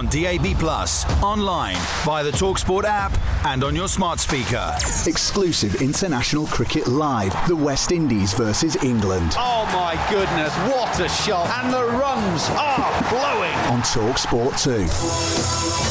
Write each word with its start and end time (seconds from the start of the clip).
On 0.00 0.06
DAB 0.06 0.58
Plus, 0.58 1.04
online, 1.22 1.76
via 2.06 2.24
the 2.24 2.30
Talksport 2.30 2.84
app, 2.84 3.12
and 3.44 3.62
on 3.62 3.76
your 3.76 3.86
smart 3.86 4.18
speaker. 4.18 4.74
Exclusive 5.06 5.82
international 5.82 6.46
cricket 6.46 6.88
live. 6.88 7.36
The 7.46 7.54
West 7.54 7.92
Indies 7.92 8.32
versus 8.32 8.82
England. 8.82 9.34
Oh 9.36 9.66
my 9.74 10.02
goodness, 10.08 10.54
what 10.74 10.98
a 11.00 11.08
shot! 11.10 11.50
And 11.62 11.70
the 11.70 11.84
runs 11.84 12.48
are 12.48 13.02
flowing. 13.10 13.52
On 13.68 13.82
Talksport 13.82 14.56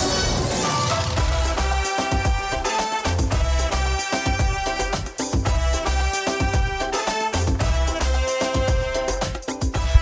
2. 0.06 0.09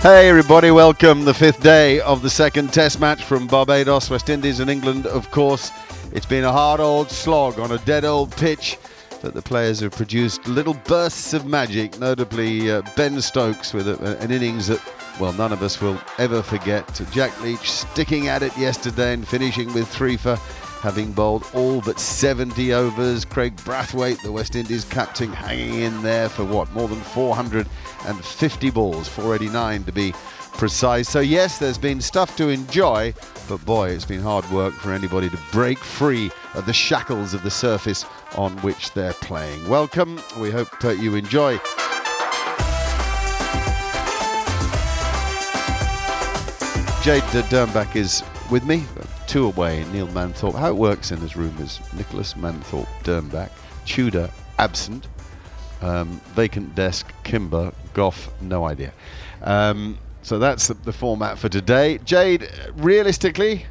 Hey 0.00 0.28
everybody, 0.28 0.70
welcome. 0.70 1.24
The 1.24 1.34
fifth 1.34 1.60
day 1.60 1.98
of 1.98 2.22
the 2.22 2.30
second 2.30 2.72
test 2.72 3.00
match 3.00 3.24
from 3.24 3.48
Barbados, 3.48 4.08
West 4.08 4.30
Indies 4.30 4.60
and 4.60 4.70
England, 4.70 5.06
of 5.08 5.28
course. 5.32 5.72
It's 6.12 6.24
been 6.24 6.44
a 6.44 6.52
hard 6.52 6.78
old 6.78 7.10
slog 7.10 7.58
on 7.58 7.72
a 7.72 7.78
dead 7.78 8.04
old 8.04 8.30
pitch, 8.36 8.78
but 9.22 9.34
the 9.34 9.42
players 9.42 9.80
have 9.80 9.90
produced 9.90 10.46
little 10.46 10.74
bursts 10.84 11.34
of 11.34 11.46
magic, 11.46 11.98
notably 11.98 12.70
uh, 12.70 12.82
Ben 12.94 13.20
Stokes 13.20 13.74
with 13.74 13.88
a, 13.88 14.16
an 14.18 14.30
innings 14.30 14.68
that, 14.68 14.80
well, 15.18 15.32
none 15.32 15.52
of 15.52 15.64
us 15.64 15.80
will 15.80 16.00
ever 16.18 16.44
forget. 16.44 16.88
Jack 17.10 17.38
Leach 17.42 17.68
sticking 17.68 18.28
at 18.28 18.44
it 18.44 18.56
yesterday 18.56 19.14
and 19.14 19.26
finishing 19.26 19.74
with 19.74 19.88
three 19.88 20.16
for 20.16 20.38
having 20.80 21.12
bowled 21.12 21.44
all 21.54 21.80
but 21.80 21.98
70 21.98 22.72
overs. 22.72 23.24
Kraigg 23.24 23.56
Brathwaite, 23.56 24.22
the 24.22 24.32
West 24.32 24.54
Indies 24.54 24.84
captain, 24.84 25.32
hanging 25.32 25.80
in 25.80 26.02
there 26.02 26.28
for 26.28 26.44
what, 26.44 26.72
more 26.72 26.88
than 26.88 27.00
450 27.00 28.70
balls, 28.70 29.08
489 29.08 29.84
to 29.84 29.92
be 29.92 30.12
precise. 30.58 31.08
So, 31.08 31.20
yes, 31.20 31.58
there's 31.58 31.78
been 31.78 32.00
stuff 32.00 32.36
to 32.36 32.48
enjoy, 32.48 33.14
but 33.48 33.64
boy, 33.64 33.90
it's 33.90 34.04
been 34.04 34.20
hard 34.20 34.48
work 34.50 34.74
for 34.74 34.92
anybody 34.92 35.30
to 35.30 35.38
break 35.52 35.78
free 35.78 36.30
of 36.54 36.66
the 36.66 36.72
shackles 36.72 37.34
of 37.34 37.42
the 37.42 37.50
surface 37.50 38.04
on 38.36 38.56
which 38.58 38.92
they're 38.92 39.12
playing. 39.14 39.68
Welcome. 39.68 40.20
We 40.38 40.50
hope 40.50 40.68
you 40.82 41.14
enjoy. 41.14 41.58
Jade 47.02 47.22
Dernbach 47.48 47.96
is 47.96 48.22
with 48.50 48.64
me, 48.64 48.84
two 49.28 49.46
away, 49.46 49.84
Neil 49.92 50.08
Manthorpe. 50.08 50.54
How 50.54 50.70
it 50.70 50.76
works 50.76 51.12
in 51.12 51.20
this 51.20 51.36
room 51.36 51.54
is 51.60 51.80
Nicholas 51.94 52.34
Manthorpe, 52.34 52.88
Dernbach, 53.04 53.50
Tudor 53.84 54.30
absent, 54.58 55.06
um, 55.82 56.20
vacant 56.34 56.74
desk, 56.74 57.12
Kimber, 57.24 57.72
Gough, 57.92 58.30
no 58.40 58.64
idea. 58.64 58.92
Um, 59.42 59.98
so 60.22 60.38
that's 60.38 60.68
the, 60.68 60.74
the, 60.74 60.92
format 60.92 61.38
for 61.38 61.50
today. 61.50 61.98
Jade, 61.98 62.50
realistically, 62.74 63.66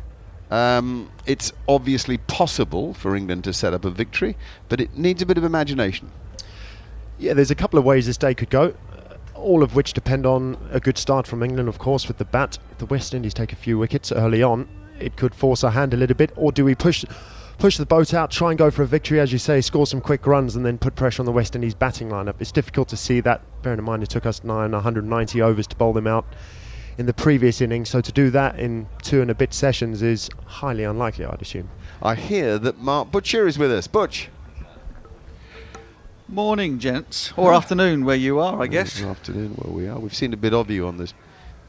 um, 0.51 1.09
it's 1.25 1.51
obviously 1.67 2.19
possible 2.19 2.93
for 2.93 3.15
England 3.15 3.43
to 3.45 3.53
set 3.53 3.73
up 3.73 3.83
a 3.83 3.89
victory, 3.89 4.37
but 4.69 4.79
it 4.79 4.95
needs 4.95 5.23
a 5.23 5.25
bit 5.25 5.39
of 5.39 5.43
imagination. 5.43 6.11
Yeah, 7.17 7.33
there's 7.33 7.51
a 7.51 7.55
couple 7.55 7.79
of 7.79 7.83
ways 7.83 8.05
this 8.05 8.17
day 8.17 8.35
could 8.35 8.51
go 8.51 8.75
all 9.33 9.61
of 9.61 9.75
which 9.75 9.93
depend 9.93 10.25
on 10.25 10.57
a 10.71 10.79
good 10.79 10.97
start 10.97 11.27
from 11.27 11.43
England, 11.43 11.69
of 11.69 11.77
course, 11.77 12.07
with 12.07 12.17
the 12.17 12.25
bat. 12.25 12.57
The 12.79 12.87
West 12.87 13.13
Indies 13.13 13.35
take 13.35 13.53
a 13.53 13.55
few 13.55 13.77
wickets 13.77 14.11
early 14.11 14.41
on. 14.41 14.67
It 14.99 15.15
could 15.15 15.33
force 15.35 15.63
our 15.63 15.71
hand 15.71 15.93
a 15.93 15.97
little 15.97 16.15
bit, 16.15 16.31
or 16.35 16.51
do 16.51 16.65
we 16.65 16.75
push 16.75 17.05
push 17.57 17.77
the 17.77 17.85
boat 17.85 18.13
out, 18.13 18.29
try 18.29 18.51
and 18.51 18.57
go 18.57 18.69
for 18.69 18.83
a 18.83 18.87
victory, 18.87 19.19
as 19.19 19.31
you 19.31 19.39
say, 19.39 19.61
score 19.61 19.87
some 19.87 19.99
quick 19.99 20.27
runs, 20.27 20.55
and 20.55 20.65
then 20.65 20.77
put 20.77 20.95
pressure 20.95 21.21
on 21.21 21.25
the 21.25 21.31
West 21.31 21.55
Indies 21.55 21.73
batting 21.73 22.09
lineup? 22.09 22.35
It's 22.39 22.51
difficult 22.51 22.87
to 22.89 22.97
see 22.97 23.19
that, 23.21 23.41
bearing 23.63 23.79
in 23.79 23.85
mind 23.85 24.03
it 24.03 24.09
took 24.09 24.25
us 24.25 24.43
nine 24.43 24.71
190 24.71 25.41
overs 25.41 25.67
to 25.67 25.75
bowl 25.75 25.93
them 25.93 26.07
out 26.07 26.25
in 26.97 27.05
the 27.05 27.13
previous 27.13 27.61
innings. 27.61 27.89
So 27.89 28.01
to 28.01 28.11
do 28.11 28.29
that 28.31 28.59
in 28.59 28.87
two 29.01 29.21
and 29.21 29.29
a 29.29 29.35
bit 29.35 29.53
sessions 29.53 30.01
is 30.01 30.29
highly 30.45 30.83
unlikely, 30.83 31.25
I'd 31.25 31.41
assume. 31.41 31.69
I 32.01 32.15
hear 32.15 32.57
that 32.59 32.79
Mark 32.79 33.11
Butcher 33.11 33.47
is 33.47 33.57
with 33.57 33.71
us. 33.71 33.87
Butch. 33.87 34.29
Morning, 36.29 36.77
gents, 36.77 37.31
or 37.37 37.53
afternoon 37.53 38.03
where 38.03 38.17
you 38.17 38.39
are, 38.39 38.61
I 38.61 38.67
guess. 38.67 39.01
Afternoon 39.01 39.53
where 39.53 39.73
we 39.73 39.87
are. 39.87 39.97
We've 39.97 40.13
seen 40.13 40.33
a 40.33 40.37
bit 40.37 40.53
of 40.53 40.69
you 40.69 40.85
on 40.85 40.97
this 40.97 41.13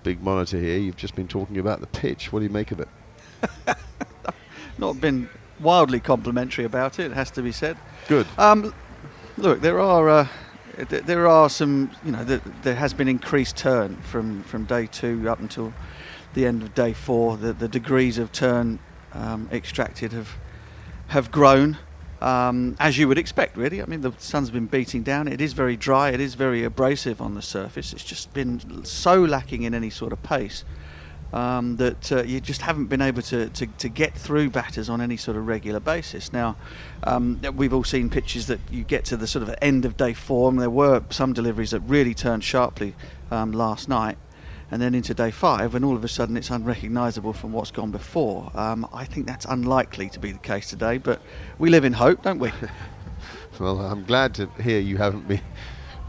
big 0.02 0.20
monitor 0.20 0.58
here. 0.58 0.78
You've 0.78 0.96
just 0.96 1.14
been 1.14 1.28
talking 1.28 1.58
about 1.58 1.80
the 1.80 1.86
pitch. 1.86 2.32
What 2.32 2.40
do 2.40 2.44
you 2.46 2.50
make 2.50 2.72
of 2.72 2.80
it? 2.80 2.88
Not 4.78 5.00
been 5.00 5.28
wildly 5.60 6.00
complimentary 6.00 6.64
about 6.64 6.98
it, 6.98 7.10
it 7.10 7.14
has 7.14 7.30
to 7.32 7.42
be 7.42 7.52
said. 7.52 7.76
Good. 8.06 8.26
Um, 8.36 8.74
look, 9.36 9.60
there 9.60 9.80
are 9.80 10.08
uh, 10.08 10.28
th- 10.88 11.04
there 11.04 11.26
are 11.26 11.48
some, 11.48 11.90
you 12.04 12.12
know, 12.12 12.24
th- 12.24 12.42
there 12.62 12.76
has 12.76 12.94
been 12.94 13.08
increased 13.08 13.56
turn 13.56 13.96
from, 13.96 14.42
from 14.44 14.64
day 14.64 14.86
two 14.86 15.28
up 15.28 15.40
until 15.40 15.72
the 16.34 16.46
end 16.46 16.62
of 16.62 16.74
day 16.74 16.92
four. 16.92 17.36
The, 17.36 17.52
the 17.52 17.68
degrees 17.68 18.18
of 18.18 18.32
turn 18.32 18.78
um, 19.12 19.48
extracted 19.52 20.12
have 20.12 20.36
have 21.08 21.30
grown 21.30 21.78
um, 22.20 22.76
as 22.80 22.98
you 22.98 23.06
would 23.08 23.18
expect, 23.18 23.56
really. 23.56 23.80
I 23.80 23.86
mean, 23.86 24.00
the 24.00 24.12
sun's 24.18 24.50
been 24.50 24.66
beating 24.66 25.02
down. 25.02 25.28
It 25.28 25.40
is 25.40 25.52
very 25.52 25.76
dry. 25.76 26.10
It 26.10 26.20
is 26.20 26.34
very 26.34 26.64
abrasive 26.64 27.20
on 27.20 27.34
the 27.34 27.42
surface. 27.42 27.92
It's 27.92 28.04
just 28.04 28.32
been 28.32 28.84
so 28.84 29.22
lacking 29.22 29.62
in 29.62 29.74
any 29.74 29.90
sort 29.90 30.12
of 30.12 30.22
pace 30.22 30.64
um, 31.32 31.76
that 31.76 32.10
uh, 32.12 32.22
you 32.22 32.40
just 32.40 32.62
haven't 32.62 32.86
been 32.86 33.02
able 33.02 33.22
to, 33.22 33.48
to, 33.50 33.66
to, 33.66 33.88
get 33.88 34.14
through 34.14 34.50
batters 34.50 34.88
on 34.88 35.00
any 35.00 35.16
sort 35.16 35.36
of 35.36 35.46
regular 35.46 35.80
basis. 35.80 36.32
Now, 36.32 36.56
um, 37.04 37.40
we've 37.54 37.74
all 37.74 37.84
seen 37.84 38.08
pitches 38.08 38.46
that 38.46 38.60
you 38.70 38.82
get 38.82 39.04
to 39.06 39.16
the 39.16 39.26
sort 39.26 39.42
of 39.42 39.54
end 39.60 39.84
of 39.84 39.96
day 39.96 40.14
four, 40.14 40.48
and 40.50 40.58
there 40.60 40.70
were 40.70 41.02
some 41.10 41.32
deliveries 41.32 41.72
that 41.72 41.80
really 41.80 42.14
turned 42.14 42.44
sharply 42.44 42.94
um, 43.30 43.52
last 43.52 43.88
night 43.88 44.16
and 44.70 44.82
then 44.82 44.94
into 44.94 45.14
day 45.14 45.30
five, 45.30 45.74
and 45.74 45.84
all 45.84 45.96
of 45.96 46.04
a 46.04 46.08
sudden 46.08 46.36
it's 46.36 46.50
unrecognisable 46.50 47.32
from 47.32 47.52
what's 47.52 47.70
gone 47.70 47.90
before. 47.90 48.50
Um, 48.54 48.86
I 48.92 49.04
think 49.04 49.26
that's 49.26 49.46
unlikely 49.46 50.10
to 50.10 50.18
be 50.18 50.32
the 50.32 50.38
case 50.38 50.68
today, 50.68 50.98
but 50.98 51.22
we 51.58 51.70
live 51.70 51.84
in 51.84 51.94
hope, 51.94 52.22
don't 52.22 52.38
we? 52.38 52.52
well, 53.58 53.80
I'm 53.80 54.04
glad 54.04 54.34
to 54.34 54.46
hear 54.62 54.78
you 54.78 54.98
haven't 54.98 55.26
been 55.26 55.40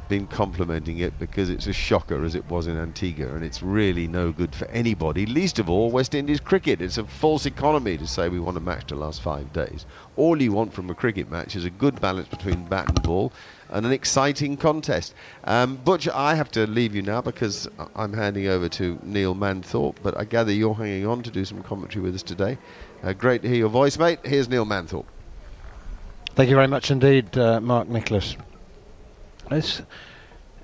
been 0.09 0.27
complimenting 0.27 0.97
it 0.97 1.17
because 1.19 1.49
it's 1.49 1.67
a 1.67 1.73
shocker 1.73 2.25
as 2.25 2.33
it 2.33 2.43
was 2.49 2.65
in 2.65 2.75
Antigua 2.75 3.33
and 3.35 3.45
it's 3.45 3.61
really 3.61 4.07
no 4.07 4.31
good 4.31 4.53
for 4.53 4.65
anybody, 4.69 5.25
least 5.27 5.59
of 5.59 5.69
all 5.69 5.91
West 5.91 6.15
Indies 6.15 6.39
cricket. 6.39 6.81
It's 6.81 6.97
a 6.97 7.05
false 7.05 7.45
economy 7.45 7.97
to 7.97 8.07
say 8.07 8.27
we 8.27 8.39
want 8.39 8.57
a 8.57 8.59
match 8.59 8.87
to 8.87 8.95
last 8.95 9.21
five 9.21 9.53
days. 9.53 9.85
All 10.17 10.41
you 10.41 10.51
want 10.51 10.73
from 10.73 10.89
a 10.89 10.95
cricket 10.95 11.29
match 11.29 11.55
is 11.55 11.63
a 11.63 11.69
good 11.69 12.01
balance 12.01 12.27
between 12.27 12.65
bat 12.65 12.89
and 12.89 13.01
ball 13.03 13.31
and 13.69 13.85
an 13.85 13.91
exciting 13.91 14.57
contest. 14.57 15.13
Um, 15.43 15.77
Butch, 15.77 16.09
I 16.09 16.33
have 16.33 16.51
to 16.51 16.65
leave 16.65 16.95
you 16.95 17.03
now 17.03 17.21
because 17.21 17.67
I'm 17.95 18.13
handing 18.13 18.47
over 18.47 18.67
to 18.69 18.99
Neil 19.03 19.35
Manthorpe, 19.35 19.97
but 20.01 20.17
I 20.17 20.25
gather 20.25 20.51
you're 20.51 20.73
hanging 20.73 21.05
on 21.05 21.21
to 21.21 21.29
do 21.29 21.45
some 21.45 21.61
commentary 21.61 22.03
with 22.03 22.15
us 22.15 22.23
today. 22.23 22.57
Uh, 23.03 23.13
great 23.13 23.43
to 23.43 23.47
hear 23.47 23.57
your 23.57 23.69
voice, 23.69 23.99
mate. 23.99 24.19
Here's 24.25 24.49
Neil 24.49 24.65
Manthorpe. 24.65 25.05
Thank 26.33 26.49
you 26.49 26.55
very 26.55 26.67
much 26.67 26.89
indeed, 26.89 27.37
uh, 27.37 27.61
Mark 27.61 27.87
Nicholas. 27.87 28.35
It's 29.51 29.81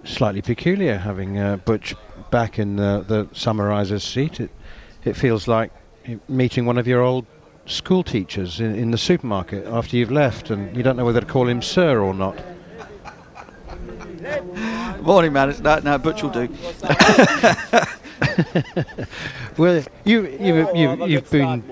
slightly 0.04 0.42
peculiar 0.42 0.98
having 0.98 1.40
uh, 1.40 1.58
Butch 1.58 1.96
back 2.30 2.60
in 2.60 2.76
the, 2.76 3.04
the 3.08 3.28
summariser's 3.34 4.04
seat. 4.04 4.40
It, 4.40 4.52
it 5.04 5.16
feels 5.16 5.48
like 5.48 5.72
meeting 6.28 6.66
one 6.66 6.78
of 6.78 6.88
your 6.88 7.02
old 7.02 7.26
school 7.66 8.04
teachers 8.04 8.60
in, 8.60 8.76
in 8.76 8.92
the 8.92 8.98
supermarket 8.98 9.66
after 9.66 9.98
you've 9.98 10.12
left 10.12 10.52
and 10.52 10.78
you 10.78 10.84
don't 10.84 10.98
know 10.98 11.06
whether 11.06 11.22
to 11.22 11.26
call 11.26 11.48
him 11.48 11.64
sir 11.64 12.00
or 12.00 12.14
not. 12.14 12.38
Morning, 15.02 15.34
man. 15.34 15.50
It's, 15.50 15.60
no, 15.60 15.80
no, 15.80 15.98
Butch 15.98 16.24
will 16.24 16.30
do. 16.30 16.48
well, 19.58 19.84
you, 20.04 20.28
you, 20.40 20.76
you, 20.76 21.06
you've 21.06 21.30
been 21.30 21.64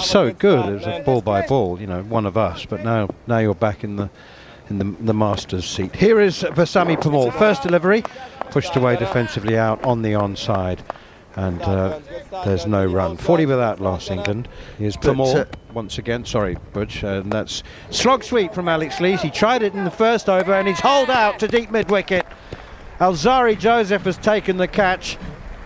so 0.00 0.32
good 0.32 0.82
as 0.82 0.86
a 0.86 1.02
ball 1.04 1.20
by 1.20 1.46
ball, 1.46 1.80
you 1.80 1.86
know, 1.86 2.02
one 2.02 2.26
of 2.26 2.36
us, 2.36 2.66
but 2.66 2.82
now, 2.82 3.08
now 3.26 3.38
you're 3.38 3.54
back 3.54 3.84
in 3.84 3.96
the 3.96 4.10
in 4.68 4.78
the, 4.78 4.96
the 5.00 5.14
master's 5.14 5.64
seat. 5.64 5.94
Here 5.94 6.20
is 6.20 6.42
Veerasammy 6.42 6.96
Permaul. 6.96 7.32
First 7.38 7.62
delivery, 7.62 8.02
pushed 8.50 8.76
away 8.76 8.96
defensively 8.96 9.56
out 9.56 9.82
on 9.84 10.02
the 10.02 10.12
onside. 10.12 10.80
And 11.34 11.62
uh, 11.62 11.98
there's 12.44 12.66
no 12.66 12.84
run. 12.84 13.16
40 13.16 13.46
without 13.46 13.80
loss, 13.80 14.10
England. 14.10 14.48
Here's 14.78 14.98
Permaul 14.98 15.40
uh, 15.40 15.44
once 15.72 15.96
again. 15.96 16.26
Sorry, 16.26 16.58
Butch. 16.74 17.02
Uh, 17.02 17.22
and 17.22 17.32
that's 17.32 17.62
slog 17.90 18.22
sweep 18.22 18.52
from 18.52 18.68
Alex 18.68 19.00
Lees. 19.00 19.22
He 19.22 19.30
tried 19.30 19.62
it 19.62 19.72
in 19.72 19.84
the 19.84 19.90
first 19.90 20.28
over 20.28 20.52
and 20.52 20.68
he's 20.68 20.80
holed 20.80 21.08
out 21.08 21.38
to 21.38 21.48
deep 21.48 21.70
mid 21.70 21.90
wicket. 21.90 22.26
Alzarri 23.00 23.58
Joseph 23.58 24.02
has 24.02 24.18
taken 24.18 24.58
the 24.58 24.68
catch. 24.68 25.16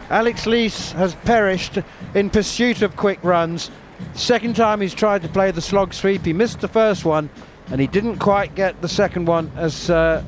Alex 0.08 0.46
Lees 0.46 0.92
has 0.92 1.16
perished 1.16 1.78
in 2.14 2.30
pursuit 2.30 2.82
of 2.82 2.96
quick 2.96 3.18
runs. 3.24 3.72
Second 4.14 4.54
time 4.54 4.80
he's 4.80 4.94
tried 4.94 5.22
to 5.22 5.28
play 5.28 5.50
the 5.50 5.60
slog 5.60 5.92
sweep. 5.92 6.24
He 6.24 6.32
missed 6.32 6.60
the 6.60 6.68
first 6.68 7.04
one 7.04 7.28
and 7.70 7.80
he 7.80 7.86
didn't 7.86 8.18
quite 8.18 8.54
get 8.54 8.80
the 8.82 8.88
second 8.88 9.26
one 9.26 9.50
as 9.56 9.90
uh, 9.90 10.22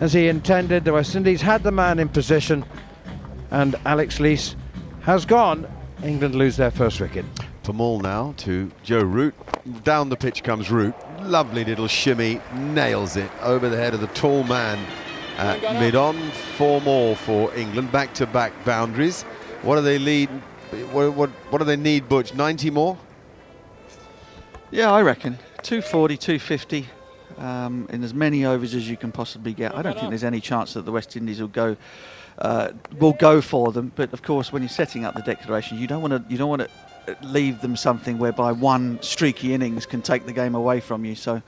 as 0.00 0.12
he 0.12 0.28
intended. 0.28 0.84
The 0.84 0.92
West 0.92 1.14
Indies 1.14 1.40
had 1.40 1.62
the 1.62 1.72
man 1.72 1.98
in 1.98 2.08
position, 2.08 2.64
and 3.50 3.76
Alex 3.84 4.20
Lees 4.20 4.56
has 5.02 5.24
gone. 5.24 5.66
England 6.02 6.34
lose 6.34 6.56
their 6.56 6.70
first 6.70 7.00
wicket. 7.00 7.24
Permaul 7.62 8.02
now 8.02 8.34
to 8.38 8.70
Joe 8.82 9.02
Root. 9.02 9.34
Down 9.84 10.08
the 10.08 10.16
pitch 10.16 10.42
comes 10.42 10.70
Root. 10.70 10.94
Lovely 11.20 11.64
little 11.64 11.86
shimmy, 11.86 12.40
nails 12.54 13.16
it 13.16 13.30
over 13.42 13.68
the 13.68 13.76
head 13.76 13.92
of 13.92 14.00
the 14.00 14.06
tall 14.08 14.44
man 14.44 14.78
at 15.36 15.60
mid 15.78 15.94
on. 15.94 16.16
Four 16.56 16.80
more 16.80 17.14
for 17.14 17.54
England, 17.54 17.92
back 17.92 18.14
to 18.14 18.26
back 18.26 18.52
boundaries. 18.64 19.22
What 19.62 19.76
do 19.76 19.82
they 19.82 19.98
lead? 19.98 20.28
What, 20.90 21.14
what, 21.14 21.30
what 21.50 21.58
do 21.58 21.64
they 21.64 21.76
need, 21.76 22.08
Butch? 22.08 22.34
90 22.34 22.70
more? 22.70 22.96
Yeah, 24.70 24.92
I 24.92 25.02
reckon. 25.02 25.38
240, 25.62 26.16
250 26.16 26.88
um, 27.38 27.86
in 27.90 28.02
as 28.02 28.12
many 28.14 28.44
overs 28.44 28.74
as 28.74 28.88
you 28.88 28.96
can 28.96 29.12
possibly 29.12 29.52
get. 29.52 29.74
I 29.74 29.82
don't 29.82 29.96
think 29.96 30.10
there's 30.10 30.24
any 30.24 30.40
chance 30.40 30.74
that 30.74 30.82
the 30.82 30.92
West 30.92 31.16
Indies 31.16 31.40
will 31.40 31.48
go 31.48 31.76
uh, 32.38 32.70
will 32.98 33.12
go 33.12 33.40
for 33.40 33.72
them. 33.72 33.92
But 33.94 34.12
of 34.12 34.22
course, 34.22 34.52
when 34.52 34.62
you're 34.62 34.68
setting 34.68 35.04
up 35.04 35.14
the 35.14 35.22
declaration, 35.22 35.78
you 35.78 35.86
don't 35.86 36.02
want 36.02 36.12
to 36.12 36.32
you 36.32 36.38
don't 36.38 36.48
want 36.48 36.62
to 36.62 37.16
leave 37.22 37.60
them 37.60 37.76
something 37.76 38.18
whereby 38.18 38.52
one 38.52 39.00
streaky 39.02 39.54
innings 39.54 39.86
can 39.86 40.02
take 40.02 40.26
the 40.26 40.32
game 40.32 40.54
away 40.54 40.80
from 40.80 41.04
you. 41.04 41.14
So 41.14 41.42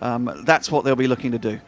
um, 0.00 0.42
that's 0.44 0.70
what 0.70 0.84
they'll 0.84 0.96
be 0.96 1.08
looking 1.08 1.32
to 1.32 1.38
do. 1.38 1.60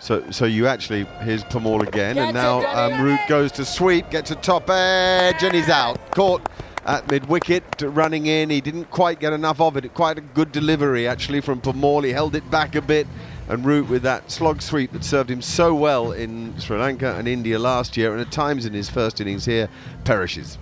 So, 0.00 0.30
so 0.30 0.44
you 0.44 0.68
actually 0.68 1.04
here's 1.22 1.42
Permaul 1.44 1.86
again, 1.86 2.18
and 2.18 2.32
now 2.32 2.64
um, 2.66 3.02
Root 3.02 3.20
goes 3.28 3.50
to 3.52 3.64
sweep, 3.64 4.10
gets 4.10 4.30
a 4.30 4.36
top 4.36 4.70
edge, 4.70 5.42
and 5.42 5.52
he's 5.52 5.68
out. 5.68 6.12
Caught 6.12 6.48
at 6.88 7.10
mid 7.10 7.28
wicket, 7.28 7.62
running 7.82 8.26
in. 8.26 8.48
He 8.48 8.62
didn't 8.62 8.86
quite 8.86 9.20
get 9.20 9.34
enough 9.34 9.60
of 9.60 9.76
it. 9.76 9.92
Quite 9.92 10.16
a 10.16 10.22
good 10.22 10.50
delivery 10.50 11.06
actually 11.06 11.42
from 11.42 11.60
Permaul. 11.60 12.02
He 12.02 12.12
held 12.12 12.34
it 12.34 12.50
back 12.50 12.74
a 12.74 12.82
bit. 12.82 13.06
And 13.48 13.64
Root 13.64 13.88
with 13.88 14.02
that 14.02 14.30
slog 14.30 14.60
sweep 14.60 14.92
that 14.92 15.04
served 15.04 15.30
him 15.30 15.40
so 15.40 15.74
well 15.74 16.12
in 16.12 16.58
Sri 16.58 16.78
Lanka 16.78 17.14
and 17.16 17.26
India 17.26 17.58
last 17.58 17.96
year, 17.96 18.12
and 18.12 18.20
at 18.20 18.30
times 18.30 18.66
in 18.66 18.74
his 18.74 18.90
first 18.90 19.22
innings 19.22 19.46
here, 19.46 19.70
perishes. 20.04 20.58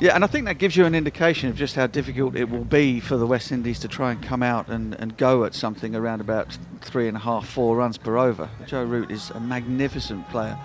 Yeah, 0.00 0.14
and 0.14 0.22
I 0.22 0.28
think 0.28 0.44
that 0.46 0.58
gives 0.58 0.76
you 0.76 0.84
an 0.84 0.94
indication 0.94 1.48
of 1.48 1.56
just 1.56 1.74
how 1.74 1.88
difficult 1.88 2.36
it 2.36 2.48
will 2.48 2.64
be 2.64 3.00
for 3.00 3.16
the 3.16 3.26
West 3.26 3.50
Indies 3.50 3.80
to 3.80 3.88
try 3.88 4.12
and 4.12 4.22
come 4.22 4.40
out 4.40 4.68
and, 4.68 4.94
and 4.94 5.16
go 5.16 5.44
at 5.44 5.54
something 5.54 5.96
around 5.96 6.20
about 6.20 6.56
three 6.80 7.08
and 7.08 7.16
a 7.16 7.20
half, 7.20 7.48
four 7.48 7.76
runs 7.76 7.98
per 7.98 8.16
over. 8.18 8.48
Joe 8.66 8.84
Root 8.84 9.10
is 9.10 9.30
a 9.30 9.40
magnificent 9.40 10.28
player 10.30 10.56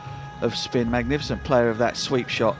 of 0.41 0.55
spin, 0.55 0.91
magnificent 0.91 1.43
player 1.43 1.69
of 1.69 1.79
that 1.79 1.97
sweep 1.97 2.29
shot 2.29 2.55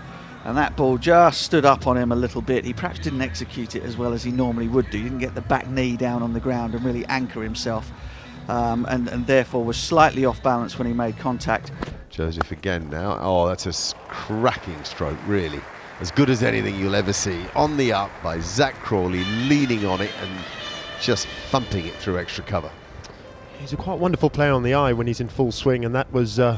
and 0.45 0.57
that 0.57 0.75
ball 0.75 0.97
just 0.97 1.41
stood 1.41 1.65
up 1.65 1.87
on 1.87 1.97
him 1.97 2.11
a 2.11 2.15
little 2.15 2.41
bit. 2.41 2.65
He 2.65 2.73
perhaps 2.73 2.99
didn't 2.99 3.21
execute 3.21 3.75
it 3.75 3.83
as 3.83 3.97
well 3.97 4.13
as 4.13 4.23
he 4.23 4.31
normally 4.31 4.67
would 4.67 4.89
do. 4.89 4.97
He 4.97 5.03
didn't 5.03 5.19
get 5.19 5.35
the 5.35 5.41
back 5.41 5.69
knee 5.69 5.97
down 5.97 6.23
on 6.23 6.33
the 6.33 6.39
ground 6.39 6.75
and 6.75 6.83
really 6.83 7.05
anchor 7.05 7.41
himself, 7.41 7.91
um, 8.47 8.85
and, 8.89 9.07
and 9.09 9.27
therefore 9.27 9.63
was 9.63 9.77
slightly 9.77 10.25
off 10.25 10.41
balance 10.41 10.77
when 10.77 10.87
he 10.87 10.93
made 10.93 11.17
contact. 11.17 11.71
Joseph 12.09 12.51
again 12.51 12.89
now. 12.89 13.17
Oh, 13.21 13.47
that's 13.47 13.65
a 13.65 13.95
cracking 14.07 14.83
stroke, 14.83 15.17
really. 15.27 15.61
As 15.99 16.11
good 16.11 16.29
as 16.29 16.43
anything 16.43 16.79
you'll 16.79 16.95
ever 16.95 17.13
see. 17.13 17.45
On 17.55 17.75
the 17.75 17.91
up 17.91 18.09
by 18.23 18.39
Zak 18.39 18.75
Crawley, 18.75 19.25
leaning 19.47 19.85
on 19.85 20.01
it 20.01 20.11
and 20.21 20.31
just 21.01 21.27
thumping 21.49 21.85
it 21.85 21.93
through 21.95 22.17
extra 22.17 22.43
cover. 22.43 22.71
He's 23.59 23.73
a 23.73 23.77
quite 23.77 23.99
wonderful 23.99 24.29
player 24.29 24.53
on 24.53 24.63
the 24.63 24.73
eye 24.73 24.93
when 24.93 25.07
he's 25.07 25.19
in 25.19 25.27
full 25.27 25.51
swing, 25.51 25.83
and 25.83 25.93
that 25.93 26.11
was 26.13 26.39
uh, 26.39 26.57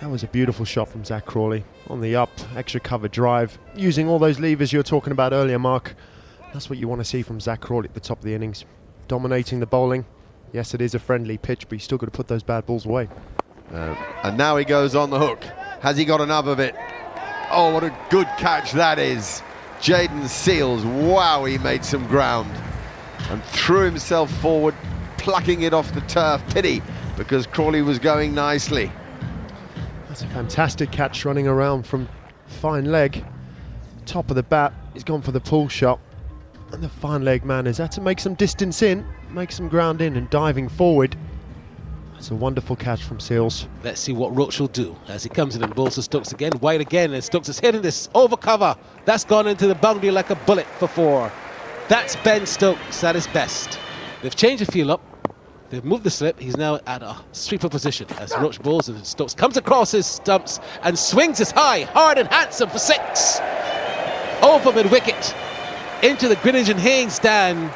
that 0.00 0.10
was 0.10 0.22
a 0.22 0.26
beautiful 0.28 0.64
shot 0.64 0.88
from 0.88 1.04
Zak 1.04 1.26
Crawley 1.26 1.64
on 1.88 2.00
the 2.00 2.16
up, 2.16 2.30
extra 2.56 2.80
cover 2.80 3.08
drive, 3.08 3.58
using 3.74 4.08
all 4.08 4.18
those 4.18 4.38
levers 4.38 4.72
you 4.72 4.78
were 4.78 4.84
talking 4.84 5.12
about 5.12 5.32
earlier, 5.32 5.58
Mark. 5.58 5.94
That's 6.52 6.68
what 6.68 6.78
you 6.78 6.88
want 6.88 7.00
to 7.00 7.04
see 7.04 7.22
from 7.22 7.40
Zak 7.40 7.60
Crawley 7.60 7.88
at 7.88 7.94
the 7.94 8.00
top 8.00 8.18
of 8.18 8.24
the 8.24 8.34
innings. 8.34 8.64
Dominating 9.08 9.60
the 9.60 9.66
bowling. 9.66 10.04
Yes, 10.52 10.72
it 10.74 10.80
is 10.80 10.94
a 10.94 10.98
friendly 10.98 11.36
pitch, 11.36 11.68
but 11.68 11.76
he's 11.76 11.84
still 11.84 11.98
got 11.98 12.06
to 12.06 12.12
put 12.12 12.28
those 12.28 12.42
bad 12.42 12.64
balls 12.64 12.86
away. 12.86 13.08
Uh, 13.72 13.96
and 14.22 14.38
now 14.38 14.56
he 14.56 14.64
goes 14.64 14.94
on 14.94 15.10
the 15.10 15.18
hook. 15.18 15.42
Has 15.80 15.96
he 15.96 16.04
got 16.04 16.20
enough 16.20 16.46
of 16.46 16.60
it? 16.60 16.74
Oh, 17.50 17.72
what 17.74 17.82
a 17.82 17.96
good 18.08 18.28
catch 18.38 18.72
that 18.72 18.98
is. 18.98 19.42
Jayden 19.80 20.22
Seales, 20.22 20.84
wow, 21.06 21.44
he 21.44 21.58
made 21.58 21.84
some 21.84 22.06
ground 22.06 22.50
and 23.30 23.42
threw 23.44 23.84
himself 23.84 24.30
forward, 24.40 24.74
plucking 25.18 25.62
it 25.62 25.74
off 25.74 25.92
the 25.92 26.00
turf. 26.02 26.42
Pity, 26.50 26.82
because 27.16 27.46
Crawley 27.46 27.82
was 27.82 27.98
going 27.98 28.34
nicely. 28.34 28.90
That's 30.14 30.22
a 30.22 30.28
fantastic 30.28 30.92
catch 30.92 31.24
running 31.24 31.48
around 31.48 31.88
from 31.88 32.08
fine 32.46 32.84
leg. 32.84 33.24
Top 34.06 34.30
of 34.30 34.36
the 34.36 34.44
bat, 34.44 34.72
he's 34.92 35.02
gone 35.02 35.22
for 35.22 35.32
the 35.32 35.40
pull 35.40 35.68
shot. 35.68 35.98
And 36.70 36.80
the 36.80 36.88
fine 36.88 37.24
leg 37.24 37.44
man 37.44 37.66
has 37.66 37.78
had 37.78 37.90
to 37.90 38.00
make 38.00 38.20
some 38.20 38.34
distance 38.34 38.80
in, 38.80 39.04
make 39.30 39.50
some 39.50 39.68
ground 39.68 40.00
in, 40.00 40.14
and 40.14 40.30
diving 40.30 40.68
forward. 40.68 41.16
That's 42.12 42.30
a 42.30 42.36
wonderful 42.36 42.76
catch 42.76 43.02
from 43.02 43.18
Seales. 43.18 43.66
Let's 43.82 44.00
see 44.00 44.12
what 44.12 44.36
Roach 44.36 44.60
will 44.60 44.68
do 44.68 44.94
as 45.08 45.24
he 45.24 45.30
comes 45.30 45.56
in 45.56 45.64
and 45.64 45.74
balls 45.74 45.96
to 45.96 46.02
Stokes 46.02 46.30
again. 46.30 46.52
Wide 46.60 46.80
again, 46.80 47.12
and 47.12 47.24
Stokes 47.24 47.48
is 47.48 47.58
hitting 47.58 47.82
this 47.82 48.08
over 48.14 48.36
cover. 48.36 48.76
That's 49.06 49.24
gone 49.24 49.48
into 49.48 49.66
the 49.66 49.74
boundary 49.74 50.12
like 50.12 50.30
a 50.30 50.36
bullet 50.36 50.66
for 50.78 50.86
four. 50.86 51.32
That's 51.88 52.14
Ben 52.14 52.46
Stokes 52.46 53.02
at 53.02 53.16
his 53.16 53.26
best. 53.26 53.80
They've 54.22 54.36
changed 54.36 54.64
the 54.64 54.70
field 54.70 54.90
up. 54.90 55.13
They've 55.74 55.84
moved 55.84 56.04
the 56.04 56.10
slip. 56.10 56.38
He's 56.38 56.56
now 56.56 56.78
at 56.86 57.02
a 57.02 57.16
sweeper 57.32 57.68
position 57.68 58.06
as 58.20 58.32
Roach 58.38 58.62
balls 58.62 58.88
and 58.88 59.04
Stokes 59.04 59.34
comes 59.34 59.56
across 59.56 59.90
his 59.90 60.06
stumps 60.06 60.60
and 60.84 60.96
swings 60.96 61.38
his 61.38 61.50
high, 61.50 61.80
hard 61.80 62.16
and 62.16 62.28
handsome 62.28 62.70
for 62.70 62.78
six. 62.78 63.40
Over 64.40 64.72
mid 64.72 64.88
wicket 64.92 65.34
into 66.00 66.28
the 66.28 66.36
Greenidge 66.36 66.68
and 66.68 66.78
Haynes 66.78 67.14
stand. 67.14 67.72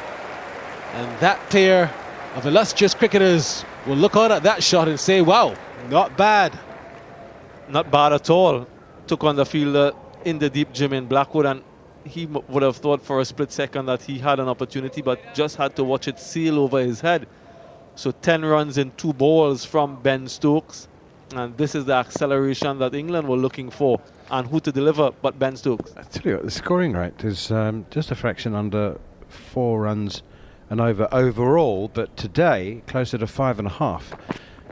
And 0.93 1.19
that 1.19 1.37
pair 1.49 1.93
of 2.35 2.45
illustrious 2.45 2.93
cricketers 2.93 3.65
will 3.85 3.97
look 3.97 4.15
on 4.15 4.31
at 4.31 4.43
that 4.43 4.63
shot 4.63 4.87
and 4.87 4.97
say, 4.97 5.21
wow, 5.21 5.53
not 5.89 6.15
bad. 6.15 6.57
Not 7.67 7.91
bad 7.91 8.13
at 8.13 8.29
all. 8.29 8.65
Took 9.07 9.25
on 9.25 9.35
the 9.35 9.45
fielder 9.45 9.91
in 10.23 10.39
the 10.39 10.49
deep 10.49 10.71
Jim 10.71 10.93
in 10.93 11.05
Blackwood 11.05 11.45
and 11.45 11.63
he 12.05 12.27
would 12.27 12.63
have 12.63 12.77
thought 12.77 13.01
for 13.01 13.19
a 13.19 13.25
split 13.25 13.51
second 13.51 13.87
that 13.87 14.03
he 14.03 14.19
had 14.19 14.39
an 14.39 14.47
opportunity, 14.47 15.01
but 15.01 15.19
just 15.35 15.57
had 15.57 15.75
to 15.75 15.83
watch 15.83 16.07
it 16.07 16.17
sail 16.17 16.59
over 16.59 16.79
his 16.79 17.01
head. 17.01 17.27
So 17.99 18.11
10 18.11 18.45
runs 18.45 18.77
in 18.77 18.91
two 18.91 19.11
balls 19.11 19.65
from 19.65 20.01
Ben 20.01 20.29
Stokes. 20.29 20.87
And 21.35 21.57
this 21.57 21.75
is 21.75 21.83
the 21.83 21.95
acceleration 21.95 22.79
that 22.79 22.95
England 22.95 23.27
were 23.27 23.35
looking 23.35 23.69
for. 23.69 23.99
And 24.31 24.47
who 24.47 24.61
to 24.61 24.71
deliver 24.71 25.11
but 25.21 25.37
Ben 25.37 25.57
Stokes. 25.57 25.91
I 25.97 26.03
tell 26.03 26.31
you 26.31 26.37
what, 26.37 26.45
the 26.45 26.51
scoring 26.51 26.93
rate 26.93 27.25
is 27.25 27.51
um, 27.51 27.85
just 27.91 28.09
a 28.09 28.15
fraction 28.15 28.55
under 28.55 28.97
four 29.27 29.81
runs 29.81 30.23
and 30.69 30.79
over 30.79 31.09
overall, 31.11 31.89
but 31.93 32.15
today 32.15 32.83
closer 32.87 33.17
to 33.17 33.27
five 33.27 33.59
and 33.59 33.67
a 33.67 33.71
half 33.71 34.13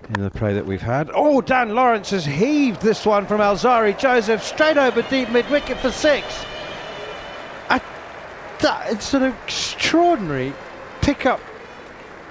in 0.07 0.21
the 0.21 0.31
play 0.31 0.53
that 0.53 0.65
we've 0.65 0.81
had. 0.81 1.11
Oh, 1.13 1.41
Dan 1.41 1.75
Lawrence 1.75 2.11
has 2.11 2.23
heaved 2.23 2.81
this 2.81 3.05
one 3.05 3.25
from 3.25 3.41
Alzarri 3.41 3.99
Joseph 3.99 4.41
straight 4.41 4.77
over 4.77 5.01
deep 5.01 5.29
mid 5.31 5.49
wicket 5.49 5.77
for 5.79 5.91
six. 5.91 6.25
I, 7.67 7.81
that, 8.61 8.93
it's 8.93 9.13
an 9.13 9.23
extraordinary 9.23 10.53
pick 11.01 11.25
up 11.25 11.41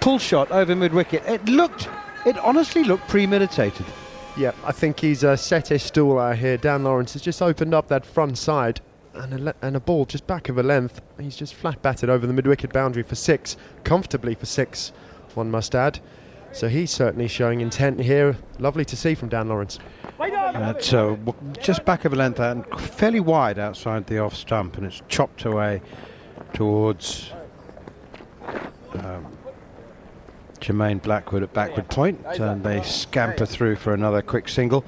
pull 0.07 0.19
shot 0.21 0.53
over 0.53 0.77
mid 0.77 0.95
wicket. 0.95 1.21
It 1.27 1.45
looked, 1.49 1.89
it 2.25 2.39
honestly 2.39 2.85
looked 2.85 3.09
premeditated. 3.09 3.85
Yeah, 4.37 4.53
I 4.65 4.71
think 4.71 5.01
he's 5.01 5.25
uh, 5.25 5.35
set 5.35 5.67
his 5.67 5.83
stool 5.83 6.21
out 6.21 6.37
here. 6.37 6.57
Dan 6.57 6.85
Lawrence 6.85 7.15
has 7.15 7.23
just 7.23 7.43
opened 7.43 7.75
up 7.75 7.89
that 7.89 8.07
front 8.07 8.39
side 8.39 8.81
and 9.15 9.35
a, 9.35 9.39
le- 9.39 9.55
and 9.63 9.75
a 9.75 9.81
ball 9.81 10.05
just 10.05 10.25
back 10.29 10.49
of 10.49 10.59
a 10.59 10.63
length. 10.63 11.01
He's 11.19 11.35
just 11.35 11.55
flat 11.55 11.83
batted 11.83 12.09
over 12.09 12.25
the 12.25 12.33
mid 12.33 12.47
wicket 12.47 12.73
boundary 12.73 13.03
for 13.03 13.17
six, 13.17 13.57
comfortably 13.83 14.37
for 14.37 14.47
six, 14.47 14.93
one 15.35 15.51
must 15.51 15.75
add. 15.75 15.99
So 16.53 16.69
he's 16.69 16.93
certainly 16.93 17.27
showing 17.27 17.61
intent 17.61 17.99
here. 17.99 18.37
Lovely 18.61 18.85
to 18.85 18.97
see 18.97 19.17
from 19.17 19.29
Dan 19.29 19.49
Lawrence. 19.49 19.81
That's 20.21 20.93
uh, 20.93 21.17
w- 21.17 21.35
just 21.61 21.85
back 21.85 22.05
of 22.05 22.13
a 22.13 22.17
length 22.17 22.39
and 22.39 22.65
fairly 22.79 23.19
wide 23.19 23.59
outside 23.59 24.07
the 24.07 24.21
off 24.21 24.37
stump, 24.37 24.77
and 24.77 24.87
it's 24.87 25.03
chopped 25.09 25.45
away 25.45 25.83
towards 26.53 27.33
um, 29.01 29.36
Jermaine 30.59 31.03
Blackwood 31.03 31.43
at 31.43 31.53
backward 31.53 31.89
point, 31.89 32.25
and 32.25 32.63
they 32.63 32.83
scamper 32.83 33.47
through 33.47 33.77
for 33.77 33.95
another 33.95 34.23
quick 34.23 34.49
single. 34.49 34.85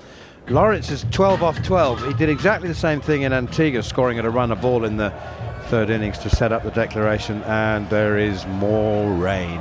Lawrence 0.48 0.90
is 0.90 1.04
12 1.10 1.42
off 1.42 1.62
12. 1.62 2.06
He 2.06 2.14
did 2.14 2.30
exactly 2.30 2.68
the 2.68 2.74
same 2.74 3.00
thing 3.00 3.22
in 3.22 3.32
Antigua, 3.32 3.82
scoring 3.82 4.18
at 4.18 4.24
a 4.24 4.30
run 4.30 4.50
a 4.50 4.56
ball 4.56 4.84
in 4.84 4.96
the 4.96 5.12
third 5.64 5.90
innings 5.90 6.18
to 6.20 6.30
set 6.30 6.52
up 6.52 6.62
the 6.62 6.70
declaration, 6.70 7.42
and 7.42 7.88
there 7.90 8.16
is 8.16 8.46
more 8.46 9.12
rain. 9.12 9.60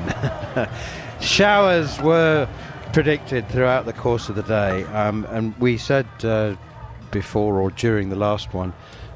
Showers 1.19 1.99
were 2.01 2.47
predicted 2.93 3.49
throughout 3.49 3.85
the 3.85 3.93
course 3.93 4.29
of 4.29 4.35
the 4.35 4.43
day, 4.43 4.83
um, 4.85 5.25
and 5.29 5.57
we 5.59 5.77
said 5.77 6.07
uh, 6.23 6.55
before 7.11 7.59
or 7.59 7.69
during 7.71 8.09
the 8.09 8.15
last 8.15 8.53
one 8.53 8.73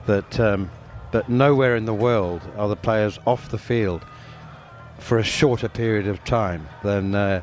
that 0.07 0.39
um, 0.39 0.69
that 1.11 1.29
nowhere 1.29 1.75
in 1.75 1.85
the 1.85 1.93
world 1.93 2.41
are 2.57 2.67
the 2.67 2.75
players 2.75 3.19
off 3.25 3.49
the 3.49 3.57
field 3.57 4.05
for 5.01 5.17
a 5.17 5.23
shorter 5.23 5.67
period 5.69 6.07
of 6.07 6.23
time 6.23 6.67
than 6.83 7.15
uh, 7.15 7.41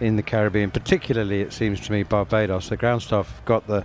in 0.00 0.16
the 0.16 0.22
Caribbean. 0.22 0.70
Particularly, 0.70 1.40
it 1.40 1.52
seems 1.52 1.80
to 1.80 1.92
me, 1.92 2.02
Barbados. 2.02 2.68
The 2.68 2.76
ground 2.76 3.02
staff 3.02 3.30
have 3.30 3.44
got 3.44 3.66
the 3.66 3.84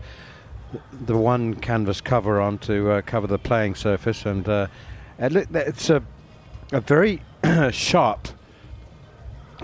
the 0.92 1.16
one 1.16 1.54
canvas 1.54 2.02
cover 2.02 2.42
on 2.42 2.58
to 2.58 2.92
uh, 2.92 3.02
cover 3.02 3.28
the 3.28 3.40
playing 3.40 3.76
surface, 3.76 4.26
and, 4.26 4.48
uh, 4.50 4.68
it's 5.18 5.90
a 5.90 6.04
a 6.72 6.82
very 6.82 7.22
sharp 7.72 8.28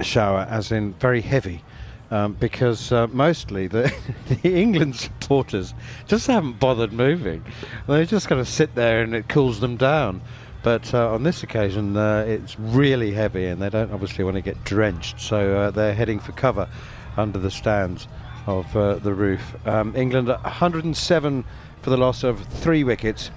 shower, 0.01 0.47
as 0.49 0.71
in 0.71 0.93
very 0.93 1.21
heavy. 1.21 1.63
Um, 2.09 2.33
because 2.33 2.91
uh, 2.91 3.07
mostly 3.07 3.67
the, 3.67 3.89
the 4.41 4.61
England 4.61 4.97
supporters 4.97 5.73
just 6.07 6.27
haven't 6.27 6.59
bothered 6.59 6.91
moving. 6.91 7.41
They're 7.87 8.03
just 8.03 8.27
going 8.27 8.43
to 8.43 8.49
sit 8.49 8.75
there 8.75 9.01
and 9.01 9.15
it 9.15 9.29
cools 9.29 9.61
them 9.61 9.77
down. 9.77 10.21
But 10.63 10.93
uh, 10.93 11.13
on 11.13 11.23
this 11.23 11.43
occasion, 11.43 11.97
uh, 11.97 12.23
it's 12.27 12.59
really 12.59 13.13
heavy 13.13 13.45
and 13.45 13.61
they 13.61 13.69
don't 13.69 13.91
obviously 13.91 14.23
want 14.23 14.35
to 14.35 14.41
get 14.41 14.63
drenched. 14.63 15.19
So 15.19 15.57
uh, 15.57 15.71
they're 15.71 15.95
heading 15.95 16.19
for 16.19 16.31
cover 16.33 16.69
under 17.17 17.39
the 17.39 17.51
stands 17.51 18.07
of 18.47 18.75
uh, 18.75 18.95
the 18.95 19.13
roof. 19.13 19.55
Um, 19.67 19.95
England 19.95 20.27
107 20.27 21.45
for 21.81 21.89
the 21.89 21.97
loss 21.97 22.23
of 22.23 22.39
three 22.45 22.83
wickets. 22.83 23.31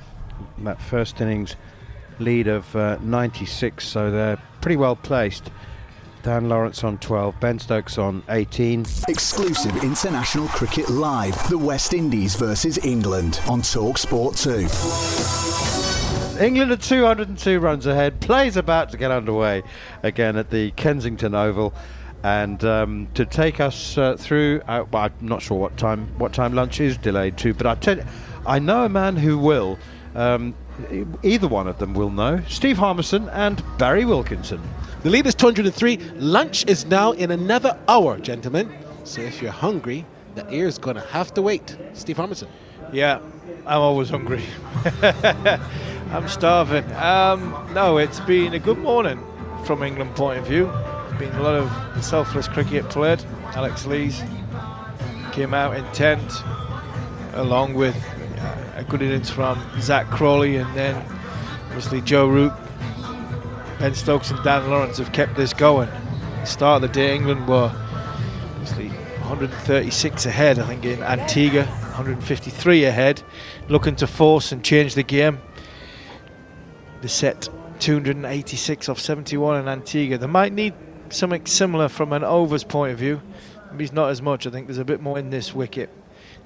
That 0.59 0.81
first 0.81 1.21
innings 1.21 1.57
lead 2.19 2.47
of 2.47 2.75
uh, 2.77 2.99
96, 3.01 3.87
so 3.87 4.11
they're 4.11 4.39
pretty 4.61 4.77
well 4.77 4.97
placed. 4.97 5.51
Dan 6.23 6.49
Lawrence 6.49 6.83
on 6.85 6.97
12, 6.99 7.39
Ben 7.39 7.59
Stokes 7.59 7.99
on 7.99 8.23
18. 8.31 8.87
Exclusive 9.09 9.85
international 9.85 10.49
cricket 10.49 10.89
live. 10.89 11.37
The 11.51 11.59
West 11.59 11.93
Indies 11.93 12.35
versus 12.35 12.79
England 12.79 13.41
on 13.47 13.61
Talk 13.61 13.99
Sport 13.99 14.37
2. 14.37 15.74
England 16.41 16.73
are 16.73 16.77
202 16.77 17.61
runs 17.61 17.87
ahead. 17.87 18.21
Play's 18.21 18.57
about 18.57 18.91
to 18.91 18.97
get 18.97 19.13
underway 19.13 19.63
again 20.03 20.37
at 20.37 20.51
the 20.51 20.73
Kensington 20.73 21.33
Oval. 21.35 21.73
And 22.25 22.65
um, 22.65 23.09
to 23.15 23.25
take 23.25 23.61
us 23.61 23.97
uh, 23.97 24.17
through, 24.17 24.63
uh, 24.67 24.85
well, 24.91 25.05
I'm 25.05 25.13
not 25.21 25.43
sure 25.43 25.57
what 25.59 25.77
time 25.77 26.09
what 26.19 26.33
time 26.33 26.55
lunch 26.55 26.81
is 26.81 26.97
delayed 26.97 27.37
to, 27.39 27.55
but 27.55 27.67
I 27.67 27.75
tell 27.77 27.99
you, 27.99 28.05
I 28.47 28.59
know 28.59 28.85
a 28.85 28.89
man 28.89 29.17
who 29.17 29.39
will. 29.39 29.79
Um, 30.15 30.55
either 31.23 31.47
one 31.47 31.69
of 31.69 31.79
them 31.79 31.95
will 31.95 32.11
know. 32.11 32.43
Steve 32.49 32.79
Harmison 32.79 33.29
and 33.29 33.63
Barry 33.79 34.05
Wilkinson. 34.05 34.61
The 35.03 35.11
lead 35.11 35.27
is 35.27 35.35
203. 35.37 35.99
Lunch 36.15 36.67
is 36.67 36.85
now 36.87 37.13
in 37.13 37.31
another 37.31 37.79
hour, 37.87 38.19
gentlemen. 38.19 38.75
So 39.05 39.21
if 39.21 39.41
you're 39.41 39.53
hungry, 39.53 40.05
the 40.35 40.53
ear's 40.53 40.79
going 40.79 40.97
to 40.97 41.03
have 41.03 41.33
to 41.35 41.43
wait. 41.43 41.77
Steve 41.93 42.17
Harmison. 42.17 42.49
Yeah, 42.93 43.21
I'm 43.67 43.81
always 43.81 44.09
hungry. 44.09 44.43
I'm 46.15 46.29
starving. 46.29 46.85
Um, 46.93 47.69
no, 47.75 47.99
it's 47.99 48.21
been 48.21 48.55
a 48.55 48.61
good 48.61 48.79
morning 48.79 49.21
from 49.65 49.83
England 49.83 50.15
point 50.15 50.39
of 50.39 50.47
view. 50.47 50.67
There's 50.67 51.19
been 51.19 51.35
a 51.35 51.43
lot 51.43 51.57
of 51.57 52.05
selfless 52.05 52.47
cricket 52.47 52.89
played. 52.89 53.21
Alex 53.57 53.85
Lees 53.85 54.23
came 55.33 55.53
out 55.53 55.77
intent, 55.77 56.23
along 57.33 57.75
with 57.75 57.97
a 58.77 58.87
good 58.89 59.03
innings 59.03 59.29
from 59.29 59.61
Zak 59.81 60.07
Crawley, 60.07 60.55
and 60.55 60.73
then 60.77 60.95
obviously 61.67 62.01
Joe 62.01 62.29
Root 62.29 62.53
Ben 63.81 63.93
Stokes 63.93 64.31
and 64.31 64.41
Dan 64.45 64.71
Lawrence 64.71 64.99
have 64.99 65.11
kept 65.11 65.35
this 65.35 65.53
going. 65.53 65.91
The 66.39 66.45
start 66.45 66.85
of 66.85 66.93
the 66.93 66.95
day, 66.95 67.13
England 67.13 67.49
were 67.49 67.73
obviously 68.53 68.87
136 68.87 70.27
ahead, 70.27 70.61
I 70.61 70.67
think, 70.69 70.85
in 70.85 71.03
Antigua, 71.03 71.65
153 71.65 72.85
ahead, 72.85 73.21
looking 73.69 73.97
to 73.97 74.07
force 74.07 74.53
and 74.53 74.65
change 74.65 74.95
the 74.95 75.03
game. 75.03 75.41
Set 77.09 77.49
286 77.81 78.89
off 78.89 78.99
71 78.99 79.61
in 79.61 79.69
Antigua. 79.69 80.19
They 80.19 80.27
might 80.27 80.53
need 80.53 80.75
something 81.11 81.45
similar 81.47 81.89
from 81.89 82.13
an 82.13 82.25
overs 82.25 82.65
point 82.65 82.93
of 82.93 82.99
view. 82.99 83.21
Maybe 83.73 83.89
not 83.93 84.11
as 84.11 84.23
much. 84.23 84.47
I 84.47 84.51
think 84.51 84.67
there's 84.67 84.79
a 84.79 84.85
bit 84.85 85.01
more 85.01 85.19
in 85.19 85.31
this 85.31 85.55
wicket 85.55 85.91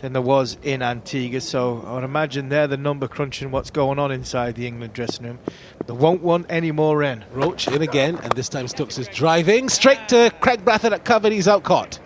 than 0.00 0.12
there 0.12 0.23
was 0.23 0.57
in 0.62 0.83
Antigua. 0.83 1.41
So 1.41 1.85
I 1.87 1.95
would 1.95 2.05
imagine 2.05 2.49
they're 2.49 2.67
the 2.67 2.77
number 2.77 3.09
crunching 3.09 3.50
what's 3.50 3.71
going 3.71 3.99
on 3.99 4.11
inside 4.11 4.55
the 4.55 4.67
England 4.67 4.93
dressing 4.93 5.27
room. 5.27 5.38
They 5.87 5.93
won't 5.93 6.23
want 6.23 6.47
any 6.49 6.73
more 6.73 7.03
in. 7.03 7.25
Roach 7.33 7.69
in 7.69 7.83
again, 7.83 8.17
and 8.23 8.33
this 8.33 8.49
time 8.49 8.69
Stokes 8.69 8.99
is 8.99 9.09
driving 9.09 9.69
straight 9.69 10.09
to 10.09 10.33
Kraigg 10.41 10.65
Brathwaite 10.65 10.93
at 10.93 11.05
cover. 11.05 11.31
He's 11.31 11.49
out 11.49 11.65
caught. 11.65 11.99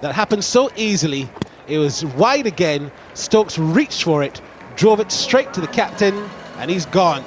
That 0.00 0.14
happened 0.14 0.44
so 0.44 0.70
easily. 0.76 1.28
It 1.66 1.78
was 1.78 2.04
wide 2.04 2.46
again. 2.46 2.90
Stokes 3.14 3.58
reached 3.58 4.04
for 4.04 4.22
it, 4.22 4.40
drove 4.76 5.00
it 5.00 5.12
straight 5.12 5.52
to 5.54 5.60
the 5.60 5.66
captain, 5.66 6.14
and 6.58 6.70
he's 6.70 6.86
gone. 6.86 7.24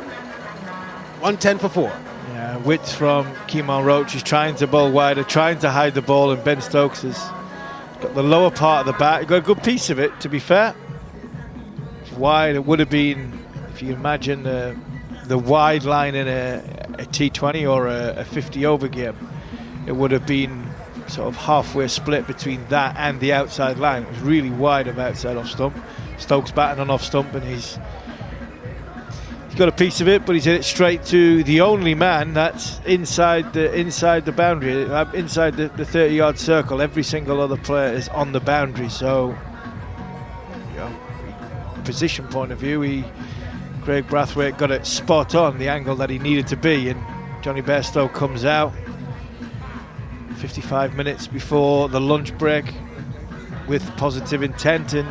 110 1.22 1.60
for 1.60 1.70
four. 1.70 1.92
Yeah, 2.30 2.58
width 2.58 2.94
from 2.94 3.25
Kemar 3.48 3.86
Roach. 3.86 4.13
He's 4.13 4.24
trying 4.24 4.56
to 4.56 4.68
bowl 4.68 4.92
wider, 4.92 5.24
trying 5.24 5.60
to 5.60 5.70
hide 5.70 5.94
the 5.94 6.01
ball, 6.01 6.32
and 6.32 6.44
Ben 6.44 6.62
Stokes 6.62 7.04
has 7.04 7.18
Got 8.01 8.16
the 8.16 8.24
lower 8.24 8.50
part 8.50 8.88
of 8.88 8.94
the 8.94 8.98
bat. 8.98 9.22
He 9.22 9.28
Got 9.28 9.36
a 9.36 9.42
good 9.42 9.62
piece 9.62 9.92
of 9.92 10.00
it, 10.00 10.20
to 10.22 10.30
be 10.30 10.40
fair. 10.40 10.74
wide. 12.18 12.56
It 12.56 12.66
would 12.66 12.80
have 12.80 12.90
been, 12.90 13.40
if 13.72 13.84
you 13.84 13.94
imagine 13.94 14.42
the, 14.42 14.75
the 15.25 15.38
wide 15.38 15.84
line 15.84 16.16
in 16.16 16.28
a 16.28 16.63
a 16.94 17.06
T20 17.06 17.72
or 17.72 17.88
a, 17.88 18.16
a 18.18 18.25
50 18.25 18.66
over 18.66 18.88
game, 18.88 19.16
it 19.88 19.94
would 19.94 20.12
have 20.12 20.25
been 20.25 20.68
sort 21.08 21.28
of 21.28 21.36
halfway 21.36 21.88
split 21.88 22.25
between 22.28 22.66
that 22.68 22.96
and 22.98 23.20
the 23.20 23.34
outside 23.34 23.78
line. 23.78 24.04
It 24.04 24.10
was 24.10 24.20
really 24.22 24.50
wide 24.50 24.88
of 24.88 24.98
outside 24.98 25.38
off 25.38 25.48
stump. 25.48 25.78
Stokes 26.18 26.51
batting 26.51 26.82
on 26.82 26.90
off 26.90 27.04
stump, 27.04 27.34
and 27.36 27.44
he's 27.44 27.78
got 29.62 29.70
a 29.70 29.72
piece 29.72 30.01
of 30.01 30.08
it, 30.08 30.25
but 30.25 30.34
he's 30.34 30.46
hit 30.46 30.56
it 30.56 30.63
straight 30.63 31.06
to 31.06 31.44
the 31.44 31.62
only 31.62 31.94
man 31.94 32.34
that's 32.34 32.80
inside 32.88 33.53
the 33.53 33.72
inside 33.80 34.25
the 34.25 34.32
boundary, 34.32 34.86
uh, 34.86 35.06
inside 35.12 35.56
the, 35.56 35.68
the 35.77 35.86
30 35.86 36.15
yard 36.15 36.39
circle. 36.39 36.82
Every 36.82 37.03
single 37.03 37.39
other 37.39 37.58
player 37.58 37.94
is 37.94 38.10
on 38.10 38.32
the 38.32 38.39
boundary, 38.39 38.89
so 38.89 39.38
you 40.72 40.77
know, 40.77 40.91
position 41.86 42.27
point 42.30 42.51
of 42.51 42.58
view, 42.58 42.82
he 42.82 43.03
Kraigg 43.84 44.08
Brathwaite 44.08 44.58
got 44.58 44.72
it 44.72 44.88
spot 44.88 45.36
on 45.36 45.60
the 45.60 45.68
angle 45.68 45.96
that 45.98 46.10
he 46.10 46.18
needed 46.18 46.48
to 46.48 46.56
be, 46.56 46.89
and 46.89 47.00
Johnny 47.44 47.62
Bairstow 47.62 48.12
comes 48.12 48.46
out 48.46 48.74
55 50.38 50.96
minutes 50.96 51.27
before 51.27 51.88
the 51.88 52.01
lunch 52.01 52.36
break 52.39 52.65
with 53.68 53.86
positive 53.96 54.41
intent 54.41 54.96
and 54.96 55.08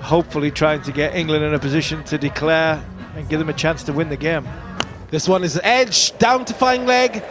hopefully 0.00 0.52
trying 0.52 0.80
to 0.82 0.92
get 0.92 1.16
England 1.16 1.42
in 1.42 1.54
a 1.54 1.58
position 1.58 2.04
to 2.04 2.16
declare 2.16 2.80
and 3.14 3.28
give 3.28 3.38
them 3.38 3.48
a 3.48 3.54
chance 3.54 3.82
to 3.84 3.92
win 3.92 4.08
the 4.08 4.16
game. 4.16 4.46
This 5.10 5.28
one 5.28 5.44
is 5.44 5.60
edge 5.62 6.16
down 6.18 6.44
to 6.46 6.54
fine 6.54 6.86
leg, 6.86 7.22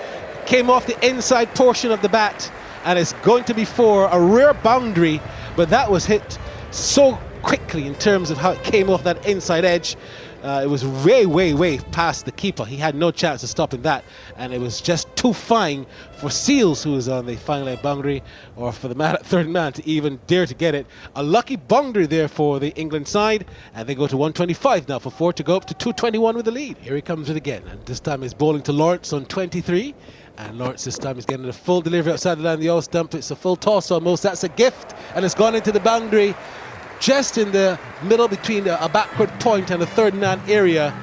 came 0.45 0.69
off 0.69 0.85
the 0.85 1.07
inside 1.07 1.53
portion 1.55 1.91
of 1.91 2.01
the 2.01 2.09
bat, 2.09 2.51
and 2.83 2.99
it's 2.99 3.13
going 3.13 3.43
to 3.45 3.53
be 3.53 3.65
for 3.65 4.07
a 4.07 4.19
rear 4.19 4.53
boundary, 4.53 5.21
but 5.55 5.69
that 5.69 5.89
was 5.89 6.05
hit 6.05 6.37
so 6.71 7.17
quickly 7.41 7.87
in 7.87 7.95
terms 7.95 8.29
of 8.29 8.37
how 8.37 8.51
it 8.51 8.63
came 8.63 8.89
off 8.89 9.03
that 9.03 9.25
inside 9.25 9.65
edge. 9.65 9.95
Uh, 10.43 10.61
it 10.63 10.67
was 10.67 10.85
way, 11.05 11.25
way, 11.25 11.53
way 11.53 11.77
past 11.77 12.25
the 12.25 12.31
keeper. 12.31 12.65
He 12.65 12.75
had 12.75 12.95
no 12.95 13.11
chance 13.11 13.43
of 13.43 13.49
stopping 13.49 13.83
that, 13.83 14.03
and 14.37 14.53
it 14.53 14.59
was 14.59 14.81
just 14.81 15.13
too 15.15 15.33
fine 15.33 15.85
for 16.17 16.27
Seales, 16.27 16.83
who 16.83 16.93
was 16.93 17.07
on 17.07 17.27
the 17.27 17.35
final 17.35 17.65
leg 17.65 17.81
boundary, 17.81 18.23
or 18.55 18.71
for 18.71 18.87
the 18.87 18.95
man 18.95 19.17
third 19.23 19.47
man 19.47 19.73
to 19.73 19.87
even 19.87 20.19
dare 20.25 20.47
to 20.47 20.55
get 20.55 20.73
it. 20.73 20.87
A 21.15 21.21
lucky 21.21 21.57
boundary 21.57 22.07
there 22.07 22.27
for 22.27 22.59
the 22.59 22.69
England 22.75 23.07
side, 23.07 23.45
and 23.75 23.87
they 23.87 23.93
go 23.93 24.07
to 24.07 24.17
125 24.17 24.87
now 24.89 24.97
for 24.97 25.11
four 25.11 25.31
to 25.33 25.43
go 25.43 25.55
up 25.55 25.65
to 25.65 25.73
221 25.75 26.35
with 26.35 26.45
the 26.45 26.51
lead. 26.51 26.77
Here 26.77 26.95
he 26.95 27.01
comes 27.01 27.29
it 27.29 27.37
again, 27.37 27.63
and 27.67 27.85
this 27.85 27.99
time 27.99 28.23
he's 28.23 28.33
bowling 28.33 28.63
to 28.63 28.73
Lawrence 28.73 29.13
on 29.13 29.25
23. 29.25 29.93
And 30.37 30.57
Lawrence 30.57 30.85
this 30.85 30.97
time 30.97 31.19
is 31.19 31.25
getting 31.25 31.45
a 31.45 31.53
full 31.53 31.81
delivery 31.81 32.13
outside 32.13 32.35
the 32.35 32.43
line 32.43 32.59
the 32.59 32.69
all 32.69 32.81
stump. 32.81 33.13
It's 33.13 33.29
a 33.29 33.35
full 33.35 33.55
toss 33.55 33.91
almost. 33.91 34.23
That's 34.23 34.43
a 34.43 34.49
gift, 34.49 34.95
and 35.13 35.23
it's 35.23 35.35
gone 35.35 35.53
into 35.53 35.71
the 35.71 35.79
boundary 35.81 36.33
just 37.01 37.39
in 37.39 37.51
the 37.51 37.77
middle 38.03 38.27
between 38.27 38.67
a 38.67 38.87
backward 38.87 39.29
point 39.39 39.71
and 39.71 39.81
a 39.81 39.87
third 39.87 40.13
man 40.13 40.39
area. 40.47 40.93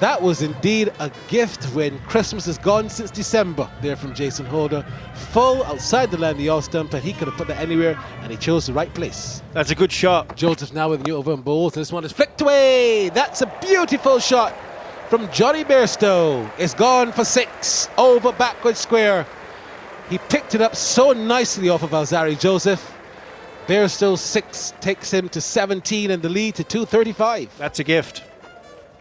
That 0.00 0.22
was 0.22 0.42
indeed 0.42 0.92
a 1.00 1.10
gift 1.26 1.64
when 1.74 1.98
Christmas 2.00 2.46
is 2.46 2.56
gone 2.58 2.88
since 2.88 3.10
December. 3.10 3.68
There 3.80 3.96
from 3.96 4.14
Jason 4.14 4.46
Holder. 4.46 4.86
Full 5.32 5.64
outside 5.64 6.12
the 6.12 6.18
line 6.18 6.32
of 6.32 6.38
the 6.38 6.50
all 6.50 6.62
stump, 6.62 6.94
and 6.94 7.02
he 7.02 7.12
could 7.12 7.26
have 7.26 7.36
put 7.36 7.48
that 7.48 7.58
anywhere, 7.58 7.98
and 8.20 8.30
he 8.30 8.36
chose 8.36 8.66
the 8.66 8.72
right 8.72 8.92
place. 8.94 9.42
That's 9.54 9.72
a 9.72 9.74
good 9.74 9.90
shot. 9.90 10.36
Joseph 10.36 10.72
now 10.72 10.90
with 10.90 11.00
a 11.00 11.04
new 11.04 11.16
over 11.16 11.32
on 11.32 11.42
both. 11.42 11.74
This 11.74 11.90
one 11.90 12.04
is 12.04 12.12
flicked 12.12 12.40
away. 12.42 13.08
That's 13.08 13.42
a 13.42 13.52
beautiful 13.60 14.20
shot 14.20 14.54
from 15.08 15.28
Johnny 15.32 15.64
Bairstow. 15.64 16.48
It's 16.58 16.74
gone 16.74 17.10
for 17.10 17.24
six 17.24 17.88
over 17.98 18.30
backward 18.32 18.76
square. 18.76 19.26
He 20.10 20.18
picked 20.18 20.54
it 20.54 20.60
up 20.60 20.76
so 20.76 21.12
nicely 21.12 21.70
off 21.70 21.82
of 21.82 21.90
Alzarri 21.90 22.38
Joseph 22.38 22.94
Bairstow 23.68 24.16
6 24.16 24.72
takes 24.80 25.10
him 25.10 25.28
to 25.28 25.42
17 25.42 26.10
and 26.10 26.22
the 26.22 26.30
lead 26.30 26.54
to 26.54 26.64
235. 26.64 27.54
That's 27.58 27.78
a 27.78 27.84
gift. 27.84 28.24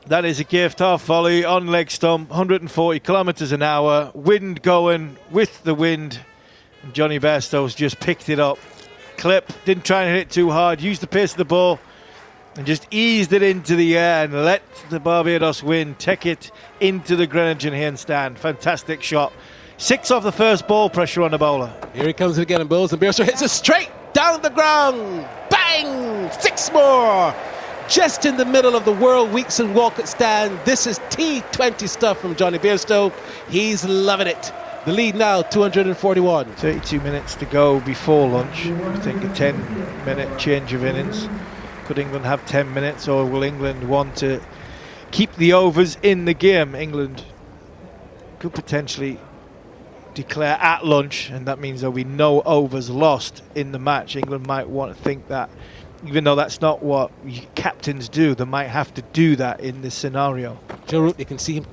That 0.08 0.26
is 0.26 0.42
a 0.42 0.44
gift. 0.44 0.80
Half 0.80 1.06
volley 1.06 1.46
on 1.46 1.68
leg 1.68 1.90
stump, 1.90 2.28
140 2.28 3.00
kilometres 3.00 3.54
an 3.54 3.62
hour. 3.64 4.12
Wind 4.14 4.62
going 4.62 5.16
with 5.32 5.64
the 5.64 5.74
wind. 5.74 6.20
And 6.84 6.94
Johnny 6.94 7.18
Bairstow's 7.18 7.76
just 7.76 8.02
picked 8.02 8.28
it 8.28 8.42
up. 8.42 8.60
Clip, 9.16 9.50
didn't 9.64 9.86
try 9.86 10.04
and 10.04 10.14
hit 10.14 10.28
it 10.28 10.30
too 10.32 10.50
hard, 10.50 10.82
used 10.82 11.02
the 11.02 11.08
pace 11.08 11.32
of 11.32 11.38
the 11.38 11.46
ball 11.46 11.80
and 12.58 12.68
just 12.68 12.88
eased 12.92 13.32
it 13.32 13.42
into 13.42 13.78
the 13.78 13.98
air 13.98 14.26
and 14.26 14.34
let 14.34 14.64
the 14.90 15.00
Barbados 15.00 15.64
wind 15.64 15.98
take 15.98 16.26
it 16.26 16.52
into 16.82 17.16
the 17.16 17.26
Greenidge 17.26 17.72
Haynes 17.72 18.02
stand. 18.02 18.38
Fantastic 18.38 19.02
shot. 19.02 19.32
Six 19.78 20.12
off 20.12 20.24
the 20.24 20.32
first 20.34 20.68
ball, 20.68 20.90
pressure 20.90 21.24
on 21.24 21.32
the 21.32 21.38
bowler. 21.38 21.74
Here 21.94 22.08
he 22.08 22.12
comes 22.12 22.38
again 22.38 22.60
and 22.60 22.70
bowls, 22.70 22.92
and 22.92 23.02
Bairstow 23.02 23.24
hits 23.24 23.42
it 23.42 23.50
straight 23.50 23.92
down 24.18 24.42
the 24.42 24.50
ground. 24.50 25.28
Bang! 25.52 26.32
Six 26.32 26.72
more! 26.74 27.36
Just 27.88 28.26
in 28.26 28.36
the 28.36 28.46
middle 28.46 28.76
of 28.76 28.84
the 28.84 28.92
Worrell 28.92 29.28
Weekes 29.28 29.60
and 29.60 29.76
Walcott 29.76 30.08
stand. 30.08 30.60
This 30.66 30.88
is 30.88 30.98
T20 31.12 31.88
stuff 31.88 32.20
from 32.20 32.36
Johnny 32.36 32.58
Bairstow. 32.58 33.14
He's 33.48 33.86
loving 33.86 34.26
it. 34.26 34.52
The 34.86 34.92
lead 34.92 35.14
now, 35.14 35.44
241. 35.44 36.52
32 36.54 37.00
minutes 37.02 37.36
to 37.36 37.46
go 37.46 37.80
before 37.82 38.28
lunch. 38.28 38.66
I 38.66 38.98
think 39.02 39.24
a 39.24 39.32
10 39.36 40.06
minute 40.06 40.40
change 40.40 40.74
of 40.74 40.84
innings. 40.84 41.30
Could 41.86 42.00
England 42.00 42.26
have 42.26 42.44
10 42.48 42.74
minutes, 42.74 43.08
or 43.08 43.24
will 43.24 43.44
England 43.44 43.88
want 43.88 44.16
to 44.16 44.42
keep 45.12 45.32
the 45.36 45.54
overs 45.54 45.96
in 46.02 46.26
the 46.26 46.34
game? 46.34 46.74
England 46.74 47.24
could 48.40 48.56
potentially 48.56 49.20
declare 50.18 50.58
at 50.60 50.84
lunch, 50.84 51.30
and 51.30 51.46
that 51.46 51.60
means 51.60 51.82
there'll 51.82 51.94
be 51.94 52.04
no 52.04 52.42
overs 52.42 52.90
lost 52.90 53.44
in 53.54 53.72
the 53.72 53.78
match. 53.78 54.16
England 54.16 54.48
might 54.48 54.68
want 54.68 54.96
to 54.96 55.02
think 55.04 55.28
that, 55.28 55.48
even 56.06 56.24
though 56.24 56.36
that's 56.36 56.60
not 56.60 56.82
what 56.82 57.12
captains 57.54 58.10
do, 58.10 58.34
they 58.34 58.44
might 58.44 58.68
have 58.68 58.92
to 58.96 59.04
do 59.14 59.36
that 59.36 59.60
in 59.60 59.82
this 59.84 59.94
scenario. 59.94 60.60
Joe 60.88 61.02
Root, 61.02 61.20
you 61.20 61.26
can 61.26 61.38
see 61.38 61.54
him 61.54 61.68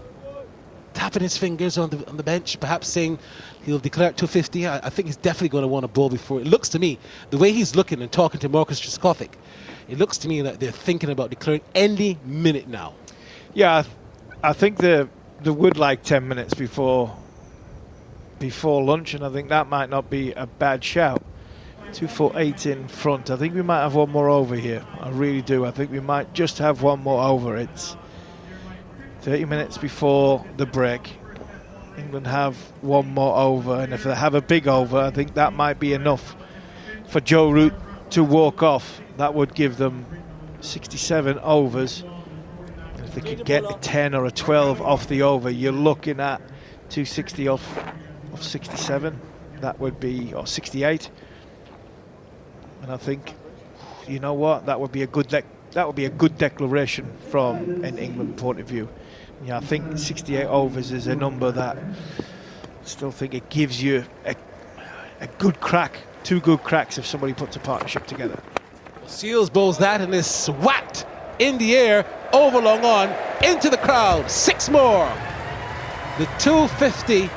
tapping 0.92 1.22
his 1.22 1.38
fingers 1.38 1.78
on 1.78 1.88
the 1.88 2.06
on 2.06 2.18
the 2.18 2.22
bench, 2.22 2.60
perhaps 2.60 2.86
saying 2.86 3.18
he'll 3.64 3.78
declare 3.78 4.08
at 4.08 4.18
250. 4.18 4.66
I, 4.66 4.76
I 4.76 4.90
think 4.90 5.06
he's 5.06 5.16
definitely 5.16 5.48
going 5.48 5.62
to 5.62 5.68
want 5.68 5.86
a 5.86 5.88
ball 5.88 6.10
before. 6.10 6.38
It 6.38 6.46
looks 6.46 6.68
to 6.70 6.78
me, 6.78 6.98
the 7.30 7.38
way 7.38 7.50
he's 7.50 7.74
looking 7.74 8.02
and 8.02 8.12
talking 8.12 8.40
to 8.40 8.48
Marcus 8.50 8.78
Trescothick, 8.78 9.32
it 9.88 9.98
looks 9.98 10.18
to 10.18 10.28
me 10.28 10.42
that 10.42 10.60
they're 10.60 10.70
thinking 10.70 11.08
about 11.08 11.30
declaring 11.30 11.62
any 11.74 12.18
minute 12.26 12.68
now. 12.68 12.94
Yeah, 13.54 13.78
I, 13.78 13.82
th- 13.82 13.94
I 14.42 14.52
think 14.52 14.76
they 14.76 15.08
they 15.42 15.50
would 15.50 15.78
like 15.78 16.02
10 16.02 16.28
minutes 16.28 16.52
before 16.52 17.16
before 18.38 18.82
lunch, 18.82 19.14
and 19.14 19.24
I 19.24 19.30
think 19.30 19.48
that 19.48 19.68
might 19.68 19.90
not 19.90 20.10
be 20.10 20.32
a 20.32 20.46
bad 20.46 20.82
shout. 20.84 21.22
Two 21.92 22.08
eight 22.34 22.66
in 22.66 22.88
front. 22.88 23.30
I 23.30 23.36
think 23.36 23.54
we 23.54 23.62
might 23.62 23.82
have 23.82 23.94
one 23.94 24.10
more 24.10 24.28
over 24.28 24.56
here. 24.56 24.84
I 25.00 25.10
really 25.10 25.42
do. 25.42 25.64
I 25.64 25.70
think 25.70 25.92
we 25.92 26.00
might 26.00 26.32
just 26.32 26.58
have 26.58 26.82
one 26.82 27.00
more 27.00 27.22
over. 27.22 27.56
It's 27.56 27.96
30 29.20 29.44
minutes 29.44 29.78
before 29.78 30.44
the 30.56 30.66
break. 30.66 31.16
England 31.96 32.26
have 32.26 32.56
one 32.80 33.06
more 33.14 33.36
over, 33.36 33.80
and 33.80 33.94
if 33.94 34.04
they 34.04 34.14
have 34.14 34.34
a 34.34 34.42
big 34.42 34.66
over, 34.66 34.98
I 34.98 35.10
think 35.10 35.34
that 35.34 35.52
might 35.52 35.78
be 35.78 35.92
enough 35.92 36.34
for 37.06 37.20
Joe 37.20 37.50
Root 37.50 37.74
to 38.10 38.24
walk 38.24 38.62
off. 38.62 39.00
That 39.16 39.34
would 39.34 39.54
give 39.54 39.76
them 39.76 40.04
67 40.60 41.38
overs. 41.38 42.02
If 42.98 43.14
they 43.14 43.20
could 43.20 43.44
get 43.44 43.64
a 43.64 43.78
10 43.80 44.14
or 44.14 44.26
a 44.26 44.30
12 44.30 44.82
off 44.82 45.06
the 45.06 45.22
over, 45.22 45.48
you're 45.48 45.72
looking 45.72 46.18
at 46.18 46.40
260 46.90 47.48
off 47.48 47.78
of 48.34 48.42
67. 48.42 49.18
That 49.60 49.80
would 49.80 49.98
be 49.98 50.34
or 50.34 50.46
68. 50.46 51.10
And 52.82 52.92
I 52.92 52.96
think, 52.96 53.34
you 54.06 54.18
know 54.18 54.34
what, 54.34 54.66
that 54.66 54.78
would 54.78 54.92
be 54.92 55.02
a 55.02 55.06
good 55.06 55.28
dec- 55.28 55.44
that 55.72 55.86
would 55.86 55.96
be 55.96 56.04
a 56.04 56.10
good 56.10 56.38
declaration 56.38 57.10
from 57.30 57.82
an 57.82 57.98
England 57.98 58.36
point 58.36 58.60
of 58.60 58.68
view. 58.68 58.88
Yeah, 59.44 59.56
I 59.56 59.60
think 59.60 59.98
68 59.98 60.46
overs 60.46 60.92
is 60.92 61.06
a 61.06 61.16
number 61.16 61.50
that 61.50 61.76
I 61.76 61.82
still 62.84 63.10
think 63.10 63.34
it 63.34 63.48
gives 63.50 63.82
you 63.82 64.04
a, 64.24 64.36
a 65.20 65.26
good 65.38 65.60
crack, 65.60 65.98
two 66.22 66.40
good 66.40 66.62
cracks 66.62 66.98
if 66.98 67.06
somebody 67.06 67.32
puts 67.32 67.56
a 67.56 67.60
partnership 67.60 68.06
together. 68.06 68.40
Seales 69.06 69.52
bowls 69.52 69.78
that 69.78 70.00
and 70.00 70.14
is 70.14 70.26
swacked 70.26 71.06
in 71.38 71.58
the 71.58 71.74
air, 71.76 72.06
over 72.32 72.60
long 72.60 72.84
on, 72.84 73.14
into 73.44 73.68
the 73.68 73.78
crowd. 73.78 74.30
Six 74.30 74.68
more. 74.68 75.06
The 76.18 76.26
250 76.38 77.28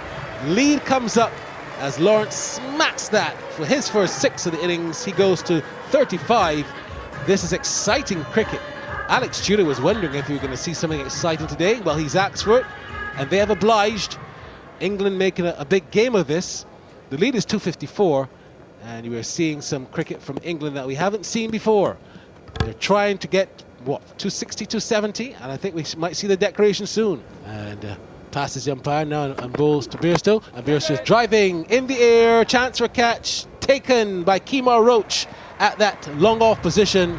lead 0.45 0.81
comes 0.85 1.17
up 1.17 1.31
as 1.79 1.99
Lawrence 1.99 2.35
smacks 2.35 3.09
that 3.09 3.35
for 3.53 3.65
his 3.65 3.89
first 3.89 4.19
six 4.19 4.45
of 4.45 4.51
the 4.53 4.63
innings. 4.63 5.03
He 5.03 5.11
goes 5.11 5.41
to 5.43 5.61
35. 5.89 6.65
This 7.25 7.43
is 7.43 7.53
exciting 7.53 8.23
cricket. 8.25 8.61
Alex 9.09 9.45
Tudor 9.45 9.65
was 9.65 9.79
wondering 9.79 10.15
if 10.15 10.27
we 10.27 10.35
were 10.35 10.41
going 10.41 10.51
to 10.51 10.57
see 10.57 10.73
something 10.73 10.99
exciting 10.99 11.47
today. 11.47 11.79
Well, 11.81 11.95
he's 11.95 12.15
asked 12.15 12.43
for 12.43 12.59
it, 12.59 12.65
and 13.15 13.29
they 13.29 13.37
have 13.37 13.49
obliged. 13.49 14.17
England 14.79 15.17
making 15.17 15.45
a, 15.45 15.55
a 15.57 15.65
big 15.65 15.89
game 15.91 16.13
of 16.13 16.27
this. 16.27 16.65
The 17.09 17.17
lead 17.17 17.35
is 17.35 17.45
254, 17.45 18.29
and 18.83 19.05
you 19.05 19.17
are 19.17 19.23
seeing 19.23 19.61
some 19.61 19.85
cricket 19.87 20.21
from 20.21 20.37
England 20.43 20.75
that 20.75 20.85
we 20.85 20.93
haven't 20.93 21.25
seen 21.25 21.49
before. 21.49 21.97
They're 22.59 22.73
trying 22.73 23.17
to 23.19 23.27
get, 23.27 23.63
what, 23.85 24.01
260, 24.19 24.65
270, 24.65 25.33
and 25.33 25.51
I 25.51 25.57
think 25.57 25.73
we 25.73 25.85
might 25.97 26.15
see 26.15 26.27
the 26.27 26.37
decoration 26.37 26.85
soon. 26.85 27.23
And 27.45 27.85
uh, 27.85 27.95
passes 28.31 28.67
umpire 28.67 29.05
now 29.05 29.31
and, 29.31 29.53
bowls 29.53 29.87
to 29.87 29.97
Bairstow. 29.97 30.43
And 30.53 30.65
Bairstow's 30.65 31.01
driving 31.01 31.65
in 31.65 31.87
the 31.87 31.97
air, 31.97 32.45
chance 32.45 32.77
for 32.77 32.87
catch, 32.87 33.45
taken 33.59 34.23
by 34.23 34.39
Kemar 34.39 34.83
Roach 34.83 35.27
at 35.59 35.77
that 35.79 36.07
long 36.17 36.41
off 36.41 36.61
position. 36.61 37.17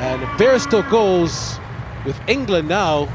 And 0.00 0.22
Bairstow 0.38 0.88
goes 0.90 1.58
with 2.04 2.18
England 2.28 2.68
now, 2.68 3.08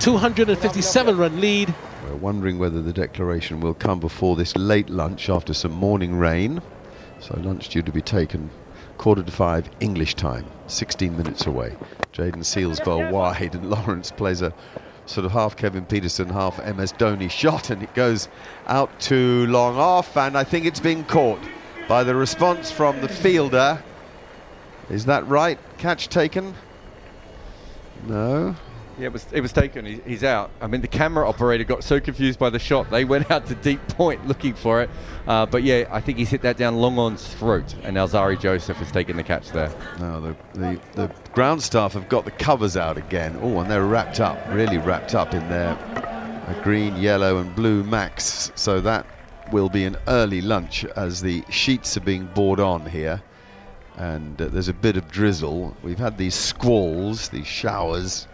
257 0.00 1.16
run 1.16 1.40
lead. 1.40 1.74
We're 2.04 2.16
wondering 2.16 2.58
whether 2.58 2.82
the 2.82 2.92
declaration 2.92 3.60
will 3.60 3.74
come 3.74 4.00
before 4.00 4.36
this 4.36 4.56
late 4.56 4.90
lunch 4.90 5.28
after 5.28 5.54
some 5.54 5.72
morning 5.72 6.16
rain. 6.16 6.62
So 7.20 7.38
lunch 7.40 7.68
due 7.68 7.82
to 7.82 7.92
be 7.92 8.00
taken 8.00 8.50
quarter 9.00 9.22
to 9.22 9.32
five 9.32 9.70
English 9.80 10.14
time, 10.14 10.44
16 10.66 11.16
minutes 11.16 11.46
away. 11.46 11.74
Jayden 12.12 12.44
Seales 12.44 12.84
bowl 12.84 13.10
wide 13.10 13.54
and 13.54 13.70
Lawrence 13.70 14.10
plays 14.10 14.42
a 14.42 14.52
sort 15.10 15.24
of 15.24 15.32
half 15.32 15.56
Kevin 15.56 15.84
Pietersen, 15.84 16.30
half 16.30 16.58
MS 16.58 16.92
Dhoni 16.92 17.30
shot, 17.30 17.70
and 17.70 17.82
it 17.82 17.92
goes 17.94 18.28
out 18.68 19.00
too 19.00 19.46
long 19.46 19.76
off, 19.76 20.16
and 20.16 20.38
I 20.38 20.44
think 20.44 20.66
it's 20.66 20.80
been 20.80 21.04
caught 21.04 21.40
by 21.88 22.04
the 22.04 22.14
response 22.14 22.70
from 22.70 23.00
the 23.00 23.08
fielder. 23.08 23.82
Is 24.88 25.06
that 25.06 25.26
right? 25.26 25.58
Catch 25.78 26.08
taken? 26.08 26.54
No. 28.06 28.54
Yeah, 29.00 29.06
it 29.06 29.12
was 29.14 29.26
it 29.32 29.40
was 29.40 29.52
taken. 29.52 29.86
He, 29.86 30.02
he's 30.06 30.22
out. 30.22 30.50
I 30.60 30.66
mean, 30.66 30.82
the 30.82 30.88
camera 30.88 31.26
operator 31.26 31.64
got 31.64 31.82
so 31.82 31.98
confused 32.00 32.38
by 32.38 32.50
the 32.50 32.58
shot, 32.58 32.90
they 32.90 33.06
went 33.06 33.30
out 33.30 33.46
to 33.46 33.54
deep 33.54 33.80
point 33.88 34.28
looking 34.28 34.52
for 34.52 34.82
it. 34.82 34.90
Uh, 35.26 35.46
but 35.46 35.62
yeah, 35.62 35.88
I 35.90 36.02
think 36.02 36.18
he's 36.18 36.28
hit 36.28 36.42
that 36.42 36.58
down 36.58 36.76
long 36.76 36.98
on's 36.98 37.26
throat, 37.26 37.74
and 37.82 37.96
Alzarri 37.96 38.38
Joseph 38.38 38.76
has 38.76 38.92
taken 38.92 39.16
the 39.16 39.22
catch 39.22 39.52
there. 39.52 39.72
No, 39.98 40.20
the, 40.20 40.36
the 40.52 40.80
the 40.92 41.14
ground 41.32 41.62
staff 41.62 41.94
have 41.94 42.10
got 42.10 42.26
the 42.26 42.30
covers 42.30 42.76
out 42.76 42.98
again. 42.98 43.38
Oh, 43.40 43.60
and 43.60 43.70
they're 43.70 43.86
wrapped 43.86 44.20
up, 44.20 44.38
really 44.50 44.76
wrapped 44.76 45.14
up 45.14 45.32
in 45.32 45.48
their 45.48 45.70
uh, 45.70 46.62
green, 46.62 46.94
yellow, 46.96 47.38
and 47.38 47.54
blue 47.56 47.82
max. 47.84 48.52
So 48.54 48.82
that 48.82 49.06
will 49.50 49.70
be 49.70 49.84
an 49.84 49.96
early 50.08 50.42
lunch 50.42 50.84
as 50.84 51.22
the 51.22 51.42
sheets 51.48 51.96
are 51.96 52.00
being 52.00 52.26
bored 52.34 52.60
on 52.60 52.84
here. 52.84 53.22
And 53.96 54.40
uh, 54.42 54.48
there's 54.48 54.68
a 54.68 54.74
bit 54.74 54.98
of 54.98 55.10
drizzle. 55.10 55.74
We've 55.82 55.98
had 55.98 56.18
these 56.18 56.34
squalls, 56.34 57.30
these 57.30 57.46
showers 57.46 58.26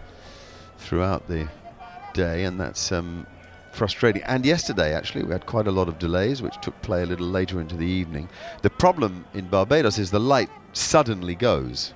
throughout 0.87 1.27
the 1.27 1.45
day, 2.13 2.45
and 2.45 2.57
that's 2.57 2.93
um, 2.93 3.27
frustrating. 3.73 4.23
And 4.23 4.45
yesterday, 4.45 4.93
actually, 4.93 5.25
we 5.25 5.33
had 5.33 5.45
quite 5.45 5.67
a 5.67 5.71
lot 5.71 5.89
of 5.89 5.99
delays, 5.99 6.41
which 6.41 6.55
took 6.61 6.81
play 6.81 7.03
a 7.03 7.05
little 7.05 7.27
later 7.27 7.59
into 7.59 7.75
the 7.75 7.85
evening. 7.85 8.29
The 8.61 8.69
problem 8.69 9.25
in 9.33 9.47
Barbados 9.47 9.97
is 9.97 10.11
the 10.11 10.19
light 10.19 10.49
suddenly 10.71 11.35
goes. 11.35 11.93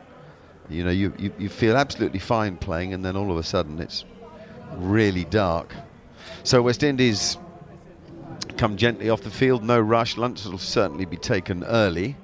You 0.70 0.84
know, 0.84 0.92
you, 0.92 1.14
you, 1.18 1.34
you 1.40 1.48
feel 1.48 1.78
absolutely 1.78 2.20
fine 2.20 2.58
playing, 2.58 2.94
and 2.94 3.04
then 3.04 3.16
all 3.16 3.32
of 3.32 3.38
a 3.38 3.44
sudden 3.44 3.80
it's 3.80 4.04
really 4.76 5.24
dark. 5.26 5.74
So 6.44 6.62
West 6.62 6.84
Indies 6.84 7.38
come 8.58 8.76
gently 8.76 9.10
off 9.10 9.22
the 9.22 9.32
field, 9.32 9.64
no 9.64 9.80
rush. 9.80 10.18
Lunch 10.18 10.44
will 10.44 10.58
certainly 10.58 11.06
be 11.06 11.18
taken 11.18 11.64
early. 11.64 12.18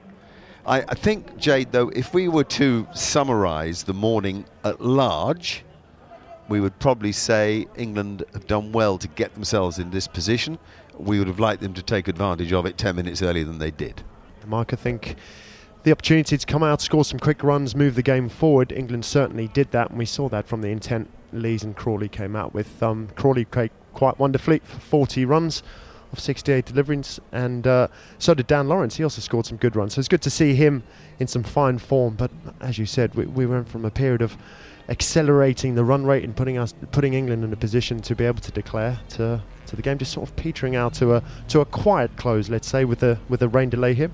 I, 0.65 0.81
I 0.81 0.95
think, 0.95 1.37
Jade, 1.37 1.71
though, 1.71 1.89
if 1.89 2.13
we 2.13 2.27
were 2.27 2.43
to 2.43 2.85
summarise 2.93 3.83
the 3.83 3.93
morning 3.93 4.43
at 4.65 4.81
large, 4.81 5.63
we 6.49 6.59
would 6.59 6.77
probably 6.79 7.11
say 7.11 7.67
England 7.75 8.23
have 8.33 8.47
done 8.47 8.71
well 8.71 8.97
to 8.97 9.07
get 9.09 9.33
themselves 9.33 9.79
in 9.79 9.89
this 9.91 10.07
position. 10.07 10.57
We 10.97 11.19
would 11.19 11.27
have 11.27 11.39
liked 11.39 11.61
them 11.61 11.73
to 11.73 11.83
take 11.83 12.07
advantage 12.07 12.53
of 12.53 12.65
it 12.65 12.77
10 12.77 12.95
minutes 12.95 13.21
earlier 13.21 13.43
than 13.43 13.59
they 13.59 13.71
did. 13.71 14.03
Mark, 14.45 14.71
I 14.71 14.77
think 14.77 15.17
the 15.83 15.91
opportunity 15.91 16.37
to 16.37 16.45
come 16.45 16.63
out, 16.63 16.81
score 16.81 17.03
some 17.03 17.19
quick 17.19 17.43
runs, 17.43 17.75
move 17.75 17.95
the 17.95 18.01
game 18.01 18.29
forward, 18.29 18.71
England 18.71 19.05
certainly 19.05 19.47
did 19.49 19.71
that, 19.71 19.89
and 19.89 19.99
we 19.99 20.05
saw 20.05 20.29
that 20.29 20.47
from 20.47 20.61
the 20.61 20.69
intent 20.69 21.09
Lees 21.33 21.63
and 21.63 21.75
Crawley 21.75 22.07
came 22.07 22.35
out 22.35 22.53
with. 22.53 22.81
Um, 22.81 23.09
Crawley 23.15 23.45
quite 23.45 24.19
wonderfully 24.19 24.59
for 24.63 24.79
40 24.79 25.25
runs 25.25 25.63
of 26.11 26.19
68 26.19 26.65
deliveries, 26.65 27.19
and 27.31 27.67
uh, 27.67 27.87
so 28.17 28.33
did 28.33 28.47
Dan 28.47 28.67
Lawrence. 28.67 28.95
He 28.95 29.03
also 29.03 29.21
scored 29.21 29.45
some 29.45 29.57
good 29.57 29.75
runs. 29.75 29.95
So 29.95 29.99
it's 29.99 30.07
good 30.07 30.21
to 30.21 30.29
see 30.29 30.55
him 30.55 30.83
in 31.19 31.27
some 31.27 31.43
fine 31.43 31.77
form. 31.77 32.15
But 32.15 32.31
as 32.61 32.77
you 32.77 32.85
said, 32.85 33.15
we, 33.15 33.25
we 33.25 33.45
went 33.45 33.67
from 33.67 33.83
a 33.83 33.91
period 33.91 34.21
of 34.21 34.37
accelerating 34.89 35.75
the 35.75 35.83
run 35.83 36.05
rate 36.05 36.23
and 36.23 36.35
putting 36.35 36.57
us 36.57 36.73
putting 36.91 37.13
England 37.13 37.43
in 37.43 37.51
a 37.51 37.57
position 37.57 37.99
to 38.01 38.15
be 38.15 38.25
able 38.25 38.41
to 38.41 38.51
declare 38.51 38.99
to 39.09 39.41
to 39.65 39.75
the 39.75 39.81
game 39.81 39.97
just 39.97 40.13
sort 40.13 40.29
of 40.29 40.35
petering 40.35 40.75
out 40.75 40.93
to 40.93 41.13
a 41.15 41.23
to 41.49 41.59
a 41.59 41.65
quiet 41.65 42.15
close, 42.15 42.49
let's 42.49 42.67
say, 42.67 42.85
with 42.85 43.03
a 43.03 43.19
with 43.29 43.41
a 43.41 43.47
rain 43.47 43.69
delay 43.69 43.93
here. 43.93 44.11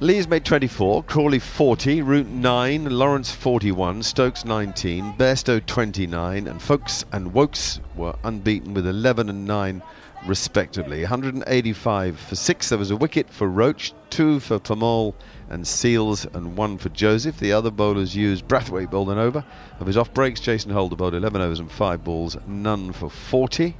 Lees 0.00 0.28
made 0.28 0.44
24, 0.44 1.02
Crawley 1.02 1.40
40, 1.40 2.02
Root 2.02 2.28
9, 2.28 2.88
Lawrence 2.88 3.32
41, 3.32 4.04
Stokes 4.04 4.44
19, 4.44 5.14
Bairstow 5.14 5.66
29, 5.66 6.46
and 6.46 6.62
Foakes 6.62 7.04
and 7.10 7.34
Woakes 7.34 7.80
were 7.96 8.14
unbeaten 8.22 8.74
with 8.74 8.86
11 8.86 9.28
and 9.28 9.44
9 9.44 9.82
respectively. 10.26 11.00
185 11.00 12.18
for 12.18 12.34
6. 12.34 12.68
There 12.68 12.78
was 12.78 12.90
a 12.90 12.96
wicket 12.96 13.30
for 13.30 13.48
Roach, 13.48 13.92
2 14.10 14.40
for 14.40 14.58
Permaul 14.58 15.14
and 15.48 15.64
Seales, 15.64 16.32
and 16.34 16.56
1 16.56 16.78
for 16.78 16.88
Joseph. 16.90 17.38
The 17.38 17.52
other 17.52 17.70
bowlers 17.70 18.14
used 18.14 18.46
Brathwaite 18.48 18.90
bowled 18.90 19.10
an 19.10 19.18
over. 19.18 19.44
Of 19.80 19.86
his 19.86 19.96
off 19.96 20.12
breaks, 20.12 20.40
Jason 20.40 20.70
Holder 20.70 20.96
bowled 20.96 21.14
11 21.14 21.40
overs 21.40 21.60
and 21.60 21.70
5 21.70 22.04
balls, 22.04 22.36
none 22.46 22.92
for 22.92 23.08
40. 23.08 23.76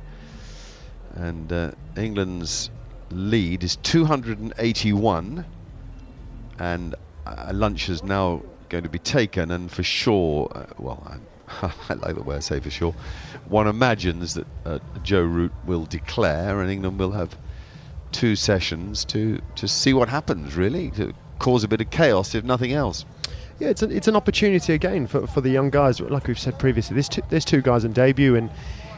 And 1.16 1.52
uh, 1.52 1.72
England's 1.96 2.70
lead 3.10 3.64
is 3.64 3.76
281 3.76 5.44
and 6.58 6.94
a 7.26 7.52
lunch 7.52 7.88
is 7.88 8.02
now 8.02 8.42
going 8.68 8.84
to 8.84 8.90
be 8.90 8.98
taken, 8.98 9.50
and 9.50 9.70
for 9.70 9.82
sure, 9.82 10.50
uh, 10.54 10.66
well, 10.78 11.02
I, 11.06 11.16
I, 11.62 11.94
like 11.94 12.14
the 12.14 12.22
way 12.22 12.36
I 12.36 12.40
say 12.40 12.60
for 12.60 12.70
sure, 12.70 12.94
one 13.48 13.66
imagines 13.66 14.34
that 14.34 14.46
uh, 14.64 14.78
Joe 15.02 15.22
Root 15.22 15.52
will 15.66 15.86
declare, 15.86 16.60
and 16.60 16.70
England 16.70 16.98
will 16.98 17.12
have 17.12 17.36
two 18.12 18.36
sessions 18.36 19.04
to 19.06 19.40
to 19.56 19.68
see 19.68 19.92
what 19.92 20.08
happens. 20.08 20.56
Really, 20.56 20.90
to 20.92 21.12
cause 21.38 21.64
a 21.64 21.68
bit 21.68 21.80
of 21.80 21.90
chaos, 21.90 22.34
if 22.34 22.44
nothing 22.44 22.72
else. 22.72 23.04
Yeah, 23.58 23.68
it's 23.68 23.82
an, 23.82 23.90
it's 23.90 24.06
an 24.06 24.14
opportunity 24.14 24.72
again 24.72 25.06
for, 25.06 25.26
for 25.26 25.40
the 25.40 25.50
young 25.50 25.70
guys. 25.70 26.00
Like 26.00 26.28
we've 26.28 26.38
said 26.38 26.58
previously, 26.58 26.94
there's 26.94 27.08
two, 27.08 27.22
there's 27.28 27.44
two 27.44 27.60
guys 27.60 27.84
in 27.84 27.92
debut 27.92 28.36
in 28.36 28.50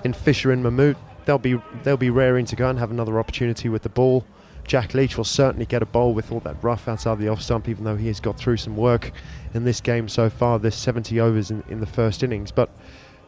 in 0.05 0.13
Fisher 0.13 0.51
and 0.53 0.63
Mahmood. 0.63 0.97
They'll 1.25 1.39
be 1.39 1.61
they'll 1.83 1.97
be 1.97 2.11
raring 2.11 2.45
to 2.47 2.57
go 2.57 2.69
and 2.69 2.79
have 2.79 2.91
another 2.91 3.19
opportunity 3.19 3.69
with 3.69 3.83
the 3.83 3.89
ball. 3.89 4.25
Jack 4.71 4.95
Leach 4.95 5.17
will 5.17 5.25
certainly 5.25 5.67
get 5.67 5.83
a 5.83 5.85
bowl 5.85 6.15
with 6.15 6.31
all 6.31 6.39
that 6.39 6.63
rough 6.63 6.87
outside 6.87 7.19
the 7.19 7.27
off 7.27 7.43
stump, 7.43 7.69
even 7.69 7.83
though 7.83 7.97
he 7.97 8.07
has 8.07 8.21
got 8.21 8.39
through 8.39 8.57
some 8.57 8.77
work 8.77 9.11
in 9.53 9.65
this 9.65 9.81
game 9.81 10.09
so 10.09 10.31
far. 10.31 10.61
There's 10.61 10.77
70 10.77 11.19
overs 11.19 11.51
in, 11.51 11.65
in 11.69 11.81
the 11.81 11.87
first 11.87 12.23
innings, 12.23 12.53
but 12.53 12.71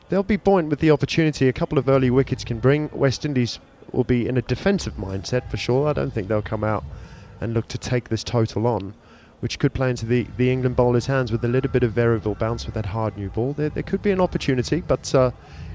they'll 0.09 0.23
be 0.23 0.37
buoyant 0.37 0.69
with 0.69 0.79
the 0.79 0.93
opportunity. 0.93 1.49
A 1.49 1.53
couple 1.53 1.79
of 1.79 1.89
early 1.89 2.11
wickets 2.11 2.45
can 2.45 2.61
bring. 2.61 2.89
West 2.93 3.25
Indies 3.25 3.59
will 3.91 4.05
be 4.05 4.29
in 4.29 4.37
a 4.37 4.43
defensive 4.43 4.95
mindset 4.95 5.51
for 5.51 5.57
sure. 5.57 5.89
I 5.89 5.93
don't 5.93 6.13
think 6.13 6.29
they'll 6.29 6.43
come 6.43 6.63
out 6.63 6.85
and 7.41 7.55
look 7.55 7.67
to 7.69 7.79
take 7.79 8.09
this 8.09 8.23
total 8.23 8.69
on, 8.69 8.95
which 9.41 9.59
could 9.59 9.75
play 9.75 9.91
into 9.91 10.07
the, 10.07 10.29
the 10.37 10.49
England 10.49 10.77
bowlers' 10.77 11.07
hands 11.07 11.33
with 11.33 11.45
a 11.45 11.49
little 11.49 11.73
bit 11.73 11.83
of 11.83 11.91
variable 11.91 12.37
bounce 12.37 12.67
with 12.67 12.77
that 12.77 12.87
hard 12.87 13.17
new 13.17 13.31
ball. 13.31 13.53
There, 13.53 13.69
there 13.69 13.83
could 13.83 14.01
be 14.01 14.13
an 14.13 14.21
opportunity, 14.21 14.81
but 14.81 15.13
uh, 15.13 15.33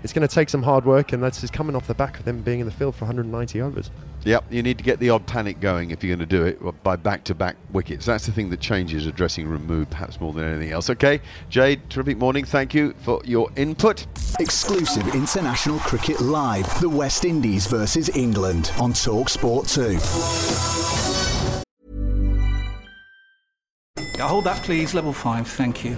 it's 0.07 0.13
going 0.13 0.25
to 0.25 0.33
take 0.33 0.47
some 0.47 0.63
hard 0.63 0.85
work, 0.85 1.11
and 1.11 1.21
that's 1.21 1.41
just 1.41 1.51
coming 1.51 1.75
off 1.75 1.85
the 1.85 1.93
back 1.93 2.17
of 2.17 2.23
them 2.23 2.41
being 2.41 2.61
in 2.61 2.65
the 2.65 2.71
field 2.71 2.95
for 2.95 3.03
190 3.03 3.61
overs. 3.61 3.91
Yep, 4.23 4.45
you 4.49 4.63
need 4.63 4.77
to 4.77 4.83
get 4.85 4.99
the 4.99 5.09
odd 5.09 5.27
panic 5.27 5.59
going 5.59 5.91
if 5.91 6.01
you're 6.01 6.15
going 6.15 6.25
to 6.25 6.37
do 6.37 6.45
it 6.45 6.81
by 6.81 6.95
back-to-back 6.95 7.57
wickets. 7.73 8.05
That's 8.05 8.25
the 8.25 8.31
thing 8.31 8.49
that 8.51 8.61
changes 8.61 9.05
a 9.05 9.11
dressing 9.11 9.49
room 9.49 9.67
mood, 9.67 9.89
perhaps 9.89 10.21
more 10.21 10.31
than 10.31 10.45
anything 10.45 10.71
else. 10.71 10.89
Okay, 10.89 11.19
Jade, 11.49 11.89
terrific 11.89 12.17
morning. 12.17 12.45
Thank 12.45 12.73
you 12.73 12.93
for 13.01 13.21
your 13.25 13.49
input. 13.57 14.07
Exclusive 14.39 15.13
international 15.13 15.79
cricket 15.79 16.21
live: 16.21 16.79
the 16.79 16.87
West 16.87 17.25
Indies 17.25 17.67
versus 17.67 18.07
England 18.15 18.71
on 18.79 18.93
Talk 18.93 19.27
Sport 19.27 19.67
Two. 19.67 19.99
Yeah, 24.15 24.29
hold 24.29 24.45
that, 24.45 24.63
please. 24.63 24.93
Level 24.93 25.11
five, 25.11 25.49
thank 25.49 25.83
you. 25.83 25.97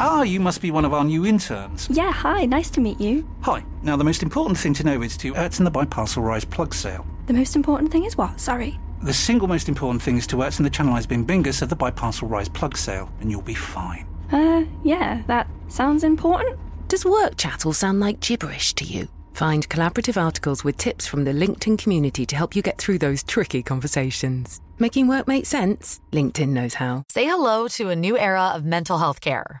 Ah, 0.00 0.22
you 0.22 0.38
must 0.38 0.62
be 0.62 0.70
one 0.70 0.84
of 0.84 0.94
our 0.94 1.04
new 1.04 1.26
interns. 1.26 1.88
Yeah, 1.90 2.12
hi, 2.12 2.44
nice 2.44 2.70
to 2.70 2.80
meet 2.80 3.00
you. 3.00 3.28
Hi. 3.42 3.64
Now, 3.82 3.96
the 3.96 4.04
most 4.04 4.22
important 4.22 4.56
thing 4.56 4.72
to 4.74 4.84
know 4.84 5.02
is 5.02 5.16
to 5.18 5.34
Ertzen 5.34 5.64
the 5.64 5.72
Biparcel 5.72 6.22
Rise 6.22 6.44
plug 6.44 6.72
sale. 6.72 7.04
The 7.26 7.32
most 7.32 7.56
important 7.56 7.90
thing 7.90 8.04
is 8.04 8.16
what? 8.16 8.38
Sorry. 8.38 8.78
The 9.02 9.12
single 9.12 9.48
most 9.48 9.68
important 9.68 10.00
thing 10.00 10.16
is 10.16 10.26
to 10.28 10.36
Ertzen 10.36 10.62
the 10.62 10.70
Channelized 10.70 11.08
Bing 11.08 11.26
Bingus 11.26 11.62
of 11.62 11.68
the 11.68 11.76
Biparcel 11.76 12.30
Rise 12.30 12.48
plug 12.48 12.76
sale, 12.76 13.10
and 13.20 13.28
you'll 13.30 13.42
be 13.42 13.54
fine. 13.54 14.06
Uh, 14.30 14.64
yeah, 14.84 15.22
that 15.26 15.48
sounds 15.66 16.04
important. 16.04 16.58
Does 16.86 17.04
work 17.04 17.36
chat 17.36 17.66
all 17.66 17.72
sound 17.72 17.98
like 17.98 18.20
gibberish 18.20 18.74
to 18.74 18.84
you? 18.84 19.08
Find 19.34 19.68
collaborative 19.68 20.20
articles 20.20 20.62
with 20.62 20.76
tips 20.76 21.06
from 21.06 21.24
the 21.24 21.32
LinkedIn 21.32 21.78
community 21.78 22.24
to 22.26 22.36
help 22.36 22.54
you 22.54 22.62
get 22.62 22.78
through 22.78 22.98
those 22.98 23.22
tricky 23.24 23.62
conversations. 23.62 24.60
Making 24.78 25.08
work 25.08 25.26
make 25.26 25.46
sense? 25.46 26.00
LinkedIn 26.12 26.50
knows 26.50 26.74
how. 26.74 27.02
Say 27.08 27.24
hello 27.26 27.66
to 27.68 27.90
a 27.90 27.96
new 27.96 28.16
era 28.16 28.52
of 28.54 28.64
mental 28.64 28.98
health 28.98 29.20
care. 29.20 29.60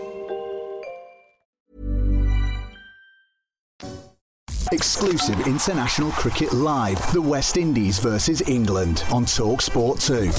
Exclusive 4.73 5.47
international 5.47 6.11
cricket 6.11 6.53
live: 6.53 7.11
the 7.11 7.21
West 7.21 7.57
Indies 7.57 7.99
versus 7.99 8.41
England 8.47 9.03
on 9.11 9.25
Talk 9.25 9.61
Sport 9.61 9.99
Two. 9.99 10.31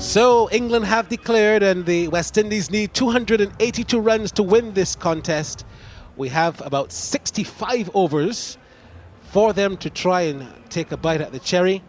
So 0.00 0.48
England 0.50 0.86
have 0.86 1.10
declared, 1.10 1.62
and 1.62 1.84
the 1.84 2.08
West 2.08 2.38
Indies 2.38 2.70
need 2.70 2.94
282 2.94 4.00
runs 4.00 4.32
to 4.32 4.42
win 4.42 4.72
this 4.72 4.96
contest. 4.96 5.66
We 6.16 6.30
have 6.30 6.62
about 6.62 6.92
65 6.92 7.90
overs 7.92 8.56
for 9.20 9.52
them 9.52 9.76
to 9.76 9.90
try 9.90 10.22
and 10.22 10.48
take 10.70 10.92
a 10.92 10.96
bite 10.96 11.20
at 11.20 11.30
the 11.30 11.40
cherry, 11.40 11.82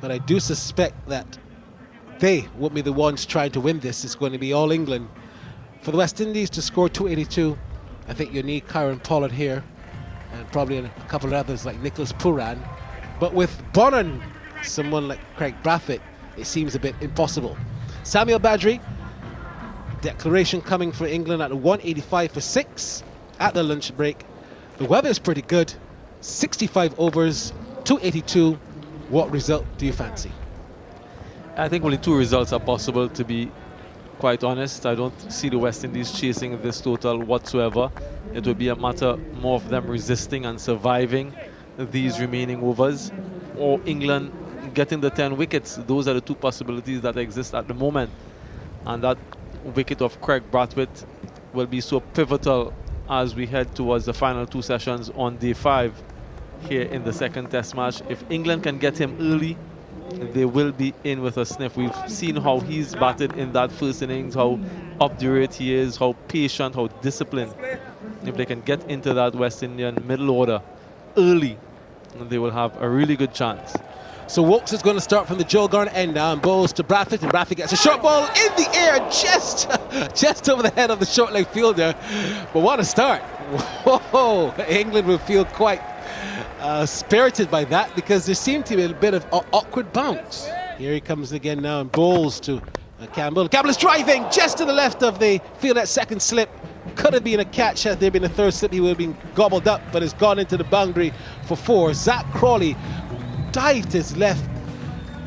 but 0.00 0.10
I 0.10 0.16
do 0.16 0.40
suspect 0.40 1.06
that 1.08 1.36
they 2.18 2.48
won't 2.56 2.72
be 2.72 2.80
the 2.80 2.94
ones 2.94 3.26
trying 3.26 3.50
to 3.52 3.60
win 3.60 3.78
this. 3.80 4.06
It's 4.06 4.14
going 4.14 4.32
to 4.32 4.38
be 4.38 4.54
all 4.54 4.72
England. 4.72 5.10
For 5.82 5.90
the 5.90 5.98
West 5.98 6.18
Indies 6.22 6.48
to 6.50 6.62
score 6.62 6.88
282, 6.88 7.58
I 8.08 8.14
think 8.14 8.32
you 8.32 8.42
need 8.42 8.66
Kieron 8.68 9.04
Pollard 9.04 9.32
here, 9.32 9.62
and 10.32 10.50
probably 10.52 10.78
a 10.78 10.88
couple 11.08 11.28
of 11.28 11.34
others 11.34 11.64
like 11.64 11.80
Nicholas 11.80 12.12
Pooran. 12.12 12.58
But 13.20 13.34
with 13.34 13.60
Bonner, 13.72 14.20
someone 14.62 15.08
like 15.08 15.20
Kraigg 15.36 15.54
Brathwaite, 15.62 16.00
it 16.36 16.46
seems 16.46 16.74
a 16.74 16.78
bit 16.78 16.94
impossible. 17.00 17.56
Samuel 18.04 18.40
Badree, 18.40 18.80
declaration 20.00 20.60
coming 20.60 20.92
for 20.92 21.06
England 21.06 21.42
at 21.42 21.52
185 21.52 22.32
for 22.32 22.40
six 22.40 23.02
at 23.40 23.54
the 23.54 23.62
lunch 23.62 23.96
break. 23.96 24.24
The 24.78 24.84
weather 24.84 25.08
is 25.08 25.18
pretty 25.18 25.42
good. 25.42 25.72
65 26.20 26.98
overs, 26.98 27.52
282. 27.84 28.54
What 29.08 29.30
result 29.30 29.64
do 29.78 29.86
you 29.86 29.92
fancy? 29.92 30.30
I 31.56 31.68
think 31.68 31.84
only 31.84 31.98
two 31.98 32.16
results 32.16 32.52
are 32.52 32.60
possible 32.60 33.08
to 33.08 33.24
be 33.24 33.50
quite 34.18 34.44
honest. 34.44 34.84
I 34.84 34.94
don't 34.94 35.32
see 35.32 35.48
the 35.48 35.58
West 35.58 35.84
Indies 35.84 36.12
chasing 36.12 36.60
this 36.60 36.80
total 36.80 37.18
whatsoever. 37.20 37.90
It 38.34 38.46
would 38.46 38.58
be 38.58 38.68
a 38.68 38.76
matter 38.76 39.16
more 39.40 39.56
of 39.56 39.68
them 39.68 39.86
resisting 39.86 40.44
and 40.44 40.60
surviving 40.60 41.32
these 41.78 42.20
remaining 42.20 42.62
overs, 42.62 43.12
or 43.56 43.80
England 43.86 44.32
getting 44.74 45.00
the 45.00 45.10
10 45.10 45.36
wickets. 45.36 45.76
Those 45.86 46.08
are 46.08 46.14
the 46.14 46.20
two 46.20 46.34
possibilities 46.34 47.00
that 47.02 47.16
exist 47.16 47.54
at 47.54 47.68
the 47.68 47.74
moment. 47.74 48.10
And 48.84 49.02
that 49.04 49.18
wicket 49.64 50.02
of 50.02 50.20
Kraigg 50.20 50.42
Brathwaite 50.50 51.04
will 51.52 51.66
be 51.66 51.80
so 51.80 52.00
pivotal 52.00 52.72
as 53.08 53.34
we 53.34 53.46
head 53.46 53.74
towards 53.74 54.04
the 54.04 54.12
final 54.12 54.46
two 54.46 54.62
sessions 54.62 55.10
on 55.14 55.36
day 55.38 55.52
five 55.52 55.94
here 56.68 56.82
in 56.82 57.04
the 57.04 57.12
second 57.12 57.50
test 57.50 57.74
match. 57.74 58.02
If 58.08 58.22
England 58.30 58.64
can 58.64 58.78
get 58.78 58.98
him 58.98 59.16
early, 59.20 59.56
they 60.10 60.44
will 60.44 60.72
be 60.72 60.94
in 61.04 61.22
with 61.22 61.36
a 61.36 61.44
sniff. 61.44 61.76
We've 61.76 61.94
seen 62.10 62.36
how 62.36 62.60
he's 62.60 62.94
batted 62.94 63.36
in 63.36 63.52
that 63.52 63.70
first 63.72 64.02
innings, 64.02 64.34
how 64.34 64.58
up 65.00 65.18
the 65.18 65.28
rate 65.28 65.54
he 65.54 65.74
is, 65.74 65.96
how 65.96 66.14
patient, 66.28 66.74
how 66.74 66.88
disciplined. 67.02 67.54
If 68.24 68.36
they 68.36 68.44
can 68.44 68.60
get 68.62 68.82
into 68.90 69.14
that 69.14 69.34
West 69.34 69.62
Indian 69.62 70.02
middle 70.06 70.30
order 70.30 70.60
early, 71.16 71.58
they 72.28 72.38
will 72.38 72.50
have 72.50 72.80
a 72.80 72.88
really 72.88 73.16
good 73.16 73.32
chance. 73.32 73.74
So 74.28 74.42
Woakes 74.42 74.74
is 74.74 74.82
going 74.82 74.96
to 74.96 75.00
start 75.00 75.26
from 75.26 75.38
the 75.38 75.44
Joel 75.44 75.68
Garner 75.68 75.90
end 75.92 76.12
now 76.12 76.34
and 76.34 76.42
bowls 76.42 76.74
to 76.74 76.84
Brathwaite, 76.84 77.22
and 77.22 77.32
Brathwaite 77.32 77.56
gets 77.56 77.72
a 77.72 77.76
short 77.76 78.02
ball 78.02 78.24
in 78.24 78.54
the 78.56 78.68
air, 78.74 78.98
just 79.10 79.70
just 80.14 80.50
over 80.50 80.62
the 80.62 80.70
head 80.70 80.90
of 80.90 81.00
the 81.00 81.06
short 81.06 81.32
leg 81.32 81.46
fielder. 81.48 81.94
But 82.52 82.60
what 82.60 82.78
a 82.78 82.84
start! 82.84 83.22
Whoa, 83.84 84.54
England 84.68 85.06
will 85.06 85.16
feel 85.16 85.46
quite 85.46 85.80
uh, 86.60 86.86
spirited 86.86 87.50
by 87.50 87.64
that 87.64 87.94
because 87.94 88.26
there 88.26 88.34
seemed 88.34 88.66
to 88.66 88.76
be 88.76 88.82
a 88.82 88.88
bit 88.88 89.14
of 89.14 89.26
awkward 89.32 89.92
bounce. 89.92 90.48
Here 90.76 90.92
he 90.92 91.00
comes 91.00 91.32
again 91.32 91.62
now 91.62 91.80
and 91.80 91.90
bowls 91.90 92.40
to 92.40 92.62
uh, 93.00 93.06
Campbell. 93.12 93.48
Campbell 93.48 93.70
is 93.70 93.76
driving 93.76 94.24
just 94.30 94.58
to 94.58 94.64
the 94.64 94.72
left 94.72 95.02
of 95.02 95.18
the 95.18 95.40
field 95.58 95.78
at 95.78 95.88
second 95.88 96.20
slip. 96.20 96.50
Could 96.96 97.14
have 97.14 97.24
been 97.24 97.40
a 97.40 97.44
catch 97.44 97.82
had 97.82 98.00
there 98.00 98.10
been 98.10 98.24
a 98.24 98.28
third 98.28 98.54
slip. 98.54 98.72
He 98.72 98.80
would 98.80 98.88
have 98.88 98.98
been 98.98 99.16
gobbled 99.34 99.68
up, 99.68 99.80
but 99.92 100.02
has 100.02 100.12
gone 100.14 100.38
into 100.38 100.56
the 100.56 100.64
boundary 100.64 101.12
for 101.46 101.56
four. 101.56 101.92
Zak 101.94 102.24
Crawley 102.32 102.76
dived 103.52 103.92
his 103.92 104.16
left, 104.16 104.48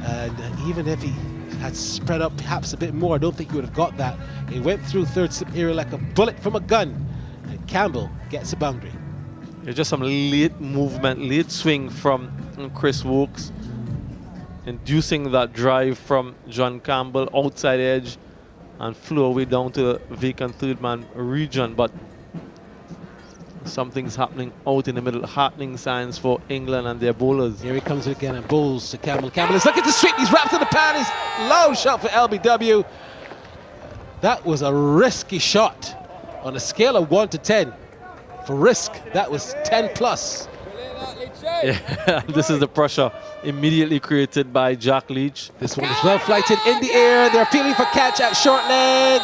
and 0.04 0.60
even 0.68 0.88
if 0.88 1.02
he 1.02 1.14
had 1.60 1.76
spread 1.76 2.22
up 2.22 2.36
perhaps 2.38 2.74
a 2.74 2.78
bit 2.78 2.94
more, 2.94 3.16
I 3.16 3.20
don't 3.20 3.36
think 3.36 3.52
he 3.52 3.56
would 3.56 3.66
have 3.66 3.74
got 3.74 3.96
that. 3.98 4.18
He 4.50 4.60
went 4.60 4.84
through 4.86 5.06
third 5.06 5.32
slip 5.32 5.56
area 5.56 5.74
like 5.74 5.94
a 5.94 5.98
bullet 5.98 6.40
from 6.40 6.56
a 6.56 6.60
gun, 6.60 7.06
and 7.48 7.68
Campbell 7.68 8.10
gets 8.30 8.52
a 8.54 8.58
boundary. 8.58 8.92
It's 9.64 9.78
just 9.78 9.92
some 9.92 10.02
late 10.02 10.60
movement, 10.60 11.22
late 11.22 11.52
swing 11.52 11.90
from 11.90 12.32
Chris 12.74 13.04
Woakes, 13.06 13.52
inducing 14.66 15.32
that 15.32 15.54
drive 15.54 16.00
from 16.00 16.36
John 16.50 16.80
Campbell 16.80 17.30
outside 17.36 17.80
edge 17.80 18.18
and 18.80 18.98
flew 18.98 19.24
away 19.24 19.46
down 19.46 19.72
to 19.74 19.82
the 19.84 20.02
vacant 20.10 20.56
third 20.56 20.82
man 20.82 21.06
region. 21.14 21.76
But 21.76 21.92
something's 23.64 24.16
happening 24.16 24.52
out 24.66 24.88
in 24.88 24.96
the 24.96 25.02
middle, 25.02 25.28
heartening 25.28 25.78
signs 25.78 26.18
for 26.18 26.42
England 26.50 26.88
and 26.88 27.00
their 27.00 27.14
bowlers. 27.14 27.62
Here 27.62 27.76
he 27.76 27.82
comes 27.82 28.08
again 28.08 28.34
and 28.34 28.48
bowls 28.48 28.90
to 28.90 28.98
Campbell. 28.98 29.30
Campbell 29.30 29.56
is 29.56 29.66
looking 29.66 29.84
to 29.84 29.92
sweep. 29.92 30.16
He's 30.16 30.32
wrapped 30.34 30.54
in 30.54 30.60
the 30.60 30.66
pad. 30.66 30.96
He's 30.96 31.50
low 31.50 31.76
shot 31.76 32.02
for 32.02 32.08
LBW. 32.08 32.84
That 34.22 34.44
was 34.44 34.64
a 34.64 34.74
risky 34.74 35.38
shot 35.38 35.96
on 36.44 36.56
a 36.56 36.60
scale 36.60 36.98
of 36.98 37.12
1 37.12 37.30
to 37.30 37.38
10. 37.38 37.74
For 38.46 38.56
risk, 38.56 38.94
that 39.14 39.30
was 39.30 39.56
10 39.66 39.92
plus. 39.96 40.48
Yeah, 41.44 42.22
this 42.28 42.50
is 42.50 42.60
the 42.60 42.68
pressure 42.68 43.12
immediately 43.44 44.00
created 44.00 44.52
by 44.52 44.76
Jack 44.76 45.10
Leach. 45.10 45.52
This 45.60 45.78
one 45.78 45.90
is 45.90 46.04
well 46.04 46.20
flighted 46.20 46.60
in 46.68 46.82
the 46.82 46.92
air. 46.92 47.30
They're 47.30 47.44
appealing 47.44 47.74
for 47.76 47.86
catch 47.86 48.20
at 48.20 48.34
short 48.34 48.64
leg. 48.66 49.22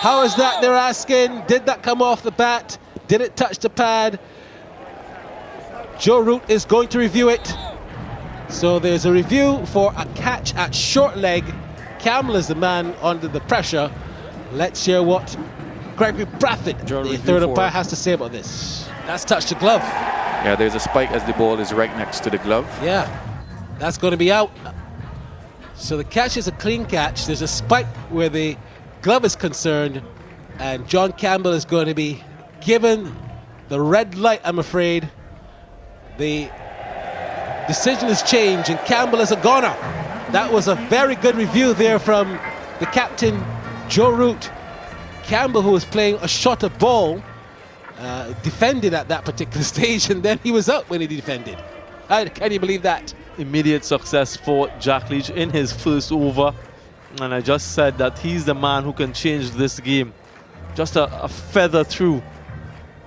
How 0.00 0.22
is 0.22 0.34
that? 0.36 0.60
They're 0.60 0.74
asking. 0.74 1.42
Did 1.46 1.66
that 1.66 1.82
come 1.82 2.02
off 2.02 2.22
the 2.22 2.30
bat? 2.30 2.78
Did 3.08 3.20
it 3.20 3.36
touch 3.36 3.58
the 3.58 3.70
pad? 3.70 4.20
Joe 5.98 6.20
Root 6.20 6.42
is 6.48 6.64
going 6.64 6.88
to 6.88 6.98
review 6.98 7.28
it. 7.28 7.54
So 8.48 8.78
there's 8.78 9.04
a 9.04 9.12
review 9.12 9.64
for 9.66 9.92
a 9.96 10.06
catch 10.14 10.54
at 10.54 10.74
short 10.74 11.16
leg. 11.16 11.44
Campbell 11.98 12.36
is 12.36 12.48
the 12.48 12.54
man 12.54 12.94
under 13.00 13.28
the 13.28 13.40
pressure. 13.40 13.90
Let's 14.52 14.84
hear 14.84 15.02
what 15.02 15.36
Gregory 15.96 16.26
Brathwaite, 16.26 16.86
the 16.86 17.18
third 17.18 17.42
umpire, 17.42 17.70
has 17.70 17.88
to 17.88 17.96
say 17.96 18.12
about 18.12 18.32
this. 18.32 18.88
That's 19.06 19.24
touched 19.24 19.50
the 19.50 19.54
glove. 19.56 19.82
Yeah, 19.82 20.56
there's 20.56 20.74
a 20.74 20.80
spike 20.80 21.10
as 21.10 21.24
the 21.24 21.32
ball 21.34 21.58
is 21.60 21.72
right 21.72 21.94
next 21.96 22.20
to 22.24 22.30
the 22.30 22.38
glove. 22.38 22.66
Yeah, 22.82 23.08
that's 23.78 23.98
going 23.98 24.10
to 24.10 24.16
be 24.16 24.30
out. 24.32 24.50
So 25.74 25.96
the 25.96 26.04
catch 26.04 26.36
is 26.36 26.48
a 26.48 26.52
clean 26.52 26.86
catch. 26.86 27.26
There's 27.26 27.42
a 27.42 27.48
spike 27.48 27.86
where 28.10 28.28
the 28.28 28.56
glove 29.02 29.24
is 29.24 29.36
concerned, 29.36 30.02
and 30.58 30.86
John 30.88 31.12
Campbell 31.12 31.52
is 31.52 31.64
going 31.64 31.86
to 31.86 31.94
be 31.94 32.22
given 32.60 33.14
the 33.68 33.80
red 33.80 34.16
light, 34.16 34.40
I'm 34.44 34.58
afraid. 34.58 35.10
The 36.18 36.50
decision 37.66 38.08
has 38.08 38.22
changed, 38.22 38.68
and 38.70 38.78
Campbell 38.80 39.20
is 39.20 39.32
a 39.32 39.36
goner. 39.36 39.74
That 40.32 40.52
was 40.52 40.68
a 40.68 40.74
very 40.74 41.16
good 41.16 41.36
review 41.36 41.74
there 41.74 41.98
from 41.98 42.38
the 42.78 42.86
captain, 42.86 43.42
Joe 43.88 44.10
Root. 44.10 44.50
Campbell, 45.26 45.62
who 45.62 45.70
was 45.70 45.84
playing 45.84 46.16
a 46.16 46.28
shorter 46.28 46.68
ball, 46.68 47.22
uh, 47.98 48.32
defended 48.42 48.94
at 48.94 49.08
that 49.08 49.24
particular 49.24 49.62
stage, 49.74 50.10
and 50.10 50.22
then 50.22 50.38
he 50.42 50.50
was 50.50 50.68
up 50.68 50.88
when 50.90 51.00
he 51.00 51.06
defended. 51.06 51.58
How, 52.08 52.24
can 52.26 52.52
you 52.52 52.60
believe 52.60 52.82
that? 52.82 53.14
Immediate 53.38 53.84
success 53.84 54.36
for 54.36 54.68
Jack 54.78 55.10
Leach 55.10 55.30
in 55.30 55.50
his 55.50 55.72
first 55.72 56.12
over. 56.12 56.54
And 57.20 57.32
I 57.32 57.40
just 57.40 57.74
said 57.74 57.96
that 57.98 58.18
he's 58.18 58.44
the 58.44 58.54
man 58.54 58.82
who 58.82 58.92
can 58.92 59.12
change 59.12 59.50
this 59.52 59.80
game. 59.80 60.12
Just 60.74 60.96
a, 60.96 61.22
a 61.22 61.28
feather 61.28 61.84
through 61.84 62.22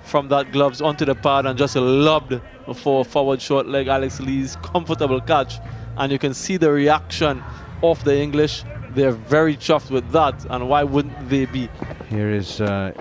from 0.03 0.29
that 0.29 0.51
gloves 0.51 0.81
onto 0.81 1.03
the 1.05 1.15
pad 1.15 1.45
and 1.45 1.57
just 1.57 1.75
lobbed 1.75 2.39
for 2.75 3.03
forward 3.03 3.41
short 3.41 3.67
leg 3.67 3.87
Alex 3.87 4.21
Lees 4.21 4.55
comfortable 4.57 5.19
catch 5.19 5.55
and 5.97 6.11
you 6.11 6.17
can 6.17 6.33
see 6.33 6.55
the 6.55 6.71
reaction 6.71 7.43
of 7.83 8.01
the 8.05 8.17
English 8.17 8.63
they're 8.97 9.11
very 9.11 9.55
chuffed 9.55 9.91
with 9.91 10.09
that 10.11 10.45
and 10.49 10.67
why 10.67 10.83
wouldn't 10.83 11.29
they 11.29 11.45
be 11.45 11.69
here 12.09 12.29
is 12.29 12.59
uh, 12.61 12.91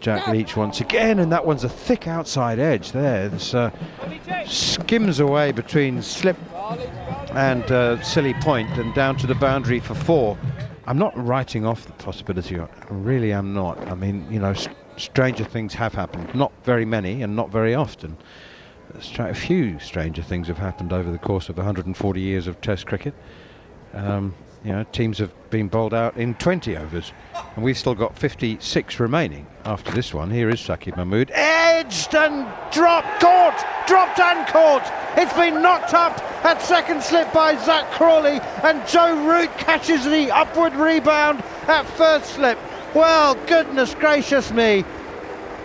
Jack 0.00 0.28
Leach 0.28 0.56
once 0.56 0.80
again 0.80 1.18
and 1.18 1.32
that 1.32 1.44
one's 1.44 1.64
a 1.64 1.68
thick 1.68 2.06
outside 2.06 2.58
edge 2.58 2.92
there 2.92 3.28
This 3.28 3.54
uh, 3.54 3.70
skims 4.46 5.20
away 5.20 5.52
between 5.52 6.02
slip 6.02 6.36
and 7.32 7.64
uh, 7.72 8.02
silly 8.02 8.34
point 8.34 8.70
and 8.78 8.94
down 8.94 9.16
to 9.16 9.26
the 9.26 9.34
boundary 9.34 9.80
for 9.80 9.94
four 9.94 10.38
I'm 10.86 10.98
not 10.98 11.16
writing 11.16 11.66
off 11.66 11.86
the 11.86 11.92
possibility 11.92 12.60
I 12.60 12.68
really 12.90 13.32
am 13.32 13.52
not 13.52 13.78
I 13.88 13.94
mean 13.94 14.26
you 14.30 14.38
know 14.38 14.54
stranger 14.96 15.44
things 15.44 15.74
have 15.74 15.94
happened. 15.94 16.34
Not 16.34 16.52
very 16.64 16.84
many 16.84 17.22
and 17.22 17.36
not 17.36 17.50
very 17.50 17.74
often. 17.74 18.16
A 19.18 19.34
few 19.34 19.78
stranger 19.78 20.22
things 20.22 20.48
have 20.48 20.58
happened 20.58 20.92
over 20.92 21.10
the 21.10 21.18
course 21.18 21.48
of 21.48 21.56
140 21.56 22.20
years 22.20 22.46
of 22.46 22.60
Test 22.60 22.86
cricket. 22.86 23.14
Um, 23.92 24.34
you 24.66 24.72
know, 24.72 24.82
teams 24.90 25.18
have 25.18 25.32
been 25.48 25.68
bowled 25.68 25.94
out 25.94 26.16
in 26.16 26.34
20 26.34 26.76
overs, 26.76 27.12
and 27.54 27.64
we've 27.64 27.78
still 27.78 27.94
got 27.94 28.18
56 28.18 28.98
remaining 28.98 29.46
after 29.64 29.92
this 29.92 30.12
one. 30.12 30.28
Here 30.28 30.50
is 30.50 30.58
Saqib 30.60 30.96
Mahmood. 30.96 31.30
Edged 31.32 32.12
and 32.16 32.48
dropped, 32.72 33.20
caught, 33.20 33.64
dropped 33.86 34.18
and 34.18 34.44
caught. 34.48 34.92
It's 35.16 35.32
been 35.34 35.62
knocked 35.62 35.94
up 35.94 36.20
at 36.44 36.60
second 36.60 37.00
slip 37.00 37.32
by 37.32 37.56
Zak 37.64 37.88
Crawley, 37.92 38.40
and 38.64 38.84
Joe 38.88 39.24
Root 39.24 39.56
catches 39.56 40.04
the 40.04 40.32
upward 40.32 40.74
rebound 40.74 41.44
at 41.68 41.84
first 41.90 42.34
slip. 42.34 42.58
Well, 42.92 43.36
goodness 43.46 43.94
gracious 43.94 44.50
me. 44.50 44.84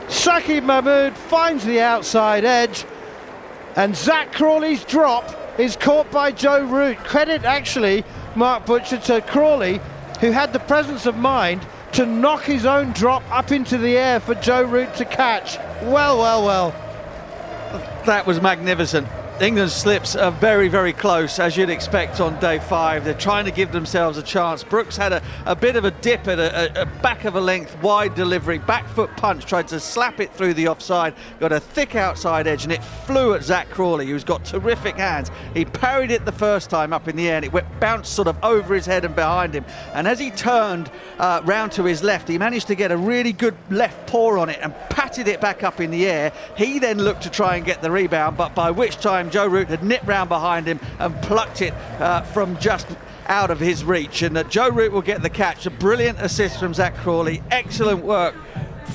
Saqib 0.10 0.64
Mahmood 0.64 1.18
finds 1.18 1.66
the 1.66 1.82
outside 1.82 2.46
edge, 2.46 2.86
and 3.76 3.96
Zak 3.96 4.32
Crawley's 4.32 4.86
drop 4.86 5.60
is 5.60 5.76
caught 5.76 6.10
by 6.12 6.32
Joe 6.32 6.64
Root. 6.66 6.98
Credit 7.00 7.44
actually, 7.44 8.04
Mark 8.36 8.66
Butcher, 8.66 8.98
to 8.98 9.22
Crawley, 9.22 9.82
who 10.20 10.32
had 10.32 10.54
the 10.54 10.60
presence 10.60 11.06
of 11.06 11.18
mind 11.18 11.66
to 11.94 12.06
knock 12.06 12.44
his 12.44 12.66
own 12.66 12.92
drop 12.94 13.24
up 13.30 13.52
into 13.52 13.78
the 13.78 13.98
air 13.98 14.20
for 14.20 14.36
Joe 14.36 14.64
Root 14.64 14.96
to 14.96 15.06
catch. 15.06 15.58
Well, 15.84 16.18
well, 16.18 16.46
well. 16.46 16.72
That 18.06 18.26
was 18.26 18.42
magnificent. 18.42 19.08
England's 19.40 19.74
slips 19.74 20.16
are 20.16 20.32
very, 20.32 20.68
very 20.68 20.94
close, 20.94 21.40
as 21.40 21.58
you'd 21.58 21.72
expect 21.72 22.20
on 22.20 22.40
day 22.40 22.60
five. 22.60 23.04
They're 23.04 23.16
trying 23.16 23.46
to 23.46 23.52
give 23.52 23.72
themselves 23.72 24.20
a 24.20 24.24
chance. 24.24 24.64
Brooks 24.64 24.96
had 24.96 25.14
a, 25.14 25.24
a 25.46 25.56
bit 25.56 25.76
of 25.76 25.84
a 25.84 25.90
dip 25.90 26.28
at 26.28 26.38
a, 26.38 26.84
a, 26.84 26.86
back 27.02 27.26
of 27.26 27.36
a 27.36 27.42
length, 27.42 27.82
wide 27.82 28.14
delivery, 28.14 28.60
back 28.60 28.88
foot 28.90 29.10
punch, 29.18 29.46
tried 29.46 29.68
to 29.70 29.80
slap 29.80 30.20
it 30.20 30.32
through 30.34 30.54
the 30.54 30.68
offside, 30.68 31.16
got 31.40 31.52
a 31.52 31.60
thick 31.60 31.96
outside 31.96 32.46
edge, 32.46 32.64
and 32.64 32.72
it 32.72 32.84
flew 32.84 33.34
at 33.34 33.44
Zak 33.44 33.70
Crawley, 33.72 34.06
who's 34.06 34.24
got 34.24 34.46
terrific 34.46 34.98
hands. 34.98 35.32
He 35.56 35.66
parried 35.66 36.12
it 36.12 36.24
the 36.24 36.32
first 36.32 36.70
time 36.70 36.94
up 36.94 37.08
in 37.08 37.16
the 37.16 37.28
air, 37.28 37.38
and 37.38 37.46
it 37.46 37.52
went, 37.52 37.66
bounced 37.80 38.14
sort 38.14 38.28
of 38.28 38.38
over 38.44 38.76
his 38.76 38.86
head 38.86 39.06
and 39.06 39.16
behind 39.16 39.56
him. 39.56 39.66
And 39.96 40.08
as 40.08 40.20
he 40.20 40.30
turned 40.30 40.92
uh, 41.18 41.42
round 41.46 41.72
to 41.74 41.84
his 41.84 42.04
left, 42.04 42.28
he 42.28 42.38
managed 42.38 42.68
to 42.68 42.76
get 42.76 42.92
a 42.92 42.98
really 42.98 43.34
good 43.34 43.56
left 43.72 44.08
paw 44.08 44.40
on 44.40 44.50
it 44.50 44.60
and 44.62 44.76
patted 44.92 45.28
it 45.28 45.42
back 45.42 45.64
up 45.64 45.80
in 45.80 45.90
the 45.90 46.06
air. 46.08 46.32
He 46.56 46.78
then 46.78 47.00
looked 47.00 47.24
to 47.24 47.32
try 47.32 47.56
and 47.56 47.66
get 47.66 47.82
the 47.82 47.90
rebound, 47.90 48.38
but 48.38 48.54
by 48.54 48.70
which 48.70 48.98
time 48.98 49.21
Joe 49.30 49.48
Root 49.48 49.68
had 49.68 49.84
nipped 49.84 50.08
round 50.08 50.30
behind 50.30 50.68
him 50.68 50.80
and 51.00 51.16
plucked 51.22 51.62
it 51.62 51.74
uh, 52.00 52.22
from 52.22 52.58
just 52.60 52.88
out 53.28 53.52
of 53.52 53.60
his 53.60 53.84
reach, 53.84 54.22
and 54.24 54.36
that 54.36 54.50
Joe 54.50 54.70
Root 54.70 54.92
will 54.92 55.02
get 55.02 55.22
the 55.22 55.30
catch. 55.30 55.66
A 55.66 55.70
brilliant 55.70 56.20
assist 56.20 56.60
from 56.60 56.74
Zak 56.74 56.96
Crawley. 56.98 57.42
Excellent 57.52 58.04
work 58.04 58.36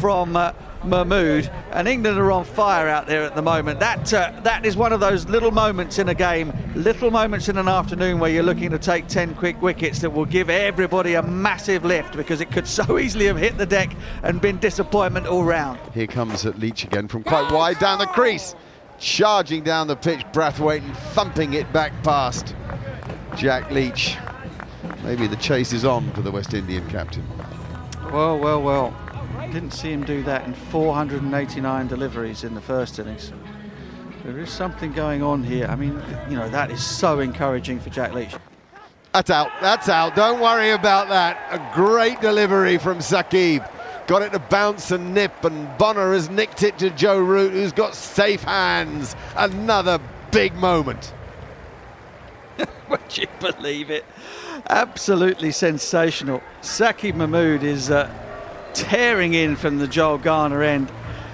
from 0.00 0.36
uh, 0.36 0.52
Mahmood, 0.84 1.50
and 1.72 1.88
England 1.88 2.18
are 2.18 2.30
on 2.30 2.44
fire 2.44 2.88
out 2.88 3.06
there 3.06 3.22
at 3.22 3.34
the 3.34 3.42
moment. 3.42 3.80
That 3.80 4.12
uh, 4.12 4.32
that 4.42 4.64
is 4.64 4.76
one 4.76 4.92
of 4.92 5.00
those 5.00 5.26
little 5.26 5.50
moments 5.50 5.98
in 5.98 6.08
a 6.08 6.14
game, 6.14 6.52
little 6.74 7.10
moments 7.10 7.48
in 7.48 7.58
an 7.58 7.68
afternoon 7.68 8.18
where 8.18 8.30
you're 8.30 8.42
looking 8.42 8.70
to 8.70 8.78
take 8.78 9.08
10 9.08 9.34
quick 9.34 9.60
wickets 9.60 10.00
that 10.00 10.10
will 10.10 10.24
give 10.24 10.48
everybody 10.48 11.14
a 11.14 11.22
massive 11.22 11.84
lift 11.84 12.16
because 12.16 12.40
it 12.40 12.50
could 12.50 12.66
so 12.66 12.98
easily 12.98 13.26
have 13.26 13.38
hit 13.38 13.58
the 13.58 13.66
deck 13.66 13.94
and 14.22 14.40
been 14.40 14.58
disappointment 14.58 15.26
all 15.26 15.44
round. 15.44 15.78
Here 15.92 16.06
comes 16.06 16.44
Leach 16.44 16.84
again 16.84 17.08
from 17.08 17.24
quite 17.24 17.50
wide 17.50 17.78
down 17.78 17.98
the 17.98 18.06
crease. 18.06 18.54
Charging 18.98 19.62
down 19.62 19.87
the 19.87 19.96
pitch, 19.96 20.20
Brathwaite 20.32 20.82
and 20.82 20.96
thumping 20.96 21.54
it 21.54 21.70
back 21.72 21.92
past 22.02 22.54
Jack 23.37 23.70
Leach. 23.70 24.16
Maybe 25.02 25.26
the 25.26 25.37
chase 25.37 25.72
is 25.72 25.85
on 25.85 26.11
for 26.12 26.22
the 26.22 26.30
West 26.30 26.54
Indian 26.54 26.88
captain. 26.88 27.24
Well, 28.11 28.38
well, 28.38 28.62
well. 28.62 28.96
Didn't 29.52 29.72
see 29.72 29.92
him 29.92 30.04
do 30.04 30.22
that 30.24 30.44
in 30.46 30.54
489 30.54 31.87
deliveries 31.87 32.44
in 32.44 32.54
the 32.54 32.61
first 32.61 32.98
innings. 32.98 33.32
There 34.24 34.38
is 34.38 34.50
something 34.50 34.92
going 34.92 35.22
on 35.22 35.44
here. 35.44 35.66
I 35.66 35.76
mean, 35.76 36.02
you 36.28 36.37
know, 36.37 36.48
that 36.48 36.70
is 36.70 36.82
so 36.82 37.20
encouraging 37.20 37.78
for 37.78 37.90
Jack 37.90 38.12
Leach. 38.12 38.35
That's 39.12 39.30
out. 39.30 39.50
That's 39.61 39.88
out. 39.88 40.16
Don't 40.16 40.40
worry 40.40 40.70
about 40.70 41.09
that. 41.09 41.38
A 41.50 41.74
great 41.74 42.20
delivery 42.20 42.76
from 42.76 42.98
Saqib. 42.98 43.66
Got 44.07 44.23
it 44.23 44.33
to 44.33 44.38
bounce 44.38 44.92
and 44.92 45.14
nip, 45.14 45.45
and 45.45 45.77
Bonner 45.79 46.12
has 46.12 46.31
nicked 46.31 46.62
it 46.62 46.79
to 46.79 46.90
Joe 46.90 47.19
Root, 47.19 47.53
who's 47.53 47.73
got 47.73 47.95
safe 47.95 48.42
hands. 48.45 49.16
Another 49.37 49.99
big 50.31 50.55
moment. 50.55 51.12
Would 52.88 53.19
you 53.19 53.27
believe 53.40 53.90
it? 53.90 54.05
Absolutely 54.69 55.51
sensational. 55.51 56.40
Saqib 56.62 57.16
Mahmood 57.16 57.64
is 57.64 57.90
uh, 57.90 58.09
tearing 58.75 59.35
in 59.35 59.57
from 59.57 59.79
the 59.79 59.88
Joel 59.88 60.19
Garner 60.19 60.62
end. 60.62 60.90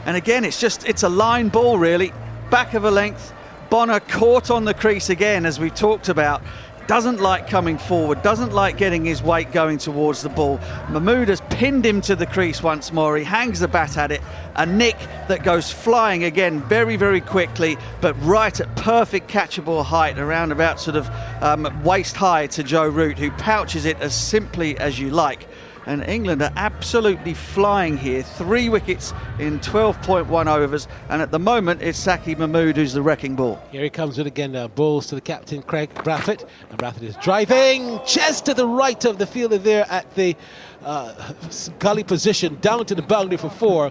And 0.07 0.17
again, 0.17 0.45
it's 0.45 0.61
just, 0.61 0.89
it's 0.89 1.03
a 1.03 1.09
line 1.09 1.49
ball 1.49 1.79
really. 1.79 2.13
Back 2.51 2.75
of 2.75 2.85
a 2.85 2.91
length. 2.91 3.35
Bonner 3.71 4.01
caught 4.01 4.51
on 4.51 4.65
the 4.65 4.75
crease 4.75 5.09
again, 5.09 5.47
as 5.47 5.59
we 5.59 5.71
talked 5.71 6.09
about. 6.09 6.43
Doesn't 6.93 7.21
like 7.21 7.49
coming 7.49 7.79
forward, 7.79 8.21
doesn't 8.21 8.53
like 8.53 8.77
getting 8.77 9.03
his 9.03 9.23
weight 9.23 9.51
going 9.51 9.79
towards 9.79 10.21
the 10.21 10.29
ball. 10.29 10.61
Mahmood 10.91 11.29
has 11.29 11.41
pinned 11.49 11.87
him 11.87 12.03
to 12.03 12.15
the 12.15 12.27
crease 12.27 12.63
once 12.63 12.93
more. 12.93 13.17
He 13.17 13.25
hangs 13.25 13.61
the 13.61 13.67
bat 13.67 13.97
at 13.97 14.13
it. 14.13 14.21
A 14.57 14.67
nick 14.67 14.99
that 15.27 15.43
goes 15.43 15.73
flying 15.73 16.25
again 16.25 16.61
very, 16.61 16.97
very 16.97 17.23
quickly, 17.23 17.79
but 18.03 18.13
right 18.23 18.61
at 18.61 18.77
perfect 18.77 19.31
catchable 19.31 19.83
height, 19.83 20.19
around 20.19 20.53
about 20.53 20.81
sort 20.81 20.97
of 20.97 21.09
um, 21.41 21.83
waist 21.83 22.15
high 22.15 22.47
to 22.49 22.63
Joe 22.63 22.89
Root, 22.89 23.17
who 23.17 23.31
pouches 23.31 23.87
it 23.87 23.99
as 24.03 24.15
simply 24.15 24.77
as 24.77 25.01
you 25.01 25.09
like 25.09 25.49
and 25.87 26.05
England 26.05 26.43
are 26.43 26.53
absolutely 26.57 27.35
flying 27.35 27.97
here. 27.97 28.23
Three 28.23 28.69
wickets 28.69 29.13
in 29.39 29.61
12.1 29.61 30.47
overs, 30.47 30.89
and 31.09 31.23
at 31.23 31.31
the 31.31 31.39
moment 31.39 31.83
it's 31.83 32.03
Saqib 32.03 32.39
Mahmood 32.39 32.77
who's 32.77 32.93
the 32.93 33.03
wrecking 33.03 33.37
ball. 33.37 33.63
Here 33.71 33.83
he 33.83 33.91
comes 33.91 34.19
with 34.19 34.27
again, 34.27 34.55
uh, 34.55 34.69
balls 34.69 35.07
to 35.09 35.15
the 35.15 35.21
captain, 35.21 35.63
Kraigg 35.63 35.93
Brathwaite, 35.95 36.47
and 36.71 36.79
Brathwaite 36.79 37.03
is 37.03 37.17
driving 37.17 38.01
just 38.07 38.47
to 38.47 38.55
the 38.55 38.67
right 38.67 39.05
of 39.05 39.19
the 39.19 39.27
fielder 39.27 39.59
there 39.59 39.87
at 39.91 40.15
the 40.15 40.37
uh, 40.85 41.33
gully 41.79 42.05
position, 42.05 42.59
down 42.61 42.85
to 42.87 42.95
the 42.95 43.03
boundary 43.03 43.37
for 43.37 43.51
four. 43.51 43.91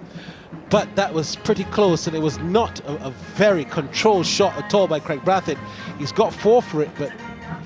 But 0.70 0.96
that 0.96 1.14
was 1.14 1.38
pretty 1.38 1.64
close, 1.66 2.08
and 2.08 2.16
it 2.16 2.20
was 2.20 2.38
not 2.40 2.80
a, 2.82 3.08
a 3.08 3.12
very 3.36 3.66
controlled 3.66 4.26
shot 4.26 4.56
at 4.58 4.74
all 4.74 4.88
by 4.88 5.00
Kraigg 5.00 5.22
Brathwaite. 5.22 5.60
He's 5.98 6.12
got 6.12 6.34
four 6.34 6.62
for 6.62 6.82
it, 6.82 6.90
but 6.98 7.12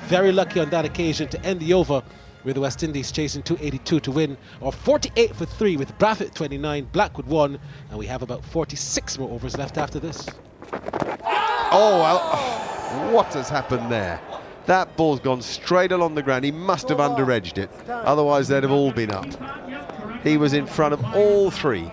very 0.08 0.32
lucky 0.32 0.60
on 0.60 0.70
that 0.70 0.86
occasion 0.86 1.28
to 1.30 1.44
end 1.44 1.60
the 1.60 1.74
over 1.74 2.04
with 2.46 2.56
the 2.56 2.62
West 2.62 2.84
Indies 2.84 3.12
chasing 3.12 3.42
282 3.42 4.00
to 4.00 4.12
win, 4.12 4.38
or 4.62 4.72
48 4.72 5.36
for 5.36 5.46
3 5.46 5.78
with 5.78 5.98
Brathwaite 5.98 6.34
29, 6.34 6.88
Blackwood 6.92 7.26
1, 7.26 7.60
and 7.90 8.00
we 8.00 8.06
have 8.06 8.22
about 8.22 8.46
46 8.46 9.18
more 9.18 9.32
overs 9.32 9.58
left 9.58 9.78
after 9.78 10.00
this. 10.00 10.28
Oh, 11.72 12.00
well, 12.00 12.22
oh, 12.22 13.12
what 13.12 13.34
has 13.34 13.50
happened 13.50 13.92
there? 13.92 14.22
That 14.68 14.96
ball's 14.96 15.20
gone 15.20 15.42
straight 15.42 15.92
along 15.92 16.16
the 16.16 16.24
ground. 16.24 16.46
He 16.46 16.52
must 16.52 16.88
have 16.90 17.00
under 17.00 17.30
edged 17.32 17.58
it, 17.58 17.70
otherwise, 17.90 18.48
they'd 18.48 18.64
have 18.64 18.72
all 18.72 18.92
been 18.92 19.12
up. 19.12 19.28
He 20.24 20.38
was 20.38 20.54
in 20.54 20.68
front 20.68 20.94
of 20.94 21.04
all 21.16 21.52
three. 21.52 21.92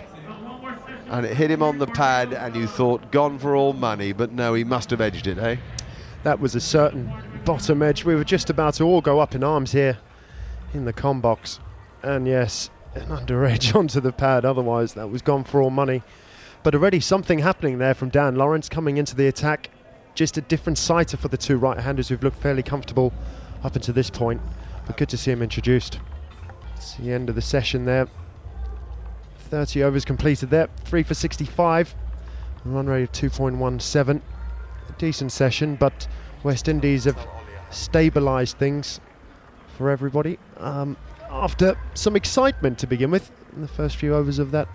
And 1.09 1.27
it 1.27 1.37
hit 1.37 1.51
him 1.51 1.62
on 1.62 1.79
the 1.79 1.87
pad, 1.87 2.33
and 2.33 2.55
you 2.55 2.67
thought, 2.67 3.11
gone 3.11 3.38
for 3.38 3.57
all 3.57 3.73
money, 3.73 4.12
but 4.12 4.33
no, 4.33 4.55
he 4.55 4.65
must 4.65 4.91
have 4.91 5.01
edged 5.01 5.27
it, 5.27 5.38
eh? 5.38 5.57
That 6.23 6.41
was 6.41 6.55
a 6.55 6.61
certain 6.61 7.12
bottom 7.45 7.83
edge. 7.83 8.05
We 8.05 8.15
were 8.15 8.25
just 8.25 8.49
about 8.49 8.75
to 8.75 8.85
all 8.85 9.01
go 9.01 9.19
up 9.19 9.35
in 9.35 9.43
arms 9.43 9.73
here 9.73 9.99
in 10.73 10.85
the 10.85 10.93
com 10.93 11.21
box. 11.21 11.61
And 12.03 12.27
yes, 12.27 12.71
an 12.95 13.11
under 13.11 13.45
edge 13.45 13.75
onto 13.75 14.01
the 14.01 14.13
pad, 14.13 14.45
otherwise, 14.45 14.95
that 14.95 15.11
was 15.11 15.23
gone 15.23 15.45
for 15.45 15.63
all 15.63 15.71
money. 15.71 16.03
But 16.63 16.75
already 16.75 17.01
something 17.01 17.41
happening 17.41 17.79
there 17.79 17.95
from 17.95 18.09
Dan 18.09 18.37
Lawrence 18.37 18.69
coming 18.69 18.97
into 18.97 19.17
the 19.17 19.27
attack. 19.27 19.71
Just 20.15 20.37
a 20.37 20.43
different 20.43 20.79
sighter 20.79 21.17
for 21.17 21.29
the 21.29 21.37
two 21.37 21.57
right 21.57 21.79
handers 21.79 22.09
who've 22.09 22.23
looked 22.23 22.39
fairly 22.39 22.63
comfortable 22.63 23.13
up 23.65 23.75
until 23.75 23.95
this 23.95 24.11
point. 24.11 24.41
But 24.87 24.97
good 24.97 25.09
to 25.09 25.17
see 25.17 25.33
him 25.33 25.43
introduced. 25.43 25.99
It's 26.77 26.95
the 26.95 27.13
end 27.13 27.29
of 27.29 27.35
the 27.35 27.43
session 27.43 27.85
there. 27.85 28.09
30 29.37 29.83
overs 29.83 30.05
completed 30.05 30.51
there, 30.51 30.69
3 30.85 31.03
for 31.03 31.15
65. 31.15 31.95
Run 32.65 32.87
rate 32.87 33.03
of 33.03 33.13
2.17. 33.13 34.21
A 34.89 34.93
decent 34.99 35.33
session, 35.33 35.77
but 35.77 36.07
West 36.43 36.69
Indies 36.69 37.05
have 37.05 37.29
stabilised 37.71 38.55
things 38.55 39.01
for 39.83 39.90
everybody. 39.90 40.38
Um, 40.59 40.97
after 41.29 41.77
some 41.95 42.14
excitement 42.14 42.79
to 42.79 42.87
begin 42.87 43.11
with 43.11 43.33
in 43.57 43.62
the 43.62 43.68
first 43.68 43.97
few 43.97 44.14
overs 44.14 44.38
of 44.38 44.53
that 44.53 44.68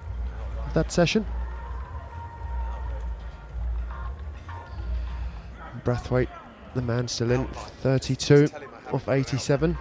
of 0.65 0.73
that 0.73 0.91
session. 0.91 1.25
Brathwaite, 5.85 6.27
the 6.75 6.81
man 6.81 7.07
still 7.07 7.31
in, 7.31 7.47
32 7.47 8.49
off 8.91 9.07
87. 9.07 9.77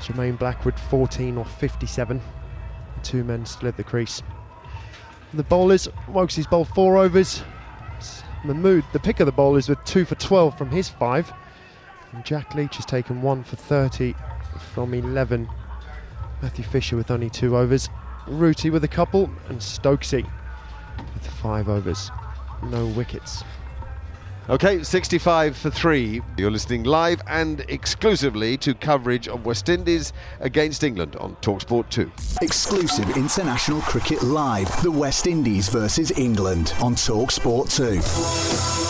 Jermaine 0.00 0.36
Blackwood, 0.36 0.78
14 0.90 1.38
off 1.38 1.60
57. 1.60 2.20
The 2.96 3.00
two 3.02 3.22
men 3.22 3.46
still 3.46 3.68
at 3.68 3.76
the 3.76 3.84
crease. 3.84 4.24
The 5.34 5.44
bowlers, 5.44 5.86
Woakes's 6.08 6.48
bowled 6.48 6.68
four 6.68 6.96
overs. 6.96 7.44
Mahmood, 8.44 8.84
the 8.92 8.98
pick 8.98 9.20
of 9.20 9.26
the 9.26 9.32
bowlers, 9.32 9.68
with 9.68 9.78
two 9.84 10.04
for 10.04 10.16
12 10.16 10.58
from 10.58 10.70
his 10.70 10.88
five. 10.88 11.32
And 12.12 12.24
Jack 12.24 12.54
Leach 12.54 12.76
has 12.76 12.86
taken 12.86 13.22
one 13.22 13.42
for 13.42 13.56
30 13.56 14.14
from 14.72 14.94
11. 14.94 15.48
Matthew 16.42 16.64
Fisher 16.64 16.96
with 16.96 17.10
only 17.10 17.30
two 17.30 17.56
overs. 17.56 17.88
Rooty 18.26 18.70
with 18.70 18.84
a 18.84 18.88
couple. 18.88 19.30
And 19.48 19.58
Stokesy 19.58 20.28
with 21.14 21.26
five 21.26 21.68
overs. 21.68 22.10
No 22.62 22.86
wickets. 22.86 23.44
Okay, 24.50 24.82
65 24.82 25.58
for 25.58 25.68
three. 25.68 26.22
You're 26.38 26.50
listening 26.50 26.84
live 26.84 27.20
and 27.26 27.60
exclusively 27.68 28.56
to 28.58 28.72
coverage 28.72 29.28
of 29.28 29.44
West 29.44 29.68
Indies 29.68 30.14
against 30.40 30.84
England 30.84 31.16
on 31.16 31.36
Talksport 31.42 31.90
2. 31.90 32.10
Exclusive 32.40 33.14
international 33.14 33.82
cricket 33.82 34.22
live. 34.22 34.82
The 34.82 34.90
West 34.90 35.26
Indies 35.26 35.68
versus 35.68 36.10
England 36.12 36.72
on 36.80 36.94
Talksport 36.94 37.70
2. 38.82 38.87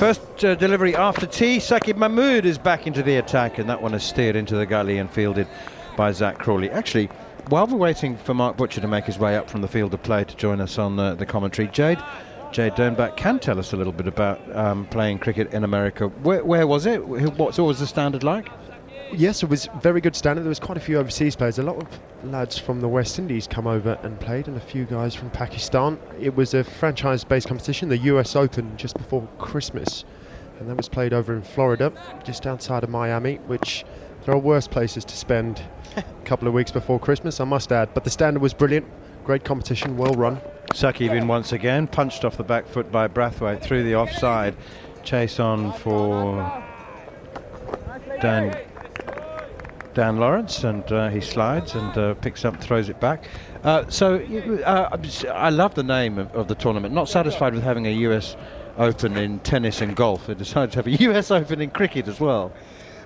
First 0.00 0.46
uh, 0.46 0.54
delivery 0.54 0.96
after 0.96 1.26
tea. 1.26 1.58
Saqib 1.58 1.98
Mahmood 1.98 2.46
is 2.46 2.56
back 2.56 2.86
into 2.86 3.02
the 3.02 3.16
attack, 3.16 3.58
and 3.58 3.68
that 3.68 3.82
one 3.82 3.92
is 3.92 4.02
steered 4.02 4.34
into 4.34 4.56
the 4.56 4.64
gully 4.64 4.96
and 4.96 5.10
fielded 5.10 5.46
by 5.94 6.10
Zak 6.10 6.38
Crawley. 6.38 6.70
Actually, 6.70 7.08
while 7.50 7.66
we're 7.66 7.76
waiting 7.76 8.16
for 8.16 8.32
Mark 8.32 8.56
Butcher 8.56 8.80
to 8.80 8.88
make 8.88 9.04
his 9.04 9.18
way 9.18 9.36
up 9.36 9.50
from 9.50 9.60
the 9.60 9.68
field 9.68 9.92
of 9.92 10.02
play 10.02 10.24
to 10.24 10.36
join 10.36 10.58
us 10.62 10.78
on 10.78 10.98
uh, 10.98 11.16
the 11.16 11.26
commentary, 11.26 11.68
Jade. 11.68 11.98
Jade 12.50 12.72
Dernbach 12.72 13.18
can 13.18 13.38
tell 13.38 13.58
us 13.58 13.74
a 13.74 13.76
little 13.76 13.92
bit 13.92 14.06
about 14.06 14.40
um, 14.56 14.86
playing 14.86 15.18
cricket 15.18 15.52
in 15.52 15.64
America. 15.64 16.08
Where, 16.08 16.42
where 16.46 16.66
was 16.66 16.86
it? 16.86 17.06
What's 17.06 17.58
always 17.58 17.80
the 17.80 17.86
standard 17.86 18.24
like? 18.24 18.48
Yes, 19.12 19.42
it 19.42 19.48
was 19.50 19.68
very 19.80 20.00
good 20.00 20.14
standard. 20.14 20.42
There 20.42 20.48
was 20.48 20.60
quite 20.60 20.78
a 20.78 20.80
few 20.80 20.96
overseas 20.98 21.34
players. 21.34 21.58
A 21.58 21.62
lot 21.62 21.76
of 21.76 21.88
lads 22.24 22.56
from 22.56 22.80
the 22.80 22.88
West 22.88 23.18
Indies 23.18 23.46
come 23.46 23.66
over 23.66 23.98
and 24.02 24.18
played, 24.20 24.46
and 24.46 24.56
a 24.56 24.60
few 24.60 24.84
guys 24.84 25.14
from 25.14 25.30
Pakistan. 25.30 25.98
It 26.20 26.36
was 26.36 26.54
a 26.54 26.62
franchise-based 26.62 27.48
competition, 27.48 27.88
the 27.88 27.98
U.S. 27.98 28.36
Open, 28.36 28.76
just 28.76 28.96
before 28.96 29.26
Christmas, 29.38 30.04
and 30.58 30.68
that 30.68 30.76
was 30.76 30.88
played 30.88 31.12
over 31.12 31.34
in 31.34 31.42
Florida, 31.42 31.92
just 32.24 32.46
outside 32.46 32.84
of 32.84 32.90
Miami, 32.90 33.36
which 33.46 33.84
there 34.24 34.34
are 34.34 34.38
worse 34.38 34.68
places 34.68 35.04
to 35.06 35.16
spend 35.16 35.62
a 35.96 36.04
couple 36.24 36.46
of 36.46 36.54
weeks 36.54 36.70
before 36.70 37.00
Christmas, 37.00 37.40
I 37.40 37.44
must 37.44 37.72
add. 37.72 37.92
But 37.94 38.04
the 38.04 38.10
standard 38.10 38.40
was 38.40 38.54
brilliant. 38.54 38.86
Great 39.24 39.44
competition, 39.44 39.96
well 39.96 40.14
run. 40.14 40.40
Saqib 40.72 41.12
in 41.12 41.26
once 41.26 41.52
again, 41.52 41.88
punched 41.88 42.24
off 42.24 42.36
the 42.36 42.44
back 42.44 42.66
foot 42.66 42.92
by 42.92 43.08
Brathwaite 43.08 43.60
through 43.60 43.82
the 43.82 43.96
offside. 43.96 44.56
Chase 45.02 45.40
on 45.40 45.72
for 45.72 46.64
Dan 48.20 48.56
Dan 49.94 50.18
Lawrence, 50.18 50.64
and 50.64 50.90
uh, 50.92 51.08
he 51.08 51.20
slides 51.20 51.74
and 51.74 51.98
uh, 51.98 52.14
picks 52.14 52.44
up, 52.44 52.60
throws 52.60 52.88
it 52.88 53.00
back. 53.00 53.24
Uh, 53.64 53.88
so 53.88 54.16
uh, 54.64 54.96
I 55.32 55.50
love 55.50 55.74
the 55.74 55.82
name 55.82 56.18
of, 56.18 56.32
of, 56.34 56.48
the 56.48 56.54
tournament. 56.54 56.94
Not 56.94 57.08
satisfied 57.08 57.54
with 57.54 57.62
having 57.62 57.86
a 57.86 57.90
U.S. 57.90 58.36
Open 58.78 59.16
in 59.16 59.40
tennis 59.40 59.80
and 59.80 59.94
golf, 59.96 60.26
they 60.26 60.34
decided 60.34 60.72
to 60.72 60.78
have 60.78 60.86
a 60.86 60.90
U.S. 61.04 61.30
Open 61.30 61.60
in 61.60 61.70
cricket 61.70 62.08
as 62.08 62.20
well. 62.20 62.52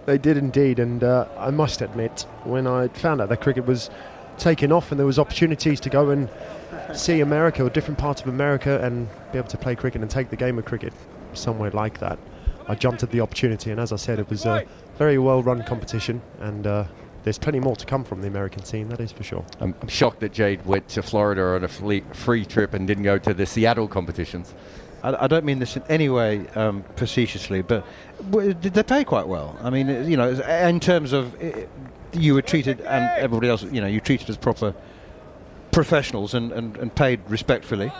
They 0.07 0.19
did 0.19 0.37
indeed, 0.37 0.79
and 0.79 1.03
uh, 1.03 1.27
I 1.39 1.51
must 1.51 1.81
admit, 1.81 2.27
when 2.45 2.67
I 2.67 2.89
found 2.89 3.23
out 3.23 3.31
that 3.31 3.41
cricket 3.41 3.67
was 3.67 3.89
taking 4.37 4.73
off 4.73 4.91
and 4.91 4.99
there 4.99 5.07
was 5.07 5.19
opportunities 5.19 5.81
to 5.81 5.89
go 5.89 6.11
and 6.11 6.29
see 6.93 7.21
America 7.21 7.65
or 7.65 7.71
different 7.71 7.99
parts 7.99 8.21
of 8.21 8.29
America 8.29 8.81
and 8.83 9.09
be 9.33 9.39
able 9.39 9.49
to 9.49 9.57
play 9.57 9.75
cricket 9.75 10.03
and 10.03 10.11
take 10.11 10.31
the 10.31 10.37
game 10.37 10.59
of 10.59 10.65
cricket 10.65 10.93
somewhere 11.33 11.71
like 11.71 11.99
that, 12.01 12.19
I 12.69 12.75
jumped 12.75 13.03
at 13.03 13.11
the 13.11 13.21
opportunity. 13.21 13.71
And 13.71 13.81
as 13.81 13.93
I 13.93 13.97
said, 13.97 14.19
it 14.19 14.29
was 14.29 14.45
a 14.45 14.67
very 14.99 15.19
well-run 15.19 15.63
competition, 15.65 16.23
and 16.41 16.67
uh, 16.67 16.85
there's 17.25 17.39
plenty 17.39 17.61
more 17.61 17.77
to 17.77 17.87
come 17.87 18.05
from 18.05 18.21
the 18.21 18.29
American 18.29 18.63
team. 18.63 18.89
That 18.89 19.01
is 19.01 19.13
for 19.13 19.23
sure. 19.23 19.45
I'm, 19.61 19.75
I'm 19.81 19.89
shocked 19.89 20.21
that 20.21 20.33
Jade 20.33 20.65
went 20.65 20.89
to 20.91 21.03
Florida 21.03 21.43
on 21.43 21.65
a 21.65 21.69
fle- 21.69 22.01
free 22.13 22.45
trip 22.45 22.75
and 22.75 22.87
didn't 22.87 23.05
go 23.05 23.19
to 23.19 23.35
the 23.35 23.47
Seattle 23.47 23.89
competitions. 23.89 24.55
I, 25.03 25.25
I 25.25 25.27
don't 25.27 25.45
mean 25.45 25.59
this 25.59 25.77
in 25.77 25.83
any 25.89 26.09
way 26.09 26.47
um, 26.55 26.85
facetiously, 26.97 27.63
but 27.63 27.85
w- 28.31 28.55
did 28.55 28.75
they 28.75 28.83
pay 28.83 29.05
quite 29.05 29.27
well? 29.27 29.59
I 29.63 29.71
mean, 29.71 29.89
uh, 29.89 30.01
you 30.01 30.17
know, 30.17 30.31
in 30.31 30.81
terms 30.81 31.13
of 31.13 31.35
uh, 31.43 31.67
you 32.13 32.35
were 32.35 32.43
treated 32.43 32.81
and 32.83 33.11
everybody 33.19 33.49
else, 33.49 33.63
you 33.65 33.81
know, 33.81 33.87
you 33.87 34.01
treated 34.01 34.31
as 34.31 34.37
proper 34.37 34.75
professionals 35.73 36.35
and, 36.35 36.53
and, 36.53 36.77
and 36.77 36.95
paid 36.95 37.21
respectfully. 37.29 37.91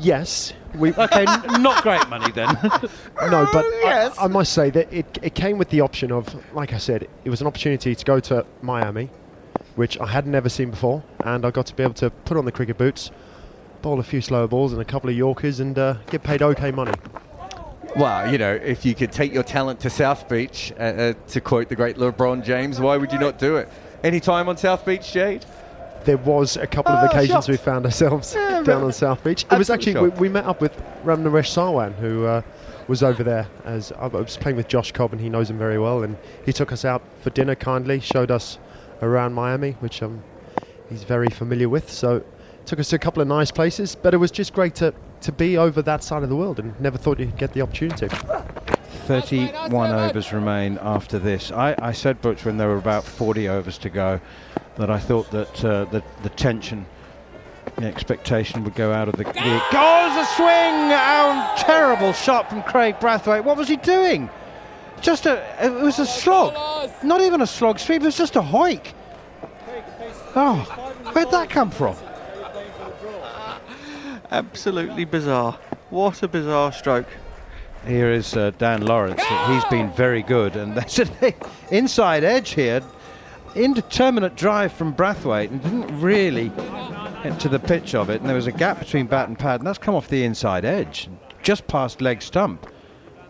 Yes, 0.00 0.52
we 0.74 0.92
okay, 0.98 1.24
n- 1.26 1.62
not 1.62 1.82
great 1.82 2.08
money 2.08 2.30
then. 2.32 2.48
no, 2.62 3.48
but 3.52 3.64
I, 3.64 4.12
I 4.18 4.26
must 4.28 4.52
say 4.52 4.70
that 4.70 4.92
it, 4.92 5.18
it 5.22 5.34
came 5.34 5.58
with 5.58 5.70
the 5.70 5.80
option 5.80 6.12
of, 6.12 6.34
like 6.54 6.72
I 6.72 6.78
said, 6.78 7.08
it 7.24 7.30
was 7.30 7.40
an 7.40 7.46
opportunity 7.46 7.94
to 7.94 8.04
go 8.04 8.20
to 8.20 8.46
Miami, 8.62 9.10
which 9.76 9.98
I 9.98 10.06
had 10.06 10.26
never 10.26 10.48
seen 10.48 10.70
before, 10.70 11.02
and 11.24 11.44
I 11.44 11.50
got 11.50 11.66
to 11.66 11.74
be 11.74 11.82
able 11.82 11.94
to 11.94 12.10
put 12.10 12.36
on 12.36 12.44
the 12.44 12.52
cricket 12.52 12.78
boots, 12.78 13.10
bowl 13.82 13.98
a 14.00 14.02
few 14.02 14.20
slower 14.20 14.46
balls 14.46 14.72
and 14.72 14.80
a 14.80 14.84
couple 14.84 15.10
of 15.10 15.16
Yorkers, 15.16 15.60
and 15.60 15.78
uh, 15.78 15.94
get 16.10 16.22
paid 16.22 16.42
okay 16.42 16.70
money. 16.70 16.92
Well, 17.96 18.30
you 18.30 18.38
know, 18.38 18.54
if 18.54 18.84
you 18.84 18.94
could 18.94 19.10
take 19.12 19.32
your 19.32 19.42
talent 19.42 19.80
to 19.80 19.90
South 19.90 20.28
Beach, 20.28 20.72
uh, 20.78 20.82
uh, 20.82 21.12
to 21.28 21.40
quote 21.40 21.68
the 21.68 21.76
great 21.76 21.96
LeBron 21.96 22.44
James, 22.44 22.80
why 22.80 22.96
would 22.96 23.12
you 23.12 23.18
not 23.18 23.38
do 23.38 23.56
it? 23.56 23.68
Any 24.04 24.20
time 24.20 24.48
on 24.48 24.56
South 24.56 24.84
Beach, 24.84 25.10
Jade? 25.12 25.44
There 26.08 26.16
was 26.16 26.56
a 26.56 26.66
couple 26.66 26.92
of 26.92 27.02
Oh, 27.04 27.06
occasions 27.06 27.44
shocked. 27.44 27.48
we 27.50 27.58
found 27.58 27.84
ourselves 27.84 28.32
Yeah, 28.34 28.62
down 28.64 28.82
on 28.82 28.92
South 28.94 29.22
Beach. 29.22 29.44
It 29.52 29.58
was 29.58 29.68
actually 29.68 30.00
we, 30.00 30.08
we 30.08 30.28
met 30.30 30.46
up 30.46 30.62
with 30.62 30.72
Ramnaresh 31.04 31.48
Sarwan, 31.54 31.92
who 31.96 32.24
uh, 32.24 32.40
was 32.86 33.02
over 33.02 33.22
there 33.22 33.46
as 33.66 33.92
I 33.92 34.06
was 34.06 34.38
playing 34.38 34.56
with 34.56 34.68
Josh 34.68 34.90
Cobb, 34.90 35.12
and 35.12 35.20
he 35.20 35.28
knows 35.28 35.50
him 35.50 35.58
very 35.58 35.78
well, 35.78 36.02
and 36.04 36.16
he 36.46 36.52
took 36.54 36.72
us 36.72 36.86
out 36.86 37.02
for 37.20 37.28
dinner 37.28 37.54
kindly, 37.54 38.00
showed 38.00 38.30
us 38.30 38.58
around 39.02 39.34
Miami, 39.34 39.72
which 39.80 40.02
um, 40.02 40.24
he's 40.88 41.04
very 41.04 41.28
familiar 41.28 41.68
with. 41.68 41.92
So 41.92 42.24
took 42.64 42.78
us 42.78 42.88
to 42.88 42.96
a 42.96 42.98
couple 42.98 43.20
of 43.20 43.28
nice 43.28 43.50
places, 43.50 43.94
but 43.94 44.14
it 44.14 44.16
was 44.16 44.30
just 44.30 44.54
great 44.54 44.74
to 44.76 44.94
to 45.20 45.30
be 45.30 45.58
over 45.58 45.82
that 45.82 46.02
side 46.02 46.22
of 46.22 46.30
the 46.30 46.36
world, 46.36 46.58
and 46.58 46.80
never 46.80 46.96
thought 46.96 47.20
you'd 47.20 47.36
get 47.36 47.52
the 47.52 47.60
opportunity. 47.60 48.08
31 49.08 49.90
overs 49.90 50.34
remain 50.34 50.78
after 50.82 51.18
this. 51.18 51.50
I, 51.50 51.74
I 51.80 51.92
said, 51.92 52.20
Butch, 52.20 52.44
when 52.44 52.58
there 52.58 52.68
were 52.68 52.76
about 52.76 53.04
40 53.04 53.48
overs 53.48 53.78
to 53.78 53.88
go, 53.88 54.20
that 54.76 54.90
I 54.90 54.98
thought 54.98 55.30
that 55.30 55.64
uh, 55.64 55.86
the, 55.86 56.04
the 56.22 56.28
tension, 56.28 56.84
the 57.76 57.86
expectation 57.86 58.64
would 58.64 58.74
go 58.74 58.92
out 58.92 59.08
of 59.08 59.16
the. 59.16 59.24
the 59.24 59.62
Goes 59.72 60.14
a 60.14 60.26
swing! 60.36 60.92
Oh, 60.92 61.54
terrible 61.56 62.12
shot 62.12 62.50
from 62.50 62.62
Kraigg 62.62 63.00
Brathwaite. 63.00 63.44
What 63.44 63.56
was 63.56 63.66
he 63.66 63.76
doing? 63.76 64.28
just 65.00 65.24
a. 65.24 65.42
It 65.64 65.72
was 65.72 65.98
a 65.98 66.06
slog. 66.06 66.90
Not 67.02 67.22
even 67.22 67.40
a 67.40 67.46
slog 67.46 67.78
sweep, 67.78 68.02
it 68.02 68.06
was 68.06 68.18
just 68.18 68.36
a 68.36 68.42
hoik. 68.42 68.92
Oh, 70.36 70.56
where'd 71.14 71.30
that 71.30 71.48
come 71.48 71.70
from? 71.70 71.96
Absolutely 74.30 75.06
bizarre. 75.06 75.58
What 75.88 76.22
a 76.22 76.28
bizarre 76.28 76.72
stroke. 76.72 77.06
Here 77.88 78.12
is 78.12 78.36
uh, 78.36 78.50
Dan 78.58 78.84
Lawrence. 78.84 79.22
He's 79.46 79.64
been 79.64 79.90
very 79.92 80.22
good, 80.22 80.56
and 80.56 80.74
there's 80.76 80.98
an 80.98 81.32
inside 81.70 82.22
edge 82.22 82.50
here. 82.50 82.82
Indeterminate 83.54 84.36
drive 84.36 84.74
from 84.74 84.94
Brathwaite, 84.94 85.50
and 85.50 85.62
didn't 85.62 85.98
really 85.98 86.50
get 87.22 87.40
to 87.40 87.48
the 87.48 87.58
pitch 87.58 87.94
of 87.94 88.10
it. 88.10 88.20
And 88.20 88.28
there 88.28 88.36
was 88.36 88.46
a 88.46 88.52
gap 88.52 88.78
between 88.78 89.06
bat 89.06 89.28
and 89.28 89.38
pad, 89.38 89.60
and 89.60 89.66
that's 89.66 89.78
come 89.78 89.94
off 89.94 90.08
the 90.08 90.22
inside 90.22 90.66
edge, 90.66 91.08
just 91.42 91.66
past 91.66 92.02
leg 92.02 92.20
stump. 92.20 92.70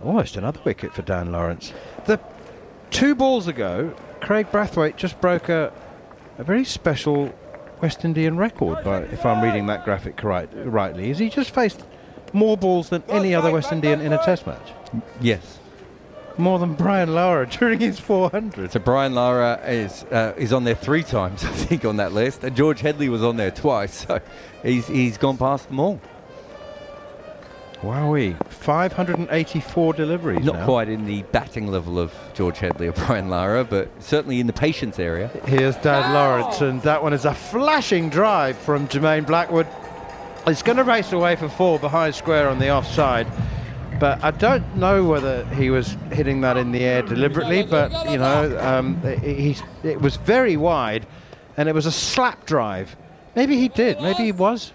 Almost 0.02 0.36
another 0.36 0.60
wicket 0.64 0.92
for 0.92 1.02
Dan 1.02 1.30
Lawrence. 1.30 1.72
The 2.06 2.18
two 2.90 3.14
balls 3.14 3.46
ago, 3.46 3.94
Kraigg 4.20 4.50
Brathwaite 4.50 4.96
just 4.96 5.20
broke 5.20 5.48
a, 5.48 5.72
a 6.36 6.42
very 6.42 6.64
special 6.64 7.32
West 7.80 8.04
Indian 8.04 8.36
record, 8.36 8.82
by, 8.82 9.02
if 9.02 9.24
I'm 9.24 9.40
reading 9.40 9.66
that 9.66 9.84
graphic 9.84 10.24
right, 10.24 10.48
rightly. 10.52 11.10
Is 11.10 11.18
he 11.18 11.28
just 11.28 11.52
faced 11.54 11.84
more 12.34 12.56
balls 12.56 12.88
than 12.88 13.02
any 13.08 13.34
other 13.34 13.50
West 13.50 13.72
Indian 13.72 14.00
in 14.00 14.12
a 14.12 14.18
Test 14.24 14.46
match? 14.46 14.72
Yes. 15.20 15.58
More 16.36 16.58
than 16.58 16.74
Brian 16.74 17.14
Lara 17.14 17.46
during 17.58 17.80
his 17.80 17.98
400. 17.98 18.70
So 18.72 18.78
Brian 18.78 19.14
Lara 19.14 19.60
is 19.66 20.04
uh, 20.04 20.34
is 20.36 20.52
on 20.52 20.64
there 20.64 20.76
three 20.76 21.02
times, 21.02 21.44
I 21.44 21.48
think, 21.48 21.84
on 21.84 21.96
that 21.96 22.12
list. 22.12 22.44
And 22.44 22.54
George 22.54 22.80
Headley 22.80 23.08
was 23.08 23.22
on 23.22 23.36
there 23.36 23.50
twice, 23.50 23.92
so 24.06 24.20
he's 24.62 24.86
he's 24.86 25.18
gone 25.18 25.36
past 25.36 25.68
them 25.68 25.80
all. 25.80 26.00
Wowee. 27.82 28.36
584 28.48 29.92
deliveries 29.92 30.44
Not 30.44 30.56
now. 30.56 30.64
quite 30.64 30.88
in 30.88 31.04
the 31.04 31.22
batting 31.30 31.68
level 31.68 31.98
of 31.98 32.12
George 32.34 32.58
Headley 32.58 32.88
or 32.88 32.92
Brian 32.92 33.28
Lara, 33.30 33.62
but 33.64 33.88
certainly 34.02 34.40
in 34.40 34.48
the 34.48 34.52
patience 34.52 34.98
area. 34.98 35.28
Here's 35.46 35.76
Dan 35.76 36.12
Lawrence, 36.12 36.60
and 36.60 36.82
that 36.82 37.02
one 37.02 37.12
is 37.12 37.24
a 37.24 37.34
flashing 37.34 38.10
drive 38.10 38.58
from 38.58 38.88
Jermaine 38.88 39.26
Blackwood. 39.26 39.68
It's 40.48 40.62
going 40.62 40.78
to 40.78 40.84
race 40.84 41.12
away 41.12 41.36
for 41.36 41.48
four 41.48 41.78
behind 41.78 42.14
square 42.14 42.48
on 42.48 42.58
the 42.58 42.70
offside. 42.70 43.26
But 44.00 44.22
I 44.24 44.30
don't 44.30 44.76
know 44.76 45.04
whether 45.04 45.44
he 45.46 45.70
was 45.70 45.96
hitting 46.12 46.40
that 46.42 46.56
in 46.56 46.72
the 46.72 46.80
air 46.80 47.02
deliberately, 47.02 47.64
but, 47.64 47.92
you 48.10 48.16
know, 48.16 48.58
um, 48.60 49.02
he, 49.20 49.56
it 49.82 50.00
was 50.00 50.16
very 50.16 50.56
wide, 50.56 51.06
and 51.56 51.68
it 51.68 51.74
was 51.74 51.84
a 51.84 51.92
slap 51.92 52.46
drive. 52.46 52.96
Maybe 53.34 53.56
he 53.56 53.68
did. 53.68 54.00
Maybe 54.00 54.24
he 54.24 54.32
was 54.32 54.72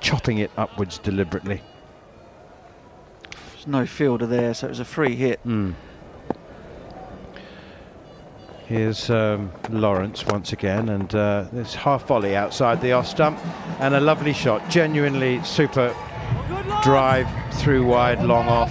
chopping 0.00 0.38
it 0.38 0.50
upwards 0.56 0.98
deliberately. 0.98 1.62
There's 3.52 3.66
no 3.66 3.86
fielder 3.86 4.26
there, 4.26 4.52
so 4.52 4.66
it 4.66 4.70
was 4.70 4.80
a 4.80 4.84
free 4.84 5.14
hit. 5.14 5.38
Hmm. 5.40 5.72
Here's 8.68 9.08
um, 9.08 9.50
Lawrence 9.70 10.26
once 10.26 10.52
again, 10.52 10.90
and 10.90 11.14
uh, 11.14 11.46
this 11.52 11.74
half 11.74 12.06
volley 12.06 12.36
outside 12.36 12.82
the 12.82 12.92
off 12.92 13.06
stump, 13.06 13.38
and 13.80 13.94
a 13.94 14.00
lovely 14.00 14.34
shot. 14.34 14.68
Genuinely 14.68 15.42
super 15.42 15.96
drive 16.82 17.26
through 17.54 17.86
wide, 17.86 18.22
long 18.22 18.46
off, 18.46 18.70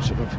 sort 0.00 0.20
of 0.20 0.30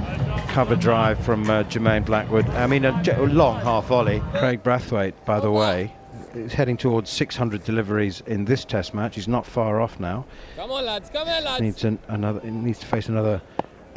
cover 0.48 0.78
drive 0.78 1.20
from 1.20 1.50
uh, 1.50 1.64
Jermaine 1.64 2.06
Blackwood. 2.06 2.48
I 2.52 2.66
mean, 2.66 2.86
a, 2.86 2.94
long 3.24 3.60
half 3.60 3.88
volley. 3.88 4.22
Kraigg 4.36 4.64
Brathwaite, 4.64 5.16
by 5.26 5.42
the 5.42 5.52
way, 5.52 5.94
is 6.34 6.54
heading 6.54 6.78
towards 6.78 7.10
600 7.10 7.66
deliveries 7.66 8.24
in 8.26 8.46
this 8.46 8.64
Test 8.64 8.94
match. 8.94 9.16
He's 9.16 9.28
not 9.28 9.46
far 9.46 9.82
off 9.82 10.00
now. 10.00 10.24
Come 10.56 10.72
on, 10.72 10.86
lads. 10.86 11.10
Come 11.10 11.28
on, 11.28 11.44
lads. 11.44 11.62
Needs 11.62 11.84
an, 11.84 12.00
another. 12.08 12.40
Needs 12.50 12.80
to 12.80 12.86
face 12.86 13.10
another 13.10 13.42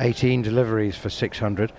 18 0.01 0.43
deliveries 0.43 0.97
for 0.97 1.11
600. 1.11 1.73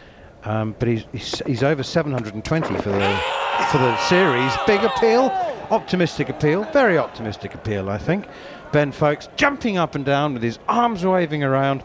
Um, 0.48 0.76
but 0.80 0.88
he's, 0.88 1.04
he's 1.12 1.41
he's 1.45 1.64
over 1.64 1.84
720 1.84 2.68
for 2.68 2.89
the 2.89 3.22
for 3.70 3.78
the 3.80 3.98
series. 3.98 4.54
Big 4.66 4.82
appeal, 4.82 5.30
optimistic 5.72 6.30
appeal, 6.30 6.64
very 6.72 6.98
optimistic 6.98 7.54
appeal, 7.54 7.89
I 7.89 7.98
think. 7.98 8.26
Ben 8.72 8.93
Foakes 8.93 9.28
jumping 9.36 9.78
up 9.78 9.93
and 9.95 10.06
down 10.06 10.34
with 10.34 10.43
his 10.43 10.58
arms 10.70 11.06
waving 11.06 11.43
around 11.43 11.84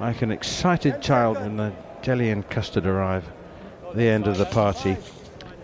like 0.00 0.22
an 0.22 0.32
excited 0.32 1.00
child 1.00 1.36
when 1.36 1.56
the 1.56 1.72
jelly 2.02 2.30
and 2.30 2.48
custard 2.50 2.84
arrive 2.84 3.30
the 3.94 4.08
end 4.08 4.26
of 4.26 4.38
the 4.38 4.46
party. 4.46 4.96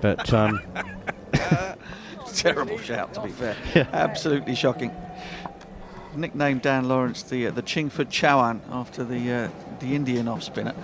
But 0.01 0.33
um, 0.33 0.61
Terrible 2.33 2.79
shout, 2.79 3.13
to 3.15 3.23
be 3.23 3.31
fair. 3.31 3.57
Yeah. 3.75 3.89
Absolutely 3.93 4.55
shocking. 4.55 4.95
Nicknamed 6.15 6.63
Dan 6.63 6.87
Lawrence 6.87 7.25
the 7.25 7.49
uh, 7.49 7.51
the 7.51 7.63
Chingford 7.63 8.11
Chauhan 8.11 8.61
after 8.71 9.03
the 9.03 9.33
uh, 9.33 9.49
the 9.81 9.97
Indian 9.97 10.29
off 10.29 10.45
spinner. 10.45 10.75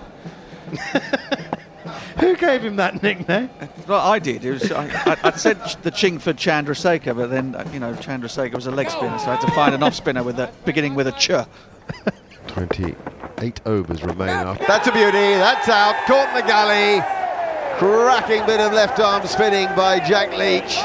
who 2.19 2.35
gave 2.35 2.63
him 2.63 2.75
that 2.77 3.01
nickname? 3.03 3.49
Well, 3.87 3.99
I 3.99 4.19
did. 4.19 4.45
It 4.45 4.51
was 4.51 4.71
I, 4.71 4.85
I, 4.87 5.17
I'd 5.23 5.39
said 5.39 5.57
the 5.83 5.91
Chingford 5.91 6.35
Chandrasekhar, 6.35 7.15
but 7.15 7.29
then 7.29 7.55
uh, 7.55 7.69
you 7.73 7.79
know 7.79 7.93
Chandrasekhar 7.93 8.55
was 8.55 8.67
a 8.67 8.71
leg 8.71 8.89
spinner, 8.89 9.17
so 9.19 9.27
I 9.27 9.35
had 9.35 9.41
to 9.41 9.51
find 9.51 9.75
an 9.75 9.83
off 9.83 9.95
spinner 9.95 10.23
with 10.23 10.39
a 10.39 10.51
beginning 10.65 10.95
with 10.95 11.07
a 11.07 11.11
ch. 11.13 11.31
28 12.47 13.61
overs 13.65 14.03
remain 14.03 14.29
after. 14.29 14.65
That's 14.65 14.87
a 14.87 14.91
beauty. 14.91 15.11
That's 15.11 15.67
out. 15.69 15.95
Caught 16.05 16.29
in 16.29 16.35
the 16.35 16.47
gully. 16.47 17.01
Cracking 17.79 18.45
bit 18.45 18.59
of 18.59 18.71
left 18.73 18.99
arm 18.99 19.25
spinning 19.25 19.67
by 19.75 19.99
Jack 19.99 20.37
Leach. 20.37 20.77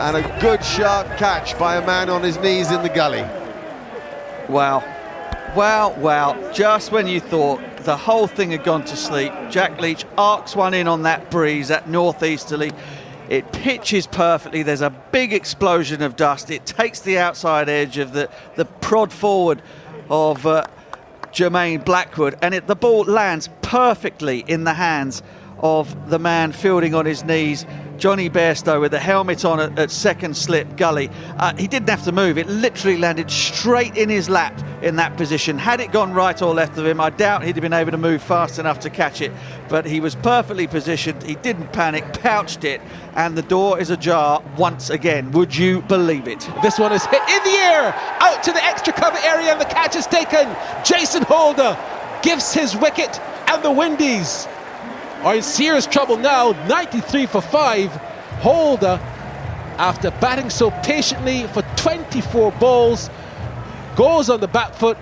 And 0.00 0.16
a 0.16 0.40
good 0.40 0.64
sharp 0.64 1.08
catch 1.18 1.58
by 1.58 1.76
a 1.76 1.86
man 1.86 2.08
on 2.08 2.22
his 2.22 2.38
knees 2.38 2.70
in 2.70 2.82
the 2.82 2.88
gully. 2.88 3.24
Wow. 4.48 4.84
Wow, 5.56 5.94
wow. 5.98 6.52
Just 6.52 6.92
when 6.92 7.08
you 7.08 7.18
thought 7.20 7.60
the 7.84 7.96
whole 7.96 8.26
thing 8.26 8.50
had 8.50 8.64
gone 8.64 8.84
to 8.84 8.96
sleep, 8.96 9.32
Jack 9.50 9.80
Leach 9.80 10.04
arcs 10.18 10.54
one 10.54 10.74
in 10.74 10.88
on 10.88 11.02
that 11.02 11.30
breeze, 11.30 11.68
that 11.68 11.88
northeasterly. 11.88 12.72
It 13.28 13.52
pitches 13.52 14.08
perfectly. 14.08 14.64
There's 14.64 14.80
a 14.80 14.90
big 14.90 15.32
explosion 15.32 16.02
of 16.02 16.16
dust. 16.16 16.50
It 16.50 16.66
takes 16.66 17.00
the 17.00 17.18
outside 17.18 17.68
edge 17.68 17.96
of 17.98 18.12
the, 18.12 18.28
the 18.56 18.64
prod 18.64 19.12
forward 19.12 19.62
of 20.08 20.44
uh, 20.46 20.66
Jermaine 21.32 21.84
Blackwood, 21.84 22.36
and 22.42 22.54
it, 22.54 22.66
the 22.66 22.74
ball 22.74 23.04
lands 23.04 23.48
perfectly 23.62 24.44
in 24.48 24.64
the 24.64 24.74
hands 24.74 25.22
of 25.60 26.10
the 26.10 26.18
man 26.18 26.52
fielding 26.52 26.94
on 26.94 27.06
his 27.06 27.22
knees. 27.22 27.66
Jonny 28.00 28.30
Bairstow 28.30 28.80
with 28.80 28.92
the 28.92 28.98
helmet 28.98 29.44
on 29.44 29.60
at, 29.60 29.78
at 29.78 29.90
second 29.90 30.34
slip 30.34 30.78
gully. 30.78 31.10
Uh, 31.36 31.54
he 31.56 31.68
didn't 31.68 31.90
have 31.90 32.02
to 32.04 32.12
move, 32.12 32.38
it 32.38 32.48
literally 32.48 32.96
landed 32.96 33.30
straight 33.30 33.94
in 33.94 34.08
his 34.08 34.30
lap 34.30 34.58
in 34.82 34.96
that 34.96 35.18
position. 35.18 35.58
Had 35.58 35.80
it 35.80 35.92
gone 35.92 36.14
right 36.14 36.40
or 36.40 36.54
left 36.54 36.78
of 36.78 36.86
him, 36.86 36.98
I 36.98 37.10
doubt 37.10 37.44
he'd 37.44 37.56
have 37.56 37.62
been 37.62 37.74
able 37.74 37.90
to 37.90 37.98
move 37.98 38.22
fast 38.22 38.58
enough 38.58 38.80
to 38.80 38.90
catch 38.90 39.20
it. 39.20 39.30
But 39.68 39.84
he 39.84 40.00
was 40.00 40.14
perfectly 40.14 40.66
positioned, 40.66 41.22
he 41.22 41.34
didn't 41.34 41.74
panic, 41.74 42.04
pouched 42.22 42.64
it, 42.64 42.80
and 43.16 43.36
the 43.36 43.42
door 43.42 43.78
is 43.78 43.90
ajar 43.90 44.42
once 44.56 44.88
again. 44.88 45.30
Would 45.32 45.54
you 45.54 45.82
believe 45.82 46.26
it? 46.26 46.48
This 46.62 46.78
one 46.78 46.92
is 46.92 47.04
hit 47.04 47.20
in 47.20 47.44
the 47.44 47.58
air, 47.58 47.94
out 48.20 48.42
to 48.44 48.52
the 48.52 48.64
extra 48.64 48.94
cover 48.94 49.18
area, 49.18 49.52
and 49.52 49.60
the 49.60 49.66
catch 49.66 49.94
is 49.94 50.06
taken. 50.06 50.48
Jason 50.84 51.22
Holder 51.24 51.78
gives 52.22 52.54
his 52.54 52.74
wicket, 52.74 53.20
and 53.48 53.62
the 53.62 53.70
Windies 53.70 54.48
are 55.22 55.36
in 55.36 55.42
serious 55.42 55.86
trouble 55.86 56.16
now. 56.16 56.52
93 56.66 57.26
for 57.26 57.40
5. 57.40 57.90
Holder, 58.40 58.98
after 59.76 60.10
batting 60.12 60.48
so 60.48 60.70
patiently 60.82 61.46
for 61.48 61.62
24 61.76 62.52
balls, 62.52 63.10
goes 63.96 64.30
on 64.30 64.40
the 64.40 64.48
back 64.48 64.74
foot 64.74 64.96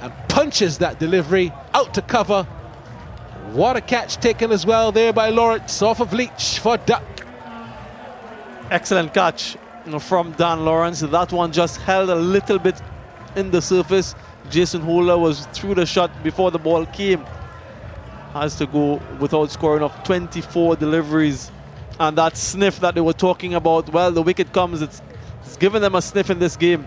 and 0.00 0.12
punches 0.28 0.78
that 0.78 0.98
delivery 0.98 1.52
out 1.74 1.92
to 1.94 2.02
cover. 2.02 2.44
What 3.52 3.76
a 3.76 3.80
catch 3.80 4.16
taken 4.16 4.52
as 4.52 4.64
well 4.64 4.90
there 4.92 5.12
by 5.12 5.28
Lawrence 5.28 5.82
off 5.82 6.00
of 6.00 6.12
Leach 6.12 6.58
for 6.60 6.78
Duck. 6.78 7.02
Excellent 8.70 9.12
catch 9.12 9.56
from 10.00 10.32
Dan 10.32 10.64
Lawrence. 10.64 11.00
That 11.00 11.32
one 11.32 11.52
just 11.52 11.78
held 11.78 12.08
a 12.08 12.14
little 12.14 12.58
bit 12.58 12.80
in 13.36 13.50
the 13.50 13.60
surface. 13.60 14.14
Jason 14.48 14.80
Holder 14.80 15.18
was 15.18 15.46
through 15.46 15.74
the 15.74 15.84
shot 15.84 16.10
before 16.22 16.50
the 16.50 16.58
ball 16.58 16.86
came 16.86 17.26
has 18.32 18.54
to 18.56 18.66
go 18.66 19.00
without 19.18 19.50
scoring 19.50 19.82
of 19.82 20.04
24 20.04 20.76
deliveries. 20.76 21.50
And 21.98 22.16
that 22.16 22.36
sniff 22.36 22.80
that 22.80 22.94
they 22.94 23.00
were 23.00 23.12
talking 23.12 23.54
about, 23.54 23.92
well, 23.92 24.10
the 24.10 24.22
wicket 24.22 24.52
comes, 24.52 24.80
it's, 24.82 25.02
it's 25.44 25.56
given 25.56 25.82
them 25.82 25.94
a 25.94 26.02
sniff 26.02 26.30
in 26.30 26.38
this 26.38 26.56
game. 26.56 26.86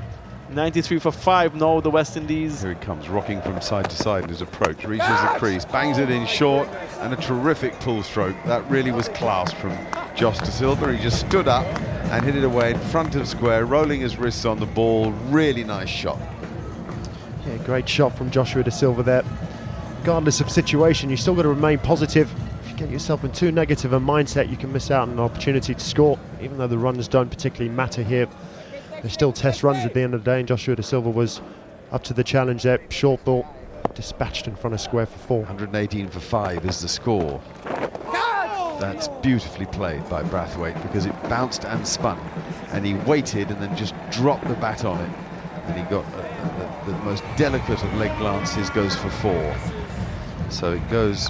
93 0.49 0.99
for 0.99 1.11
5 1.11 1.55
now, 1.55 1.79
the 1.79 1.89
West 1.89 2.15
Indies. 2.15 2.61
Here 2.61 2.73
he 2.73 2.79
comes, 2.79 3.09
rocking 3.09 3.41
from 3.41 3.59
side 3.61 3.89
to 3.89 3.95
side 3.95 4.23
in 4.23 4.29
his 4.29 4.41
approach. 4.41 4.83
Reaches 4.85 5.07
the 5.07 5.35
crease, 5.39 5.65
bangs 5.65 5.97
it 5.97 6.09
in 6.09 6.27
short, 6.27 6.67
and 6.99 7.13
a 7.13 7.15
terrific 7.17 7.73
pull 7.79 8.03
stroke. 8.03 8.35
That 8.45 8.69
really 8.69 8.91
was 8.91 9.07
class 9.09 9.51
from 9.53 9.75
Josh 10.15 10.37
Da 10.39 10.45
Silva. 10.45 10.95
He 10.95 11.01
just 11.01 11.21
stood 11.27 11.47
up 11.47 11.65
and 12.11 12.23
hit 12.23 12.35
it 12.35 12.43
away 12.43 12.71
in 12.71 12.79
front 12.79 13.15
of 13.15 13.27
square, 13.27 13.65
rolling 13.65 14.01
his 14.01 14.17
wrists 14.17 14.45
on 14.45 14.59
the 14.59 14.67
ball. 14.67 15.11
Really 15.29 15.63
nice 15.63 15.89
shot. 15.89 16.19
Yeah, 17.47 17.57
great 17.65 17.89
shot 17.89 18.15
from 18.15 18.29
Joshua 18.29 18.63
Da 18.63 18.69
Silva 18.69 19.01
there 19.01 19.23
regardless 20.03 20.41
of 20.41 20.51
situation, 20.51 21.09
you 21.09 21.15
still 21.15 21.33
got 21.33 21.43
to 21.43 21.47
remain 21.47 21.79
positive. 21.79 22.29
If 22.65 22.71
you 22.71 22.75
get 22.75 22.89
yourself 22.89 23.23
in 23.23 23.31
too 23.31 23.53
negative 23.53 23.93
a 23.93 23.99
mindset, 24.01 24.49
you 24.49 24.57
can 24.57 24.73
miss 24.73 24.91
out 24.91 25.03
on 25.03 25.11
an 25.11 25.19
opportunity 25.21 25.73
to 25.73 25.79
score. 25.79 26.19
Even 26.41 26.57
though 26.57 26.67
the 26.67 26.77
runs 26.77 27.07
don't 27.07 27.29
particularly 27.29 27.73
matter 27.73 28.03
here, 28.03 28.27
they're 29.01 29.09
still 29.09 29.31
test 29.31 29.63
runs 29.63 29.85
at 29.85 29.93
the 29.93 30.01
end 30.01 30.13
of 30.13 30.25
the 30.25 30.29
day. 30.29 30.39
And 30.39 30.47
Joshua 30.47 30.75
Da 30.75 30.81
Silva 30.81 31.09
was 31.09 31.39
up 31.93 32.03
to 32.03 32.13
the 32.13 32.23
challenge 32.23 32.63
there. 32.63 32.81
Short 32.89 33.23
ball 33.23 33.47
dispatched 33.95 34.45
in 34.45 34.57
front 34.57 34.73
of 34.73 34.81
square 34.81 35.05
for 35.05 35.19
four. 35.19 35.39
118 35.43 36.09
for 36.09 36.19
five 36.19 36.65
is 36.65 36.81
the 36.81 36.89
score. 36.89 37.41
That's 38.81 39.07
beautifully 39.07 39.67
played 39.67 40.09
by 40.09 40.23
Brathwaite 40.23 40.83
because 40.83 41.05
it 41.05 41.13
bounced 41.29 41.63
and 41.63 41.87
spun, 41.87 42.19
and 42.73 42.85
he 42.85 42.95
waited 43.09 43.51
and 43.51 43.61
then 43.61 43.73
just 43.77 43.95
dropped 44.11 44.49
the 44.49 44.55
bat 44.55 44.83
on 44.83 44.99
it, 44.99 45.09
and 45.67 45.77
he 45.77 45.83
got 45.83 46.05
the, 46.11 46.91
the, 46.91 46.91
the 46.91 46.97
most 47.05 47.23
delicate 47.37 47.81
of 47.81 47.93
leg 47.93 48.11
glances 48.17 48.69
goes 48.71 48.97
for 48.97 49.09
four. 49.09 49.55
So 50.53 50.73
it 50.73 50.89
goes 50.91 51.29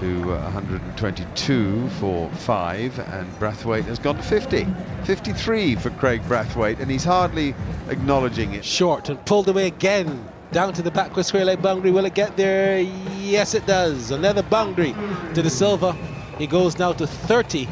to 0.00 0.32
uh, 0.32 0.40
122 0.40 1.88
for 2.00 2.30
five, 2.30 2.98
and 2.98 3.30
Brathwaite 3.38 3.84
has 3.84 3.98
gone 3.98 4.16
to 4.16 4.22
50. 4.22 4.66
53 5.04 5.74
for 5.76 5.90
Kraigg 5.90 6.22
Brathwaite, 6.22 6.80
and 6.80 6.90
he's 6.90 7.04
hardly 7.04 7.54
acknowledging 7.90 8.54
it. 8.54 8.64
Short 8.64 9.10
and 9.10 9.22
pulled 9.26 9.48
away 9.48 9.66
again. 9.66 10.26
Down 10.52 10.72
to 10.72 10.80
the 10.80 10.90
back 10.90 11.08
backward 11.08 11.26
square 11.26 11.44
leg 11.44 11.60
boundary. 11.60 11.90
Will 11.90 12.06
it 12.06 12.14
get 12.14 12.34
there? 12.38 12.80
Yes, 13.18 13.52
it 13.52 13.66
does. 13.66 14.10
Another 14.10 14.42
boundary 14.42 14.94
to 15.34 15.42
Da 15.42 15.48
Silva. 15.50 15.92
He 16.38 16.46
goes 16.46 16.78
now 16.78 16.94
to 16.94 17.06
30. 17.06 17.68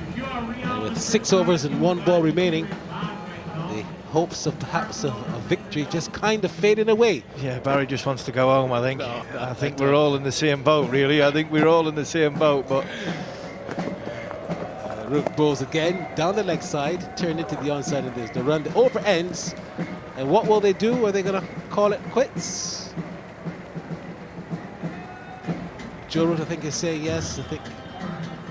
With 0.83 1.01
six 1.01 1.33
overs 1.33 1.65
and 1.65 1.81
one 1.81 2.05
ball 2.05 2.21
remaining, 2.21 2.69
hopes 4.17 4.47
of 4.47 4.59
perhaps 4.59 5.05
a, 5.05 5.09
a, 5.09 5.41
victory 5.47 5.87
just 5.91 6.11
kind 6.11 6.43
of 6.43 6.51
fading 6.51 6.89
away. 6.89 7.23
Yeah, 7.37 7.59
Barry 7.59 7.87
just 7.87 8.07
wants 8.07 8.25
to 8.25 8.33
go 8.33 8.47
home, 8.49 8.73
I 8.73 8.81
think. 8.81 9.01
No, 9.01 9.23
I 9.39 9.53
think 9.53 9.79
we're 9.79 9.95
all 9.95 10.17
in 10.17 10.23
the 10.23 10.33
same 10.33 10.63
boat, 10.63 10.89
really. 10.89 11.23
I 11.23 11.31
think 11.31 11.51
we're 11.51 11.69
all 11.69 11.87
in 11.87 11.95
the 11.95 12.07
same 12.07 12.33
boat, 12.33 12.67
but. 12.67 12.87
Uh, 13.77 15.07
Rook 15.11 15.37
balls 15.37 15.61
again 15.61 16.09
down 16.15 16.35
the 16.35 16.43
leg 16.43 16.63
side, 16.63 17.15
turned 17.19 17.41
into 17.41 17.57
the 17.57 17.69
onside, 17.69 18.07
and 18.07 18.15
there's 18.15 18.31
the 18.31 18.43
run. 18.43 18.63
The 18.63 18.75
over 18.75 19.01
ends. 19.01 19.55
And 20.17 20.31
what 20.31 20.47
will 20.47 20.61
they 20.61 20.73
do? 20.73 21.05
Are 21.05 21.13
they 21.13 21.23
going 21.23 21.39
to 21.39 21.47
call 21.69 21.93
it 21.93 22.01
quits? 22.11 22.95
Joe 26.09 26.25
Root, 26.25 26.41
I 26.41 26.47
think, 26.47 26.65
is 26.65 26.75
saying 26.75 27.05
yes. 27.05 27.39
I 27.39 27.43
think 27.43 27.61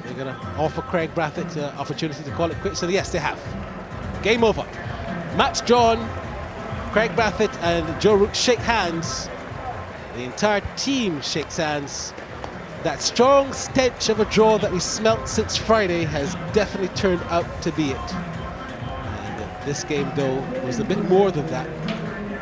they're 0.03 0.13
going 0.13 0.31
to 0.31 0.39
offer 0.59 0.83
Kraigg 0.83 1.15
Brathwaite 1.15 1.55
an 1.55 1.75
opportunity 1.79 2.23
to 2.23 2.31
call 2.37 2.51
it 2.51 2.57
quits. 2.57 2.77
So, 2.81 2.87
yes, 2.87 3.11
they 3.11 3.17
have. 3.17 3.41
Game 4.21 4.43
over. 4.43 4.63
Match 5.35 5.65
John, 5.65 5.97
Kraigg 6.93 7.11
Brathwaite 7.11 7.53
and 7.61 7.99
Joe 7.99 8.15
Root 8.15 8.33
shake 8.33 8.59
hands. 8.59 9.29
The 10.15 10.23
entire 10.23 10.61
team 10.77 11.19
shakes 11.19 11.57
hands. 11.57 12.13
That 12.83 13.01
strong 13.01 13.51
stench 13.51 14.07
of 14.07 14.21
a 14.21 14.25
draw 14.25 14.57
that 14.59 14.71
we 14.71 14.79
smelt 14.79 15.27
since 15.27 15.57
Friday 15.57 16.05
has 16.05 16.35
definitely 16.53 16.87
turned 16.95 17.21
out 17.23 17.45
to 17.63 17.73
be 17.73 17.91
it. 17.91 18.13
And 18.13 19.67
this 19.67 19.83
game, 19.83 20.09
though, 20.15 20.39
was 20.65 20.79
a 20.79 20.85
bit 20.85 21.03
more 21.09 21.31
than 21.31 21.45
that. 21.47 21.67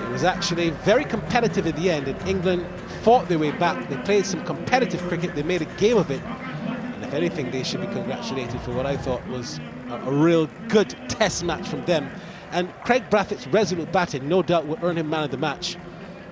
It 0.04 0.10
was 0.12 0.24
actually 0.24 0.70
very 0.70 1.04
competitive 1.04 1.66
in 1.66 1.76
the 1.76 1.90
end, 1.90 2.08
and 2.08 2.28
England 2.28 2.64
fought 3.02 3.28
their 3.28 3.40
way 3.40 3.50
back. 3.54 3.90
They 3.90 3.98
played 4.04 4.28
some 4.28 4.46
competitive 4.46 5.02
cricket. 5.08 5.34
They 5.34 5.42
made 5.42 5.64
a 5.64 5.78
game 5.78 5.98
of 5.98 6.12
it. 6.12 6.22
And 6.22 7.04
if 7.04 7.16
anything, 7.16 7.50
they 7.50 7.64
should 7.64 7.82
be 7.82 7.88
congratulated 7.88 8.62
for 8.62 8.72
what 8.72 8.86
I 8.86 8.98
thought 8.98 9.28
was 9.30 9.60
a 9.90 10.12
real 10.12 10.48
good 10.68 10.96
test 11.10 11.44
match 11.44 11.68
from 11.68 11.84
them. 11.86 12.12
And 12.54 12.72
Kraigg 12.86 13.10
Brathwaite's 13.10 13.48
resolute 13.48 13.92
batting, 13.92 14.30
no 14.30 14.44
doubt, 14.44 14.68
will 14.68 14.78
earn 14.84 15.00
him 15.00 15.10
man 15.10 15.24
of 15.24 15.32
the 15.32 15.38
match. 15.38 15.76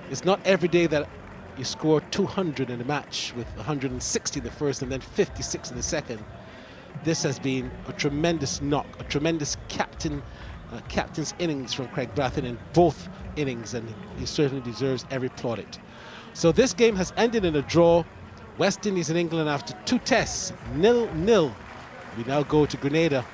It's 0.08 0.24
not 0.24 0.38
every 0.44 0.68
day 0.68 0.86
that 0.86 1.08
you 1.58 1.64
score 1.64 2.00
200 2.00 2.70
in 2.70 2.80
a 2.80 2.84
match 2.84 3.32
with 3.36 3.48
160 3.56 4.38
in 4.38 4.44
the 4.44 4.50
first 4.52 4.82
and 4.82 4.92
then 4.92 5.00
56 5.00 5.70
in 5.70 5.76
the 5.76 5.82
second. 5.82 6.24
This 7.02 7.24
has 7.24 7.40
been 7.40 7.72
a 7.88 7.92
tremendous 7.92 8.62
knock, 8.62 8.86
a 9.00 9.04
tremendous 9.04 9.56
captain, 9.68 10.22
uh, 10.70 10.78
captain's 10.88 11.34
innings 11.40 11.72
from 11.72 11.88
Kraigg 11.88 12.14
Brathwaite 12.14 12.44
in 12.44 12.56
both 12.72 13.08
innings, 13.34 13.74
and 13.74 13.92
he 14.16 14.24
certainly 14.24 14.62
deserves 14.62 15.04
every 15.10 15.28
plaudit. 15.30 15.80
So 16.34 16.52
this 16.52 16.72
game 16.72 16.94
has 16.94 17.12
ended 17.16 17.44
in 17.44 17.56
a 17.56 17.62
draw. 17.62 18.04
West 18.58 18.86
Indies 18.86 19.10
and 19.10 19.18
England 19.18 19.48
after 19.48 19.74
two 19.86 19.98
tests, 19.98 20.52
nil 20.76 21.12
nil. 21.14 21.52
We 22.16 22.22
now 22.24 22.44
go 22.44 22.64
to 22.64 22.76
Grenada, 22.76 23.24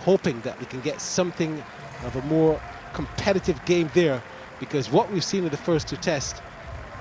hoping 0.00 0.40
that 0.42 0.60
we 0.60 0.66
can 0.66 0.80
get 0.82 1.00
something 1.00 1.60
of 2.04 2.16
a 2.16 2.22
more 2.22 2.60
competitive 2.92 3.62
game 3.64 3.90
there 3.94 4.22
because 4.58 4.90
what 4.90 5.10
we've 5.12 5.24
seen 5.24 5.44
in 5.44 5.50
the 5.50 5.56
first 5.56 5.88
two 5.88 5.96
tests, 5.96 6.40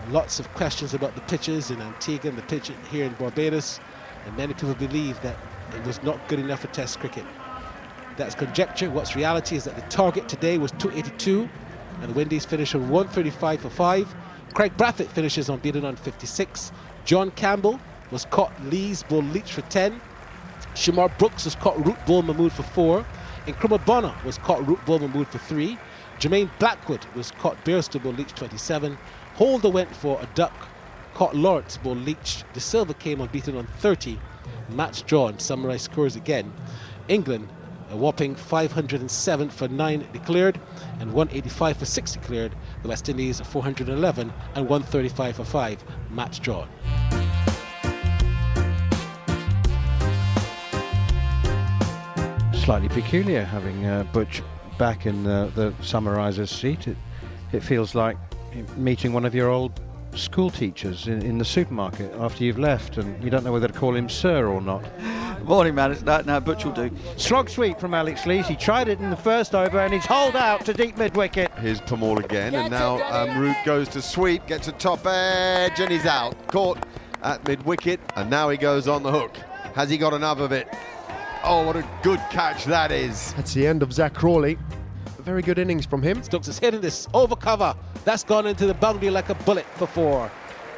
lots 0.10 0.40
of 0.40 0.54
questions 0.54 0.94
about 0.94 1.16
the 1.16 1.22
pitches 1.22 1.72
in 1.72 1.82
Antigua 1.82 2.30
and 2.30 2.38
the 2.38 2.44
pitch 2.44 2.72
here 2.92 3.06
in 3.06 3.14
Barbados, 3.14 3.80
and 4.26 4.36
many 4.38 4.54
people 4.54 4.76
believe 4.76 5.22
that 5.22 5.38
it 5.74 5.86
was 5.86 6.02
not 6.04 6.28
good 6.28 6.40
enough 6.40 6.62
for 6.62 6.68
test 6.68 7.00
cricket. 7.00 7.26
That's 8.18 8.36
conjecture. 8.36 8.90
What's 8.90 9.16
reality 9.16 9.56
is 9.56 9.66
that 9.66 9.76
the 9.76 9.82
target 9.84 10.30
today 10.30 10.58
was 10.58 10.72
282, 10.74 11.50
and 12.02 12.10
the 12.10 12.14
Windies 12.14 12.46
finished 12.46 12.76
on 12.76 12.90
135 12.90 13.62
for 13.62 13.70
5. 13.70 14.16
Kraigg 14.54 14.76
Brathwaite 14.78 15.08
finishes 15.08 15.50
on 15.50 15.60
beaten 15.60 15.86
on 15.86 15.96
56. 15.96 16.72
John 17.04 17.32
Campbell 17.32 17.80
was 18.12 18.26
caught 18.26 18.54
Lees 18.66 19.04
ball 19.04 19.24
Leach 19.24 19.52
for 19.52 19.62
10. 19.62 20.00
Shamarh 20.76 21.18
Brooks 21.18 21.46
was 21.46 21.56
caught 21.56 21.84
root 21.86 21.98
ball 22.06 22.22
Mahmood 22.22 22.52
for 22.52 22.64
4. 22.64 23.06
Nkrumah 23.46 23.86
Bonner 23.86 24.16
was 24.26 24.38
caught 24.40 24.68
root 24.68 24.80
Mahmood 24.88 25.28
for 25.28 25.38
three. 25.38 25.78
Jermaine 26.20 26.50
Blackwood 26.60 27.06
was 27.16 27.32
caught 27.32 27.64
Bairstow 27.64 28.02
ball 28.02 28.14
Leach 28.14 28.34
27. 28.34 28.98
Holder 29.36 29.70
went 29.70 29.96
for 29.96 30.20
a 30.22 30.26
duck, 30.34 30.54
caught 31.14 31.36
Lawrence 31.36 31.78
ball 31.78 31.96
Leach. 31.96 32.44
Da 32.54 32.60
Silva 32.60 32.94
came 32.94 33.22
unbeaten 33.22 33.56
on 33.56 33.68
30. 33.80 34.20
Match 34.70 35.06
drawn, 35.06 35.38
Summarize 35.38 35.84
scores 35.84 36.16
again. 36.16 36.52
England 37.08 37.48
a 37.92 37.96
whopping 37.96 38.36
507 38.36 39.50
for 39.50 39.68
9 39.68 40.08
declared 40.12 40.60
and 41.00 41.14
185 41.14 41.78
for 41.78 41.86
6 41.86 42.12
declared. 42.14 42.56
The 42.82 42.90
West 42.90 43.10
Indies 43.10 43.40
411 43.40 44.34
and 44.56 44.68
135 44.68 45.36
for 45.36 45.46
5. 45.46 45.84
Match 46.10 46.40
drawn. 46.42 46.68
Slightly 52.66 52.90
peculiar 52.90 53.44
having 53.44 53.86
uh, 53.86 54.06
Butch 54.06 54.42
back 54.80 55.06
in 55.06 55.24
the, 55.24 55.52
the 55.54 55.72
summarizer's 55.84 56.50
seat. 56.50 56.88
It, 56.88 56.98
it 57.52 57.60
feels 57.60 57.94
like 57.94 58.18
meeting 58.76 59.14
one 59.14 59.24
of 59.24 59.36
your 59.36 59.50
old 59.50 59.80
school 60.16 60.50
teachers 60.50 61.08
in, 61.08 61.22
in 61.22 61.38
the 61.38 61.46
supermarket 61.46 62.12
after 62.16 62.44
you've 62.44 62.58
left 62.58 62.98
and 62.98 63.24
you 63.24 63.30
don't 63.30 63.44
know 63.44 63.52
whether 63.52 63.68
to 63.68 63.74
call 63.74 63.94
him 63.94 64.10
sir 64.10 64.48
or 64.48 64.62
not. 64.62 64.84
Morning, 65.44 65.76
man. 65.76 65.92
It's, 65.92 66.02
no, 66.02 66.22
no, 66.22 66.40
Butch 66.40 66.66
will 66.66 66.72
do. 66.72 66.90
Slog 67.18 67.52
sweep 67.52 67.80
from 67.80 67.94
Alex 67.94 68.26
Lees. 68.26 68.48
He 68.48 68.56
tried 68.56 68.88
it 68.88 69.00
in 69.00 69.12
the 69.12 69.16
first 69.16 69.54
over 69.54 69.78
and 69.78 69.94
he's 69.94 70.08
holed 70.08 70.36
out 70.36 70.66
to 70.66 70.74
deep 70.74 70.98
mid 70.98 71.16
wicket. 71.16 71.52
Here's 71.60 71.82
Permaul 71.82 72.18
again, 72.18 72.56
and 72.56 72.72
now 72.72 73.00
um, 73.14 73.38
Root 73.38 73.58
goes 73.64 73.88
to 73.90 74.02
sweep, 74.02 74.48
gets 74.48 74.68
a 74.70 74.72
top 74.72 75.06
edge, 75.06 75.80
and 75.80 75.92
he's 75.92 76.08
out. 76.08 76.48
Caught 76.48 76.84
at 77.22 77.48
mid 77.48 77.64
wicket, 77.64 78.00
and 78.16 78.28
now 78.28 78.50
he 78.50 78.58
goes 78.58 78.88
on 78.88 79.04
the 79.04 79.12
hook. 79.12 79.38
Has 79.76 79.88
he 79.88 80.00
got 80.00 80.16
enough 80.16 80.40
of 80.40 80.52
it? 80.52 80.68
Oh, 81.48 81.64
what 81.64 81.76
a 81.76 81.88
good 82.02 82.20
catch 82.32 82.66
that 82.66 82.92
is. 82.92 83.32
That's 83.34 83.54
the 83.54 83.68
end 83.68 83.84
of 83.84 83.94
Zak 83.94 84.16
Crawley. 84.16 84.58
A 85.20 85.22
very 85.22 85.44
good 85.44 85.60
innings 85.60 85.86
from 85.86 86.02
him. 86.02 86.24
Stokes 86.24 86.48
is 86.48 86.58
hitting 86.58 86.82
this 86.82 87.08
over 87.14 87.36
cover. 87.36 87.76
That's 88.04 88.24
gone 88.24 88.48
into 88.48 88.66
the 88.66 88.74
boundary 88.74 89.12
like 89.12 89.30
a 89.30 89.36
bullet 89.36 89.68
for 89.76 89.86
four. 89.86 90.32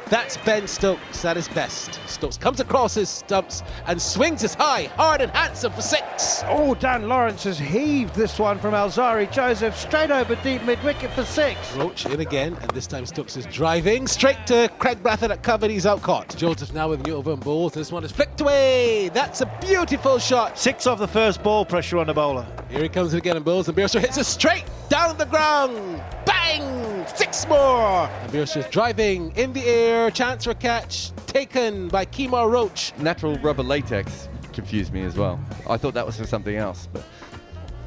That's 0.10 0.38
Ben 0.38 0.68
Stokes 0.68 1.26
at 1.26 1.36
his 1.36 1.50
best. 1.50 2.00
Stokes 2.08 2.38
comes 2.38 2.62
across 2.62 2.96
his 2.96 3.10
stumps 3.10 3.62
and 3.88 4.02
swings 4.02 4.42
his 4.42 4.54
high, 4.54 4.84
hard 4.96 5.20
and 5.20 5.32
handsome 5.32 5.74
for 5.74 5.82
six. 5.82 6.44
Oh, 6.46 6.76
Dan 6.76 7.10
Lawrence 7.10 7.44
has 7.44 7.60
heaved 7.60 8.16
this 8.16 8.40
one 8.40 8.58
from 8.58 8.74
Alzarri 8.74 9.30
Joseph 9.32 9.76
straight 9.76 10.10
over 10.10 10.36
deep 10.36 10.64
mid 10.64 10.82
wicket 10.84 11.12
for 11.12 11.26
six. 11.26 11.76
Roach 11.76 12.06
in 12.06 12.22
again, 12.22 12.58
and 12.62 12.72
this 12.72 12.88
time 12.88 13.06
Stokes 13.06 13.36
is 13.36 13.46
driving 13.48 14.08
straight 14.08 14.38
to 14.48 14.70
Kraigg 14.80 15.04
Brathwaite 15.04 15.32
at 15.32 15.44
cover. 15.44 15.68
He's 15.68 15.86
out 15.86 16.02
caught. 16.02 16.36
Joseph 16.38 16.74
now 16.74 16.88
with 16.90 17.06
new 17.06 17.16
over 17.16 17.34
and 17.34 17.42
bowls. 17.44 17.74
This 17.74 17.92
one 17.92 18.06
is 18.06 18.12
flicked 18.12 18.40
away. 18.40 19.10
That's 19.10 19.42
a 19.42 19.58
beautiful 19.60 20.20
shot. 20.20 20.58
Six 20.58 20.88
off 20.88 21.00
the 21.00 21.08
first 21.08 21.44
ball, 21.44 21.66
pressure 21.66 21.98
on 21.98 22.08
the 22.08 22.14
bowler. 22.14 22.48
Here 22.70 22.84
he 22.84 22.90
comes 22.90 23.14
again 23.14 23.36
and 23.36 23.44
bowls, 23.44 23.68
and 23.68 23.78
Bairstow 23.78 24.00
hits 24.00 24.18
it 24.18 24.26
straight 24.26 24.64
down 24.88 25.18
the 25.18 25.26
ground. 25.26 26.02
Bang! 26.26 26.77
Six 27.16 27.48
more. 27.48 28.08
And 28.08 28.32
Bairstow's 28.32 28.70
driving 28.70 29.32
in 29.36 29.54
the 29.54 29.66
air. 29.66 30.12
Chance 30.12 30.46
for 30.46 30.54
catch 30.54 31.12
taken 31.26 31.88
by 31.88 32.06
Kemar 32.06 32.50
Roach. 32.50 32.94
Natural 32.98 33.38
rubber 33.40 33.64
latex 33.64 34.30
confused 34.54 34.92
me 34.92 35.04
as 35.04 35.16
well. 35.16 35.40
I 35.70 35.78
thought 35.78 35.94
that 35.94 36.06
was 36.06 36.18
for 36.18 36.26
something 36.26 36.56
else, 36.56 36.88
but. 36.92 37.04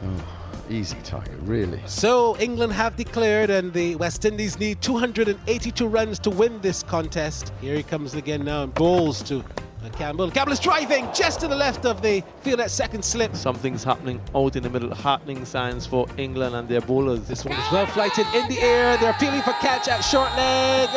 Oh, 0.04 0.24
easy 0.70 0.96
target, 1.02 1.34
really. 1.42 1.80
So 1.86 2.38
England 2.38 2.72
have 2.72 2.96
declared, 2.96 3.50
and 3.50 3.72
the 3.72 3.96
West 3.96 4.24
Indies 4.24 4.58
need 4.58 4.80
282 4.80 5.86
runs 5.86 6.18
to 6.20 6.30
win 6.30 6.60
this 6.60 6.82
contest. 6.82 7.52
Here 7.60 7.74
he 7.74 7.82
comes 7.82 8.14
again 8.14 8.44
now 8.44 8.62
and 8.62 8.74
bowls 8.74 9.22
to 9.24 9.44
uh, 9.84 9.88
Campbell. 9.90 10.30
Campbell 10.30 10.52
is 10.52 10.60
driving 10.60 11.08
just 11.14 11.40
to 11.40 11.48
the 11.48 11.56
left 11.56 11.86
of 11.86 12.02
the 12.02 12.22
field 12.42 12.60
at 12.60 12.70
second 12.70 13.04
slip. 13.04 13.34
Something's 13.34 13.84
happening 13.84 14.20
out 14.34 14.56
in 14.56 14.62
the 14.62 14.70
middle. 14.70 14.94
Heartening 14.94 15.44
signs 15.44 15.86
for 15.86 16.06
England 16.16 16.54
and 16.54 16.68
their 16.68 16.80
bowlers. 16.80 17.26
This 17.26 17.44
one 17.44 17.54
is 17.54 17.72
well 17.72 17.86
flighted 17.86 18.26
in 18.34 18.48
the 18.48 18.60
air. 18.60 18.96
They're 18.96 19.10
appealing 19.10 19.42
for 19.42 19.52
catch 19.54 19.88
at 19.88 20.00
short 20.00 20.30
leg. 20.36 20.88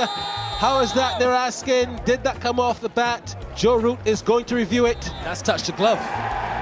How 0.60 0.80
is 0.80 0.94
that? 0.94 1.20
They're 1.20 1.32
asking. 1.32 2.00
Did 2.06 2.24
that 2.24 2.40
come 2.40 2.60
off 2.60 2.82
the 2.82 2.90
bat? 2.90 3.36
Joe 3.56 3.78
Root 3.78 4.00
is 4.06 4.22
going 4.22 4.46
to 4.46 4.56
review 4.56 4.86
it. 4.86 5.02
That's 5.24 5.42
touched 5.42 5.68
the 5.68 5.74
glove. 5.74 6.00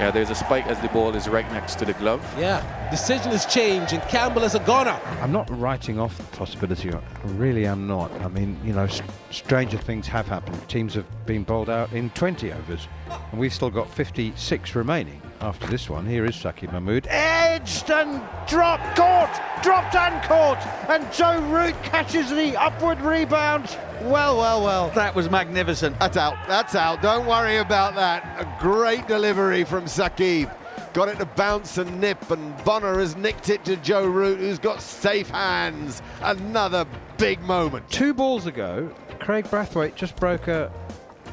Yeah, 0.02 0.10
there's 0.10 0.32
a 0.32 0.36
spike 0.36 0.66
as 0.66 0.80
the 0.80 0.88
ball 0.88 1.16
is 1.16 1.30
right 1.30 1.47
next 1.52 1.76
to 1.76 1.86
the 1.86 1.93
glove. 1.93 2.26
Yeah, 2.36 2.89
decision 2.89 3.30
has 3.34 3.45
changed, 3.45 3.93
and 3.93 4.02
Campbell 4.10 4.41
is 4.41 4.56
a 4.56 4.60
goner. 4.62 4.99
I'm 5.22 5.32
not 5.32 5.47
writing 5.60 5.99
off 5.99 6.18
the 6.18 6.24
possibility. 6.36 6.91
I 6.91 6.99
really 7.26 7.68
am 7.68 7.86
not. 7.86 8.12
I 8.22 8.28
mean, 8.28 8.60
you 8.66 8.74
know, 8.74 8.88
stranger 9.30 9.78
things 9.78 10.08
have 10.08 10.28
happened. 10.28 10.68
Teams 10.68 10.95
have 10.95 11.06
been 11.28 11.43
bowled 11.43 11.70
out 11.70 11.93
in 11.93 12.10
20 12.10 12.52
overs, 12.52 12.88
and 13.32 13.39
we've 13.39 13.54
still 13.54 13.70
got 13.70 13.93
56 13.93 14.74
remaining 14.74 15.22
after 15.42 15.68
this 15.68 15.89
one. 15.89 16.06
Here 16.06 16.26
is 16.26 16.36
Saqib 16.36 16.72
Mahmood. 16.72 17.08
Edged 17.10 17.89
and 17.89 18.22
dropped, 18.48 18.96
caught, 18.96 19.62
dropped 19.64 19.96
and 19.96 20.24
caught, 20.24 20.66
and 20.89 21.12
Joe 21.12 21.39
Root 21.50 21.76
catches 21.84 22.30
the 22.30 22.56
upward 22.58 23.02
rebound. 23.02 23.78
Well, 24.02 24.38
well, 24.38 24.64
well. 24.64 24.89
That 24.92 25.16
was 25.16 25.30
magnificent. 25.30 26.00
That's 26.00 26.18
out. 26.18 26.36
That's 26.48 26.76
out. 26.76 27.02
Don't 27.02 27.26
worry 27.26 27.58
about 27.58 27.96
that. 27.96 28.24
A 28.39 28.62
great 28.62 29.08
delivery 29.08 29.64
from 29.64 29.86
Saqib. 29.86 30.56
Got 30.94 31.08
it 31.08 31.20
to 31.20 31.26
bounce 31.26 31.78
and 31.78 32.02
nip, 32.02 32.30
and 32.32 32.64
Bonner 32.64 33.00
has 33.00 33.16
nicked 33.16 33.50
it 33.50 33.64
to 33.66 33.78
Joe 33.78 34.06
Root, 34.06 34.39
who's 34.39 34.60
got 34.60 34.82
safe 34.82 35.30
hands. 35.30 36.02
Another 36.22 36.86
big 37.18 37.42
moment. 37.42 37.89
Two 37.89 38.14
balls 38.14 38.46
ago, 38.46 38.94
Kraigg 39.20 39.46
Brathwaite 39.46 39.96
just 39.96 40.16
broke 40.18 40.48
a, 40.48 40.72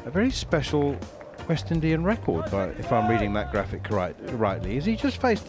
a 0.05 0.11
very 0.11 0.31
special 0.31 0.97
West 1.49 1.71
Indian 1.71 2.03
record, 2.03 2.49
by, 2.51 2.67
if 2.67 2.91
I'm 2.91 3.09
reading 3.09 3.33
that 3.33 3.51
graphic 3.51 3.89
right, 3.89 4.15
rightly. 4.33 4.77
Is 4.77 4.85
he 4.85 4.95
just 4.95 5.19
faced 5.19 5.47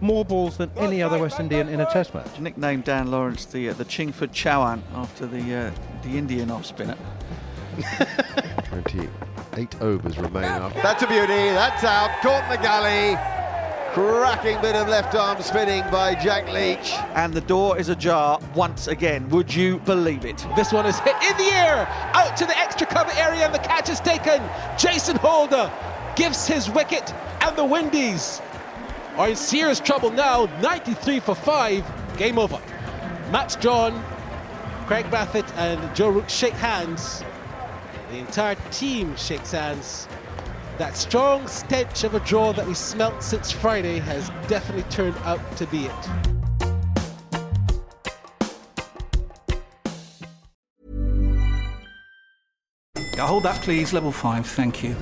more 0.00 0.24
balls 0.24 0.56
than 0.56 0.70
any 0.76 1.02
other 1.02 1.18
West 1.18 1.40
Indian 1.40 1.68
in 1.68 1.80
a 1.80 1.90
Test 1.90 2.14
match? 2.14 2.38
Nicknamed 2.38 2.84
Dan 2.84 3.10
Lawrence 3.10 3.46
the 3.46 3.70
uh, 3.70 3.72
the 3.72 3.84
Chingford 3.84 4.30
Chauhan 4.30 4.80
after 4.94 5.26
the 5.26 5.40
uh, 5.52 5.70
the 6.04 6.16
Indian 6.16 6.52
off 6.52 6.64
spinner. 6.64 6.96
28 8.68 9.82
overs 9.82 10.18
remain 10.18 10.44
after. 10.44 10.80
That's 10.82 11.02
a 11.02 11.08
beauty. 11.08 11.26
That's 11.26 11.82
out. 11.82 12.10
Caught 12.22 12.44
in 12.44 12.50
the 12.50 12.62
gully. 12.62 13.40
Cracking 13.92 14.60
bit 14.60 14.76
of 14.76 14.86
left 14.86 15.16
arm 15.16 15.42
spinning 15.42 15.82
by 15.90 16.14
Jack 16.14 16.48
Leach. 16.52 16.92
And 17.16 17.34
the 17.34 17.40
door 17.40 17.76
is 17.76 17.88
ajar 17.88 18.38
once 18.54 18.86
again. 18.86 19.28
Would 19.30 19.52
you 19.52 19.80
believe 19.80 20.24
it? 20.24 20.46
This 20.54 20.72
one 20.72 20.86
is 20.86 21.00
hit 21.00 21.16
in 21.28 21.36
the 21.36 21.52
air, 21.52 21.88
out 22.14 22.36
to 22.36 22.46
the 22.46 22.56
extra 22.56 22.60
cover 22.60 22.68
area, 22.68 22.69
and 23.42 23.54
the 23.54 23.58
catch 23.58 23.88
is 23.88 24.00
taken. 24.00 24.42
Jason 24.78 25.16
Holder 25.16 25.70
gives 26.16 26.46
his 26.46 26.70
wicket, 26.70 27.14
and 27.40 27.56
the 27.56 27.64
Windies 27.64 28.40
are 29.16 29.28
in 29.28 29.36
serious 29.36 29.80
trouble 29.80 30.10
now. 30.10 30.46
93 30.60 31.20
for 31.20 31.34
5. 31.34 32.16
Game 32.16 32.38
over. 32.38 32.60
Match 33.30 33.60
drawn. 33.60 34.02
Kraigg 34.86 35.06
Brathwaite 35.06 35.50
and 35.56 35.94
Joe 35.94 36.08
Root 36.10 36.30
shake 36.30 36.54
hands. 36.54 37.22
The 38.10 38.18
entire 38.18 38.56
team 38.70 39.14
shakes 39.16 39.52
hands. 39.52 40.08
That 40.78 40.96
strong 40.96 41.46
stench 41.46 42.04
of 42.04 42.14
a 42.14 42.20
draw 42.20 42.52
that 42.54 42.66
we 42.66 42.74
smelt 42.74 43.22
since 43.22 43.52
Friday 43.52 43.98
has 44.00 44.30
definitely 44.48 44.90
turned 44.90 45.16
out 45.18 45.40
to 45.58 45.66
be 45.66 45.86
it. 45.86 46.39
Hold 53.26 53.44
that, 53.44 53.60
please. 53.62 53.92
Level 53.92 54.12
5, 54.12 54.46
thank 54.46 54.82
you. 54.82 54.96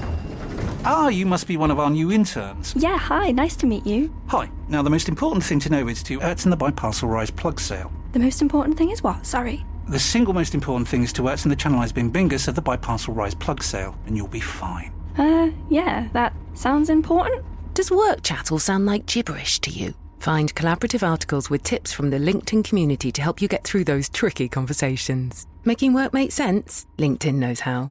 Ah, 0.84 1.08
you 1.08 1.26
must 1.26 1.46
be 1.46 1.56
one 1.56 1.70
of 1.70 1.78
our 1.78 1.90
new 1.90 2.12
interns. 2.12 2.74
Yeah, 2.76 2.96
hi, 2.96 3.30
nice 3.30 3.56
to 3.56 3.66
meet 3.66 3.86
you. 3.86 4.14
Hi. 4.28 4.50
Now, 4.68 4.82
the 4.82 4.90
most 4.90 5.08
important 5.08 5.44
thing 5.44 5.60
to 5.60 5.70
know 5.70 5.88
is 5.88 6.02
to 6.04 6.18
Ertzen 6.20 6.50
the 6.50 6.56
Biparcel 6.56 7.08
Rise 7.08 7.30
plug 7.30 7.60
sale. 7.60 7.90
The 8.12 8.18
most 8.18 8.42
important 8.42 8.78
thing 8.78 8.90
is 8.90 9.02
what? 9.02 9.26
Sorry. 9.26 9.64
The 9.88 9.98
single 9.98 10.34
most 10.34 10.54
important 10.54 10.88
thing 10.88 11.02
is 11.02 11.12
to 11.14 11.22
Ertzen 11.22 11.48
the 11.48 11.56
Channelized 11.56 11.94
Bing 11.94 12.12
Bingus 12.12 12.48
of 12.48 12.54
the 12.54 12.62
Biparcel 12.62 13.14
Rise 13.14 13.34
plug 13.34 13.62
sale, 13.62 13.96
and 14.06 14.16
you'll 14.16 14.28
be 14.28 14.40
fine. 14.40 14.92
Uh, 15.16 15.50
yeah, 15.68 16.08
that 16.12 16.34
sounds 16.54 16.90
important. 16.90 17.44
Does 17.74 17.90
work 17.90 18.22
chat 18.22 18.52
all 18.52 18.58
sound 18.58 18.86
like 18.86 19.06
gibberish 19.06 19.58
to 19.60 19.70
you? 19.70 19.94
Find 20.20 20.54
collaborative 20.54 21.06
articles 21.06 21.48
with 21.48 21.62
tips 21.62 21.92
from 21.92 22.10
the 22.10 22.18
LinkedIn 22.18 22.64
community 22.64 23.12
to 23.12 23.22
help 23.22 23.40
you 23.40 23.48
get 23.48 23.64
through 23.64 23.84
those 23.84 24.08
tricky 24.08 24.48
conversations. 24.48 25.46
Making 25.64 25.94
work 25.94 26.12
make 26.12 26.32
sense? 26.32 26.86
LinkedIn 26.98 27.34
knows 27.34 27.60
how. 27.60 27.90